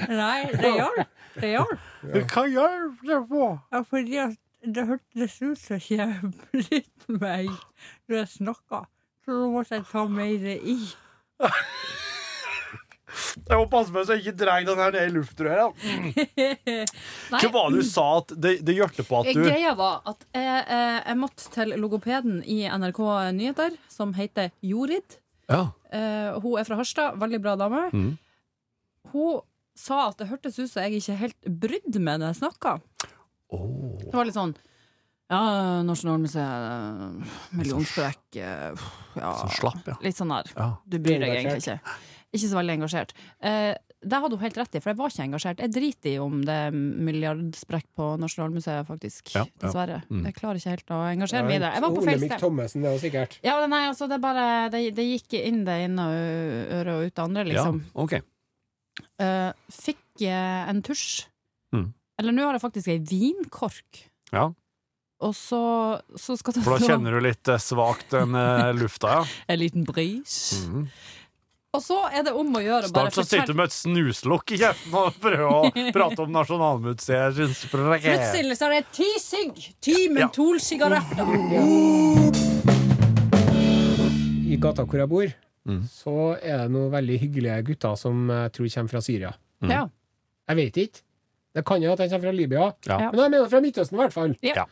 Nei, 0.09 0.39
det 0.51 0.73
hjalp. 0.75 1.11
Det 1.39 1.51
hjalp. 1.53 1.89
Hva 2.33 2.45
hjalp 2.51 3.05
det 3.07 3.19
på? 3.29 3.49
Ja, 3.71 3.83
fordi 3.89 4.17
at 4.25 4.37
det 4.75 4.87
hørtes 4.87 5.37
ut 5.41 5.59
som 5.59 5.79
jeg 5.89 6.17
brydde 6.21 7.19
meg 7.21 7.49
når 8.07 8.17
jeg 8.17 8.27
snakka. 8.37 8.83
Så 9.25 9.37
da 9.37 9.47
måtte 9.53 9.79
jeg 9.79 9.87
ta 9.91 10.05
mer 10.09 10.49
i. 10.57 10.77
Jeg 13.47 13.57
må 13.59 13.65
passe 13.71 13.93
meg 13.93 14.07
så 14.07 14.15
jeg 14.17 14.25
ikke 14.25 14.39
drar 14.43 14.65
den 14.67 14.81
her 14.81 14.95
ned 14.95 15.09
i 15.09 15.13
luftrøret. 15.15 15.85
Nei, 17.31 17.41
Hva 17.41 17.51
var 17.53 17.69
det 17.71 17.81
du 17.81 17.87
sa 17.89 18.07
at 18.21 18.33
det, 18.35 18.53
det 18.67 18.77
hjelper 18.77 19.07
på 19.07 19.21
at 19.21 19.31
du 19.31 19.43
Greia 19.45 19.75
var 19.77 20.01
at 20.09 20.25
jeg, 20.35 20.63
eh, 20.63 20.97
jeg 20.99 21.19
måtte 21.21 21.51
til 21.53 21.75
logopeden 21.81 22.41
i 22.45 22.63
NRK 22.71 23.01
Nyheter, 23.37 23.77
som 23.91 24.15
heter 24.17 24.51
Jorid. 24.65 25.17
Ja. 25.51 25.67
Eh, 25.91 26.39
hun 26.41 26.59
er 26.59 26.67
fra 26.67 26.79
Harstad, 26.79 27.19
veldig 27.21 27.41
bra 27.43 27.55
dame. 27.59 27.87
Mm. 27.91 28.11
Hun 29.11 29.41
sa 29.77 30.07
at 30.09 30.19
det 30.21 30.29
hørtes 30.31 30.59
ut 30.59 30.69
som 30.71 30.83
jeg 30.85 31.01
ikke 31.01 31.19
helt 31.19 31.53
brydde 31.63 32.01
meg 32.03 32.21
når 32.21 32.33
jeg 32.33 32.41
snakka. 32.43 32.77
Det 33.51 34.13
var 34.15 34.27
litt 34.27 34.37
sånn 34.37 34.53
Ja, 35.31 35.39
Nasjonalmuseet, 35.83 36.43
eh, 36.71 37.35
millionsprekk 37.59 38.37
eh, 38.39 38.85
ja, 39.17 39.31
Sånn 39.41 39.53
slapp, 39.57 39.81
ja. 39.87 39.97
Litt 40.03 40.19
sånn 40.19 40.31
ja. 40.31 40.67
Du 40.87 40.97
bryr 41.03 41.19
deg 41.23 41.35
egentlig 41.35 41.63
ikke. 41.65 41.95
Ikke 42.31 42.47
så 42.47 42.57
veldig 42.59 42.77
engasjert. 42.79 43.11
Eh, 43.43 43.73
det 44.01 44.17
hadde 44.17 44.37
hun 44.37 44.41
helt 44.41 44.57
rett 44.57 44.75
i, 44.75 44.79
for 44.81 44.91
jeg 44.91 44.97
var 44.97 45.11
ikke 45.13 45.25
engasjert. 45.27 45.59
Jeg 45.61 45.73
driter 45.75 46.09
i 46.09 46.19
om 46.23 46.39
det 46.45 46.55
er 46.67 46.73
milliardsprekk 46.73 47.85
på 47.97 48.07
Nasjonalmuseet, 48.21 48.87
faktisk. 48.87 49.33
Ja, 49.35 49.43
ja. 49.43 49.59
Dessverre. 49.61 49.99
Mm. 50.09 50.23
Jeg 50.29 50.37
klarer 50.39 50.61
ikke 50.61 50.73
helt 50.73 50.93
å 50.95 51.01
engasjere 51.11 51.45
meg 51.45 51.59
i 51.59 51.61
det. 51.61 51.71
Jeg 51.75 51.85
var 51.85 51.93
på 51.93 52.05
feil 52.07 52.23
sted. 52.23 52.37
Thommessen, 52.41 52.85
det 52.85 52.93
var 52.95 53.03
sikkert. 53.03 53.37
Ja, 53.45 53.57
nei, 53.69 53.83
altså, 53.91 54.07
det, 54.09 54.17
bare, 54.23 54.47
det, 54.73 54.83
det 54.97 55.05
gikk 55.05 55.37
inn 55.37 55.61
det 55.67 55.77
ene 55.85 56.07
øret 56.79 56.93
og 56.95 57.05
ut 57.05 57.13
det 57.19 57.25
andre, 57.27 57.45
liksom. 57.51 57.83
ja. 57.85 57.93
okay. 58.07 58.25
Uh, 59.21 59.51
fikk 59.71 60.25
uh, 60.25 60.65
en 60.71 60.81
tusj. 60.85 61.27
Mm. 61.75 61.91
Eller 62.21 62.37
nå 62.37 62.47
har 62.47 62.57
jeg 62.57 62.65
faktisk 62.65 62.91
ei 62.95 62.99
vinkork. 63.05 64.03
Ja. 64.33 64.49
Og 65.21 65.37
så, 65.37 65.61
så 66.17 66.33
skal 66.39 66.57
det 66.57 66.65
For 66.65 66.79
da 66.79 66.89
kjenner 66.95 67.13
du 67.13 67.21
litt 67.21 67.53
uh, 67.53 67.61
svakt 67.61 68.15
den 68.15 68.33
lufta, 68.79 69.19
ja. 69.19 69.25
En 69.53 69.61
liten 69.61 69.85
bris. 69.85 70.63
Mhm. 70.65 70.87
Og 71.71 71.79
så 71.79 71.95
er 72.11 72.25
det 72.27 72.31
om 72.35 72.49
å 72.51 72.59
gjøre 72.59 72.89
å 72.89 72.91
bare 72.91 73.11
Snart 73.13 73.15
så 73.15 73.23
sitter 73.23 73.53
du 73.53 73.55
med 73.55 73.69
et 73.69 73.75
snuslokk 73.77 74.51
i 74.51 74.57
kjeften 74.59 74.95
og 74.99 75.13
prøver 75.23 75.43
å 75.47 75.69
prate 75.95 76.19
om 76.25 76.33
Nasjonalmuseet. 76.35 77.37
Plutselig 77.71 78.57
så 78.59 78.67
er 78.67 78.73
det 78.75 78.81
ti 78.97 79.07
sigg! 79.23 79.61
Ti 79.79 79.95
mentolsigaretter! 80.11 81.31
I 84.51 84.59
gata 84.59 84.83
hvor 84.87 84.99
jeg 85.05 85.11
bor, 85.15 85.31
Mm. 85.61 85.83
så 85.93 86.11
er 86.41 86.63
det 86.63 86.71
noen 86.73 86.87
veldig 86.89 87.19
hyggelige 87.21 87.59
gutter 87.67 87.93
som 88.01 88.23
jeg 88.33 88.49
tror 88.55 88.69
kommer 88.73 88.89
fra 88.95 89.01
Syria. 89.05 89.29
Ja. 89.69 89.83
Jeg 90.49 90.57
vet 90.57 90.79
ikke. 90.81 91.03
Det 91.53 91.61
kan 91.69 91.83
jo 91.85 91.91
at 91.93 91.99
de 92.01 92.07
kommer 92.09 92.25
fra 92.25 92.33
Libya, 92.33 92.63
Ja. 92.89 92.97
Ja. 92.97 93.09
men 93.13 93.19
jeg 93.21 93.31
mener 93.35 93.51
fra 93.51 93.59
Midtøsten 93.61 93.93
i 93.93 94.01
hvert 94.01 94.15
fall. 94.15 94.33
Ja. 94.41 94.65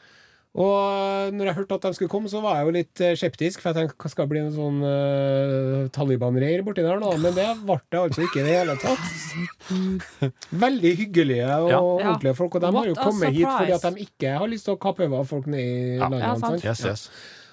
Og 0.58 1.30
når 1.38 1.46
jeg 1.46 1.56
hørte 1.60 1.78
at 1.78 1.84
de 1.86 1.94
skulle 1.94 2.10
komme, 2.10 2.30
så 2.32 2.40
var 2.42 2.56
jeg 2.58 2.66
jo 2.66 2.72
litt 2.74 3.02
eh, 3.06 3.14
skeptisk, 3.20 3.62
for 3.62 3.70
jeg 3.70 3.78
tenkte 3.86 4.02
hva 4.02 4.10
skal 4.10 4.26
det 4.26 4.32
bli 4.32 4.40
en 4.42 4.56
sånn 4.56 4.80
uh, 4.82 5.84
Taliban-reir 5.94 6.64
borti 6.66 6.82
der 6.82 6.98
nå? 7.04 7.12
Men 7.22 7.36
det 7.38 7.46
ble 7.68 7.78
det 7.94 8.00
altså 8.02 8.26
ikke 8.26 8.42
i 8.42 8.46
det 8.48 8.56
hele 8.58 8.76
tatt. 8.82 9.70
Veldig 10.66 10.94
hyggelige 11.04 11.46
og 11.54 11.70
Ja. 11.70 11.82
ordentlige 11.84 12.34
folk, 12.40 12.58
og 12.58 12.66
de 12.66 12.72
har 12.80 12.90
jo 12.90 12.98
kommet 12.98 13.38
hit 13.38 13.46
fordi 13.46 13.76
at 13.78 13.86
de 13.86 14.08
ikke 14.08 14.34
har 14.42 14.50
lyst 14.50 14.66
til 14.66 14.74
å 14.74 14.82
kappe 14.82 15.06
over 15.06 15.30
folk 15.30 15.46
nede 15.46 15.62
i 15.62 15.96
Ja. 16.00 16.08
landet. 16.08 16.26
Ja, 16.26 16.34
sant. 16.34 16.64
sant? 16.64 16.66
Yes, 16.66 16.82
yes. 16.86 17.10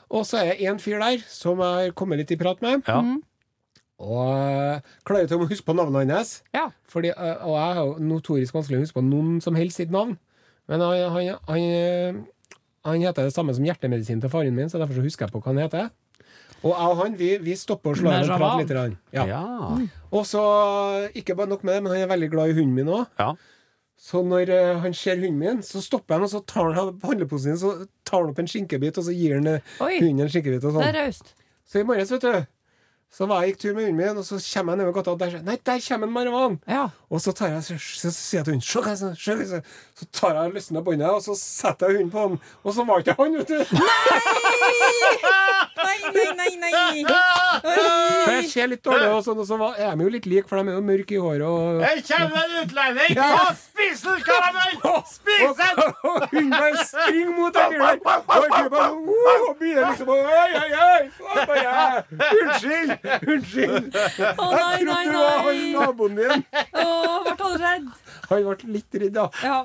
Og 0.08 0.24
så 0.24 0.40
er 0.40 0.54
det 0.56 0.68
en 0.70 0.80
fyr 0.80 0.98
der 1.02 1.20
som 1.28 1.60
jeg 1.60 1.90
har 1.90 1.96
kommet 1.98 2.18
litt 2.22 2.32
i 2.32 2.40
prat 2.40 2.62
med. 2.64 2.80
Ja. 2.88 3.02
Mm. 3.02 3.20
Og 4.00 4.82
klarer 5.08 5.28
til 5.28 5.40
å 5.40 5.48
huske 5.48 5.66
på 5.68 5.76
navnet 5.76 6.12
hans. 6.12 6.42
Ja. 6.54 6.70
Fordi, 6.88 7.12
og 7.16 7.54
jeg 7.56 7.74
har 7.76 7.82
jo 7.84 7.96
notorisk 8.00 8.54
vanskelig 8.56 8.78
å 8.80 8.84
huske 8.84 8.98
på 9.00 9.04
noen 9.04 9.40
som 9.44 9.56
helst 9.56 9.80
sitt 9.80 9.92
navn. 9.92 10.16
Men 10.68 10.82
han, 10.82 11.12
han, 11.14 11.38
han, 11.46 12.26
han 12.86 13.02
heter 13.02 13.26
det 13.28 13.34
samme 13.34 13.54
som 13.56 13.66
hjertemedisin 13.66 14.22
til 14.22 14.32
faren 14.32 14.54
min, 14.56 14.70
så 14.72 14.80
derfor 14.80 14.98
så 14.98 15.04
husker 15.04 15.26
jeg 15.26 15.34
på 15.34 15.42
hva 15.42 15.52
han 15.52 15.62
heter. 15.64 15.90
Og 16.62 16.70
jeg 16.72 16.92
og 16.92 17.00
han 17.02 17.18
vi, 17.18 17.28
vi 17.42 17.56
stopper 17.58 17.92
og 17.92 18.00
slår 18.00 18.14
av 18.16 18.30
og 18.30 18.40
prater 18.40 18.62
litt. 18.62 18.70
grann. 18.72 18.96
Ja. 19.14 19.26
Ja. 19.28 19.42
Og 20.14 20.24
så, 20.26 20.42
ikke 21.18 21.36
bare 21.38 21.50
nok 21.52 21.66
med 21.66 21.76
det, 21.76 21.82
men 21.84 21.92
han 21.94 22.06
er 22.06 22.10
veldig 22.14 22.30
glad 22.32 22.52
i 22.52 22.56
hunden 22.56 22.74
min 22.78 22.90
òg. 22.90 23.04
Ja. 23.20 23.34
Så 23.96 24.20
når 24.24 24.50
uh, 24.52 24.80
han 24.82 24.94
ser 24.96 25.20
hunden 25.20 25.38
min, 25.40 25.62
så 25.64 25.80
stopper 25.84 26.18
han, 26.18 26.26
og 26.26 26.32
så 26.32 26.42
tar 26.44 26.72
han 26.76 26.96
handleposen 27.04 27.56
sin, 27.56 27.60
så 27.60 27.86
tar 28.04 28.24
han 28.24 28.32
opp 28.32 28.40
en 28.42 28.50
skinkebit, 28.50 28.98
og 29.00 29.06
så 29.08 29.14
gir 29.16 29.38
han 29.38 29.48
øh, 29.54 29.70
Oi, 29.86 29.94
hunden 30.02 30.26
en 30.26 30.32
skinkebit. 30.32 30.64
og 30.64 30.68
det 30.68 30.76
sånn. 30.76 30.88
er 30.88 30.98
raust. 31.00 31.32
Så 31.66 31.80
i 31.80 31.86
morges, 31.88 32.12
vet 32.12 32.26
du, 32.26 32.34
så 33.12 33.26
var 33.30 33.42
jeg 33.42 33.54
gikk 33.54 33.60
tur 33.62 33.74
med 33.76 33.86
hunden 33.86 34.00
min, 34.00 34.18
og 34.20 34.24
så 34.26 34.38
kommer 34.40 34.74
jeg 34.74 34.80
nedover 34.82 34.96
gata, 34.98 35.14
og 35.14 35.20
der, 35.20 35.36
nei, 35.46 35.56
der 35.66 35.80
kommer 35.88 36.08
en 36.08 36.12
Marwan! 36.12 36.58
Ja. 36.68 36.82
Og 37.08 37.22
så 37.24 37.32
tar 37.32 37.54
jeg, 37.54 37.62
så, 37.64 37.76
så, 37.80 38.10
så 38.10 38.12
sier 38.12 38.40
jeg 38.40 38.48
til 38.48 38.56
hunden, 38.56 38.66
se 38.66 38.82
hva 38.82 38.92
jeg 38.92 39.48
ser. 39.48 39.62
Så 39.96 40.08
tar 40.12 40.34
jeg 40.36 40.50
og 40.50 40.58
løsner 40.58 40.84
båndet, 40.84 41.08
og 41.08 41.22
så 41.24 41.36
setter 41.38 41.94
jeg 41.94 42.02
hunden 42.02 42.12
på 42.12 42.26
den, 42.28 42.42
og 42.62 42.76
så 42.76 42.84
var 42.88 43.04
ikke 43.04 43.16
han, 43.20 43.38
vet 43.40 43.54
du! 43.54 43.58
Nei, 43.78 44.55
nei, 45.86 46.32
nei, 46.36 46.52
nei! 46.62 47.04
For 47.06 48.32
jeg 48.36 48.48
ser 48.50 48.66
litt 48.70 48.82
dårlig, 48.84 49.08
og 49.12 49.22
sånn, 49.26 49.40
og 49.42 49.46
så 49.48 49.58
er 49.76 49.96
de 49.96 50.06
jo 50.06 50.10
litt 50.12 50.26
like, 50.30 50.48
for 50.48 50.60
de 50.60 50.72
er 50.72 50.76
jo 50.78 50.84
mørke 50.86 51.16
i 51.16 51.20
håret, 51.20 51.46
og... 51.46 51.82
Jeg 51.84 52.04
kommer 52.08 52.38
en 52.42 52.54
utlending! 52.62 53.12
Ja. 53.16 53.28
Spis 53.60 54.02
den, 54.06 54.20
karamell! 54.26 54.76
Spis 55.10 55.54
den! 55.60 55.74
Hun 56.32 56.50
bare 56.54 56.84
springer 56.88 57.32
mot 57.36 57.52
den 57.56 57.62
fyren 57.74 57.84
der, 57.86 57.96
og 57.96 58.70
bare, 58.72 58.90
og 59.46 59.54
begynner 59.60 59.84
liksom 59.90 60.08
å, 60.08 60.16
oi, 60.16 60.50
oi, 60.62 60.70
oi, 60.86 61.02
unnskyld, 62.40 62.90
unnskyld. 63.20 63.84
Å, 63.96 64.50
Jeg 64.56 64.84
nei, 64.84 64.84
nei, 64.84 65.04
trodde 65.06 65.12
du 65.12 65.18
var 65.20 65.40
han 65.46 65.56
naboen 65.76 66.20
din. 66.20 66.44
Å, 66.56 66.88
ble 67.26 67.36
han 67.44 67.56
redd? 67.66 67.88
Han 68.30 68.46
ble 68.50 68.76
litt 68.78 69.00
redd, 69.04 69.14
da. 69.16 69.26
Ja. 69.44 69.58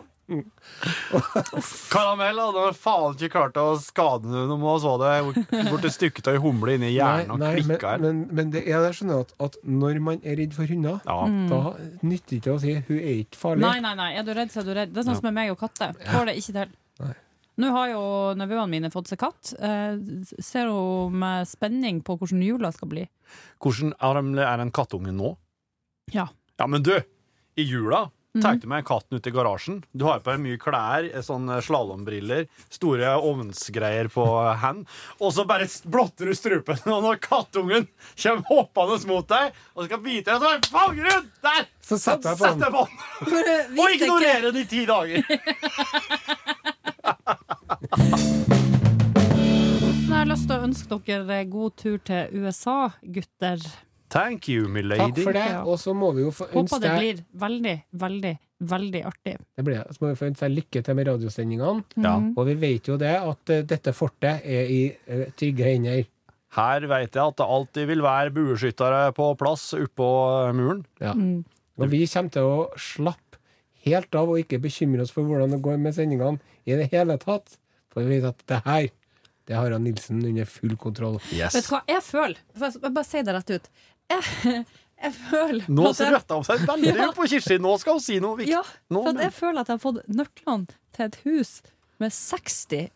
Karamell 1.92 2.40
hadde 2.40 2.66
faen 2.78 3.16
ikke 3.18 3.30
klart 3.36 3.58
å 3.60 3.66
skade 3.82 4.30
noen 4.32 4.54
om 4.56 4.64
hun 4.66 4.82
så 4.84 4.94
Det 5.02 5.64
borte 5.70 5.92
stykket 5.94 6.30
av 6.32 6.38
ei 6.38 6.44
humle 6.44 6.76
inni 6.78 6.92
hjernen 6.96 7.34
og 7.36 7.42
men, 7.42 7.58
klikka 7.60 7.96
her. 7.96 8.04
men, 8.04 8.22
men 8.32 8.54
det 8.54 8.64
er 8.68 8.86
det, 8.86 8.94
skjønner 8.98 9.26
at, 9.26 9.34
at 9.48 9.58
når 9.68 10.00
man 10.04 10.22
er 10.24 10.40
redd 10.42 10.56
for 10.58 10.70
hunder, 10.72 11.02
Ja. 11.06 11.20
da 11.52 11.62
nytter 12.02 12.30
det 12.30 12.40
ikke 12.42 12.56
å 12.56 12.62
si 12.62 12.76
'hun 12.78 13.00
er 13.00 13.18
ikke 13.26 13.42
farlig'. 13.42 13.66
Nei, 13.68 13.80
nei, 13.84 13.96
nei. 13.96 14.12
Er 14.20 14.24
du 14.24 14.34
redd, 14.34 14.52
så 14.54 14.62
er 14.62 14.70
du 14.70 14.74
redd. 14.74 14.94
Det 14.94 15.02
er 15.04 15.10
sånn 15.10 15.20
som 15.20 15.28
med 15.30 15.34
meg 15.34 15.52
og 15.52 15.60
katter. 15.60 15.94
Får 15.94 16.26
det 16.26 16.38
ikke 16.38 16.54
til. 16.60 16.70
Nei. 17.02 17.14
Nå 17.62 17.70
har 17.76 17.90
jo 17.92 18.04
nevøene 18.40 18.70
mine 18.72 18.90
fått 18.90 19.08
seg 19.12 19.20
katt. 19.22 19.54
Eh, 19.60 19.98
ser 20.42 20.70
hun 20.72 21.18
med 21.20 21.48
spenning 21.50 22.02
på 22.04 22.18
hvordan 22.18 22.42
jula 22.44 22.72
skal 22.72 22.88
bli. 22.88 23.08
Hvordan 23.62 23.94
er 24.40 24.60
en 24.62 24.72
kattunge 24.72 25.12
nå? 25.14 25.36
Ja. 26.14 26.28
Ja, 26.60 26.68
men 26.68 26.84
du! 26.84 26.96
I 27.58 27.64
jula 27.68 28.10
tar 28.40 28.56
du 28.62 28.68
med 28.72 28.86
katten 28.88 29.18
ut 29.18 29.28
i 29.28 29.32
garasjen. 29.34 29.82
Du 29.92 30.06
har 30.08 30.22
på 30.24 30.32
deg 30.32 30.40
mye 30.44 30.60
klær, 30.62 31.08
sånn 31.26 31.50
slalåmbriller, 31.66 32.46
store 32.72 33.16
ovnsgreier 33.20 34.08
på 34.14 34.24
hand. 34.62 34.86
Og 35.20 35.34
så 35.36 35.44
bare 35.50 35.68
blotter 35.92 36.32
du 36.32 36.36
strupen, 36.38 36.80
og 36.96 37.04
når 37.04 37.20
kattungen 37.24 37.90
kommer 38.16 38.48
hoppende 38.48 39.02
mot 39.12 39.28
deg 39.28 39.52
og 39.76 39.90
skal 39.90 40.04
bite 40.06 40.32
deg, 40.32 40.40
så 40.40 40.48
er 40.56 40.60
fanger 40.72 41.04
du! 41.10 41.30
Der! 41.42 41.68
Så 41.82 41.98
setter 42.00 42.32
jeg 42.32 42.38
på 42.40 42.46
den. 42.48 42.62
eh, 43.42 43.72
Og 43.82 43.96
ignorerer 43.98 44.48
den 44.52 44.62
i 44.62 44.66
ti 44.70 44.86
dager. 44.88 45.20
Jeg 50.12 50.28
har 50.28 50.28
lyst 50.30 50.46
til 50.46 50.54
å 50.54 50.66
ønske 50.68 50.98
dere 51.08 51.38
god 51.50 51.74
tur 51.82 51.98
til 52.06 52.44
USA, 52.44 52.92
gutter. 53.02 53.64
Thank 54.12 54.50
you, 54.52 54.68
my 54.68 54.82
Takk 54.84 55.20
for 55.24 55.36
det. 55.36 55.48
Og 55.64 55.78
så 55.80 55.94
må 55.96 56.12
vi 56.16 56.26
jo 56.26 56.32
få 56.36 56.50
Håper 56.52 56.82
det 56.84 56.94
blir 56.98 57.20
veldig, 57.40 57.76
veldig, 58.02 58.34
veldig 58.72 59.04
artig. 59.08 59.38
det 59.56 59.64
blir, 59.64 59.78
det. 59.80 59.96
Så 59.96 60.04
må 60.04 60.10
vi 60.12 60.20
få 60.20 60.28
ønske 60.28 60.48
deg 60.50 60.58
lykke 60.58 60.84
til 60.84 60.98
med 61.00 61.08
radiosendingene. 61.08 61.86
Ja. 61.96 62.18
Mhm. 62.20 62.34
Og 62.36 62.50
vi 62.52 62.56
vet 62.66 62.90
jo 62.92 62.98
det 63.00 63.14
at 63.18 63.54
eh, 63.56 63.64
dette 63.64 63.94
fortet 63.96 64.44
er 64.44 64.68
i 64.68 64.82
eh, 65.08 65.30
trygge 65.40 65.64
hender. 65.70 66.04
Her 66.52 66.84
vet 66.92 67.16
jeg 67.16 67.24
at 67.24 67.38
det 67.40 67.48
alltid 67.48 67.88
vil 67.88 68.02
være 68.04 68.34
bueskyttere 68.36 69.14
på 69.16 69.30
plass 69.40 69.70
oppå 69.78 70.08
muren. 70.58 70.84
Ja. 71.00 71.14
Mm. 71.16 71.46
Og 71.80 71.88
vi 71.90 72.04
kommer 72.12 72.34
til 72.36 72.44
å 72.50 72.58
slappe 72.76 73.40
helt 73.86 74.14
av 74.20 74.30
og 74.30 74.42
ikke 74.44 74.60
bekymre 74.62 75.06
oss 75.06 75.14
for 75.16 75.24
hvordan 75.26 75.56
det 75.56 75.62
går 75.64 75.80
med 75.82 75.96
sendingene 75.96 76.42
i 76.68 76.76
det 76.78 76.90
hele 76.92 77.16
tatt. 77.22 77.56
For 77.92 78.04
vi 78.04 78.20
vet 78.20 78.28
at 78.28 78.44
det 78.52 78.60
her, 78.68 78.90
det 79.48 79.56
har 79.58 79.72
han 79.74 79.84
Nilsen 79.88 80.20
under 80.28 80.46
full 80.46 80.76
kontroll. 80.80 81.18
Yes. 81.32 81.56
Vet 81.56 81.66
du 81.66 81.72
hva 81.74 81.82
jeg 81.90 82.04
føler? 82.06 82.44
Jeg 82.60 82.92
bare 82.92 83.08
si 83.08 83.24
det 83.26 83.34
rett 83.40 83.56
ut. 83.56 83.72
Jeg, 84.12 84.64
jeg 85.02 85.14
føler 85.18 85.68
Nå 85.72 85.92
røtta 85.98 86.38
hun 86.38 86.48
seg 86.48 86.64
veldig 86.70 86.96
Ja. 86.98 87.10
på 87.18 87.28
Kirsti. 87.32 87.58
Nå 87.62 87.76
skal 87.82 87.98
hun 87.98 88.04
si 88.04 88.20
noe 88.24 88.38
viktig. 88.40 88.54
Ja, 88.54 88.64
for 88.92 89.22
jeg 89.26 89.34
føler 89.38 89.64
at 89.64 89.72
jeg 89.72 89.80
har 89.80 89.84
fått 89.84 90.02
nøklene 90.12 90.80
til 90.96 91.08
et 91.08 91.20
hus 91.26 91.54
med 92.02 92.14
60 92.14 92.90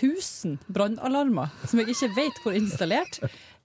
000 0.00 0.58
brannalarmer 0.70 1.50
som 1.66 1.80
jeg 1.82 1.94
ikke 1.94 2.12
vet 2.16 2.42
hvor 2.42 2.54
er 2.54 2.60
installert. 2.62 3.18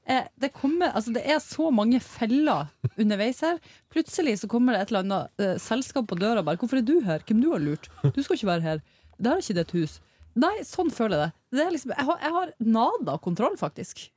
Eh, 0.05 0.25
det, 0.37 0.51
kommer, 0.53 0.91
altså 0.93 1.13
det 1.15 1.23
er 1.25 1.39
så 1.41 1.71
mange 1.73 1.99
feller 2.03 2.67
underveis 2.93 3.41
her. 3.45 3.57
Plutselig 3.93 4.39
så 4.41 4.49
kommer 4.49 4.75
det 4.75 4.83
et 4.83 4.91
eller 4.93 5.05
annet 5.05 5.41
eh, 5.41 5.55
selskap 5.61 6.09
på 6.11 6.17
døra 6.19 6.43
og 6.43 6.49
bare 6.49 6.61
'Hvorfor 6.61 6.77
er 6.77 6.85
du 6.85 6.99
her? 7.01 7.23
Hvem 7.25 7.41
du 7.41 7.51
har 7.51 7.63
lurt? 7.63 7.89
Du 8.13 8.21
skal 8.21 8.37
ikke 8.37 8.51
være 8.53 8.61
her. 8.61 8.83
Det 9.17 9.31
er 9.31 9.41
ikke 9.41 9.57
ditt 9.61 9.71
hus.' 9.77 9.99
Nei, 10.35 10.63
sånn 10.67 10.91
føler 10.91 11.15
jeg 11.17 11.31
det. 11.31 11.57
det 11.57 11.71
liksom, 11.71 11.93
jeg, 11.95 12.05
har, 12.05 12.17
jeg 12.19 12.33
har 12.35 12.49
nada 12.59 13.17
kontroll, 13.23 13.55
faktisk. 13.57 14.09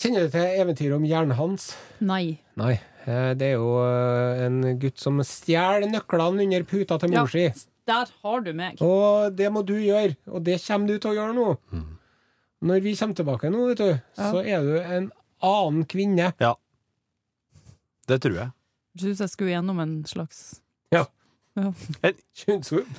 Kjenner 0.00 0.24
du 0.26 0.32
til 0.32 0.60
eventyret 0.62 0.96
om 0.96 1.04
Jernhans? 1.04 1.66
Nei. 2.00 2.38
Nei. 2.56 2.78
eh, 3.04 3.34
Det 3.36 3.50
er 3.50 3.56
jo 3.58 3.74
eh, 3.84 4.44
en 4.46 4.60
gutt 4.80 4.98
som 5.00 5.18
stjeler 5.26 5.88
nøklene 5.90 6.44
under 6.46 6.64
puta 6.64 6.98
til 6.98 7.12
Ja. 7.12 7.20
mor 7.20 7.28
si. 7.32 7.48
Der 7.86 8.06
har 8.22 8.40
du 8.40 8.52
meg. 8.54 8.80
Og 8.80 9.34
det 9.36 9.50
må 9.52 9.64
du 9.66 9.74
gjøre, 9.74 10.16
og 10.30 10.44
det 10.44 10.60
kommer 10.62 10.86
du 10.86 10.98
til 10.98 11.10
å 11.10 11.14
gjøre 11.18 11.34
nå. 11.34 11.84
Når 12.62 12.80
vi 12.84 12.94
kommer 12.94 13.14
tilbake 13.16 13.50
nå, 13.50 13.66
vet 13.68 13.78
du, 13.78 14.00
Ja. 14.16 14.30
så 14.32 14.44
er 14.44 14.60
du 14.62 14.78
en 14.80 15.10
annen 15.42 15.84
kvinne. 15.86 16.32
Ja. 16.40 16.54
Det 18.06 18.20
tror 18.22 18.34
jeg. 18.36 18.52
Jeg 18.96 19.02
syns 19.02 19.18
jeg 19.20 19.28
skulle 19.30 19.50
gjennom 19.54 19.80
en 19.80 20.04
slags 20.04 20.59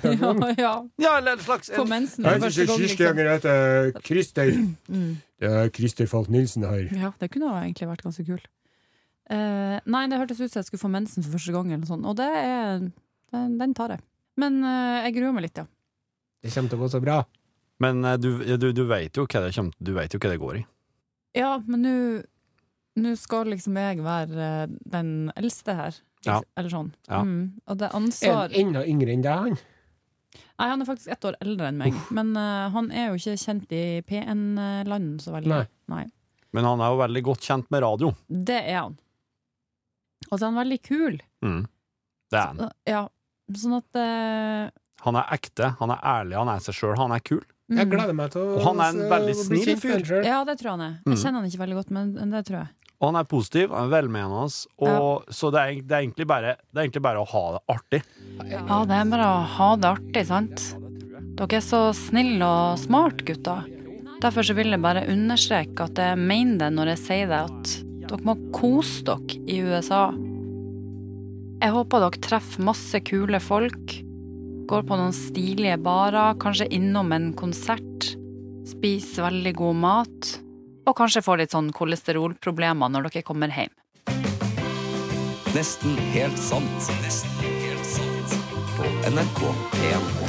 Ja, 0.03 0.31
ja. 0.57 0.71
Ja, 0.99 1.17
eller 1.17 1.31
en 1.37 1.43
slags 1.43 1.69
en, 1.69 1.87
mensen 1.89 2.25
Jeg 2.25 2.41
syns 2.41 2.67
gang. 2.67 2.81
Liksom. 2.81 3.17
heter 3.17 3.91
Christer. 4.05 4.51
Mm. 4.91 5.13
Det 5.39 5.51
er 5.51 5.69
Christer 5.75 6.09
Falk 6.11 6.29
Nilsen 6.29 6.65
her. 6.67 6.89
Ja, 6.91 7.13
det 7.19 7.31
kunne 7.31 7.53
egentlig 7.61 7.87
vært 7.89 8.03
ganske 8.05 8.25
kult. 8.27 8.49
Uh, 9.31 9.77
nei, 9.87 10.03
det 10.11 10.19
hørtes 10.19 10.41
ut 10.41 10.51
som 10.51 10.59
jeg 10.59 10.67
skulle 10.67 10.83
få 10.83 10.91
mensen 10.91 11.23
for 11.23 11.37
første 11.37 11.53
gang, 11.55 11.69
eller 11.71 11.85
noe 11.85 11.91
sånt, 11.93 12.07
og 12.09 12.17
det 12.19 12.27
er, 12.27 12.81
den, 13.31 13.53
den 13.61 13.75
tar 13.77 13.95
jeg. 13.95 14.03
Men 14.41 14.59
uh, 14.65 14.99
jeg 15.05 15.15
gruer 15.15 15.37
meg 15.37 15.47
litt, 15.47 15.61
ja. 15.61 15.67
Det 16.41 16.51
kommer 16.51 16.73
til 16.73 16.81
å 16.81 16.83
gå 16.83 16.91
så 16.91 17.01
bra. 17.03 17.21
men 17.79 18.03
uh, 18.03 18.17
du, 18.19 18.29
du, 18.59 18.71
du 18.75 18.83
vet 18.89 19.15
jo 19.15 19.23
hva 19.23 19.45
det 19.45 19.55
kommer, 19.55 19.77
Du 19.79 19.93
vet 19.95 20.11
jo 20.13 20.19
hva 20.19 20.33
det 20.33 20.41
går 20.41 20.59
i. 20.59 20.65
Ja, 21.39 21.55
men 21.65 21.87
nå 21.87 21.95
Nå 22.99 23.13
skal 23.15 23.47
liksom 23.47 23.77
jeg 23.79 24.01
være 24.03 24.35
eh, 24.43 24.71
den 24.91 25.31
eldste 25.39 25.75
her. 25.77 25.95
Ja. 26.27 26.39
Eller 26.59 26.69
sånn. 26.69 26.91
Ja. 27.07 27.21
Mm. 27.25 27.43
Og 27.65 27.77
det 27.81 27.89
Er 27.89 27.97
ansvar 27.97 28.41
han 28.43 28.57
enda 28.61 28.85
yngre 28.87 29.13
enn 29.15 29.25
deg, 29.25 29.45
han? 29.45 29.59
Nei, 30.61 30.67
han 30.69 30.83
er 30.83 30.87
faktisk 30.87 31.11
ett 31.15 31.25
år 31.25 31.37
eldre 31.41 31.71
enn 31.71 31.79
meg, 31.79 31.95
men 32.13 32.35
uh, 32.37 32.69
han 32.71 32.91
er 32.93 33.09
jo 33.09 33.17
ikke 33.17 33.39
kjent 33.41 33.71
i 33.73 33.85
P1-land 34.05 35.23
så 35.23 35.33
veldig. 35.33 35.63
Nei. 35.91 36.03
Men 36.53 36.67
han 36.67 36.83
er 36.83 36.91
jo 36.93 36.99
veldig 36.99 37.23
godt 37.25 37.47
kjent 37.47 37.71
med 37.73 37.81
radio. 37.81 38.11
Det 38.27 38.59
er 38.59 38.83
han. 38.83 38.99
Og 40.29 40.35
så 40.35 40.43
er 40.43 40.49
han 40.51 40.59
veldig 40.61 40.77
kul. 40.85 41.17
Mm. 41.41 41.63
Det 42.31 42.39
er 42.39 42.51
han. 42.51 42.69
Ja, 42.87 43.01
sånn 43.57 43.79
at 43.79 43.99
uh... 43.99 44.69
Han 45.01 45.17
er 45.17 45.33
ekte, 45.33 45.71
han 45.79 45.95
er 45.95 46.05
ærlig, 46.05 46.37
han 46.37 46.51
er 46.53 46.61
seg 46.61 46.77
sjøl, 46.77 46.93
han 46.99 47.15
er 47.15 47.23
kul. 47.25 47.41
Jeg 47.71 47.87
mm. 47.87 47.91
gleder 47.93 48.15
meg 48.15 48.33
til 48.33 48.43
å 48.43 48.59
Og 48.59 48.65
han 48.67 48.83
er 48.83 48.93
en 48.93 49.11
veldig 49.11 49.35
snill 49.39 49.73
fyr. 49.79 50.03
Ja, 50.27 50.41
det 50.47 50.57
tror 50.59 50.73
jeg 50.73 50.75
han 50.75 50.85
er. 50.85 50.95
Mm. 51.05 51.13
Jeg 51.13 51.23
kjenner 51.23 51.39
han 51.39 51.49
ikke 51.49 51.61
veldig 51.63 51.77
godt, 51.79 51.93
men 51.95 52.13
men 52.19 52.35
det 52.35 52.43
tror 52.49 52.59
jeg. 52.59 52.80
Og 53.01 53.07
han 53.09 53.17
er 53.17 53.25
positiv, 53.25 53.71
han 53.73 53.87
er 53.89 53.95
velmenende, 53.95 54.45
og 54.85 55.31
så 55.33 55.49
det 55.53 55.61
er, 55.61 55.77
det, 55.89 56.01
er 56.21 56.27
bare, 56.29 56.53
det 56.69 56.77
er 56.77 56.85
egentlig 56.85 57.01
bare 57.01 57.23
å 57.23 57.29
ha 57.31 57.43
det 57.55 57.61
artig. 57.73 58.01
Ja, 58.45 58.81
det 58.85 58.99
er 58.99 59.07
bare 59.09 59.29
å 59.29 59.39
ha 59.55 59.69
det 59.81 59.89
artig, 59.89 60.25
sant? 60.29 60.65
Dere 61.39 61.57
er 61.57 61.63
så 61.65 61.79
snille 61.97 62.45
og 62.45 62.77
smart, 62.77 63.23
gutter. 63.25 63.65
Derfor 64.21 64.45
så 64.45 64.53
vil 64.53 64.69
jeg 64.69 64.83
bare 64.83 65.07
understreke 65.09 65.87
at 65.89 65.97
jeg 65.97 66.19
mener 66.19 66.67
det 66.67 66.75
når 66.75 66.93
jeg 66.93 67.01
sier 67.07 67.31
det, 67.31 67.41
at 67.49 67.73
dere 68.11 68.27
må 68.27 68.37
kose 68.53 69.01
dere 69.07 69.39
i 69.49 69.57
USA. 69.65 70.03
Jeg 71.61 71.73
håper 71.73 72.05
dere 72.05 72.21
treffer 72.27 72.67
masse 72.69 73.01
kule 73.09 73.41
folk, 73.41 73.97
går 74.69 74.85
på 74.85 75.01
noen 75.01 75.17
stilige 75.17 75.81
barer, 75.81 76.37
kanskje 76.41 76.69
innom 76.77 77.09
en 77.17 77.31
konsert, 77.37 78.11
spiser 78.69 79.25
veldig 79.25 79.57
god 79.57 79.81
mat, 79.81 80.31
og 80.85 80.97
kanskje 80.97 81.23
får 81.25 81.43
litt 81.43 81.55
sånn 81.55 81.71
kolesterolproblemer 81.75 82.91
når 82.91 83.09
dere 83.09 83.25
kommer 83.27 83.53
hjem. 83.53 83.73
Nesten 85.51 85.97
helt 86.13 86.39
sant. 86.39 86.91
Nesten 87.03 87.43
helt 87.43 87.87
sant. 87.87 88.37
På 88.77 88.87
NRK 89.11 89.41
P1. 89.75 90.20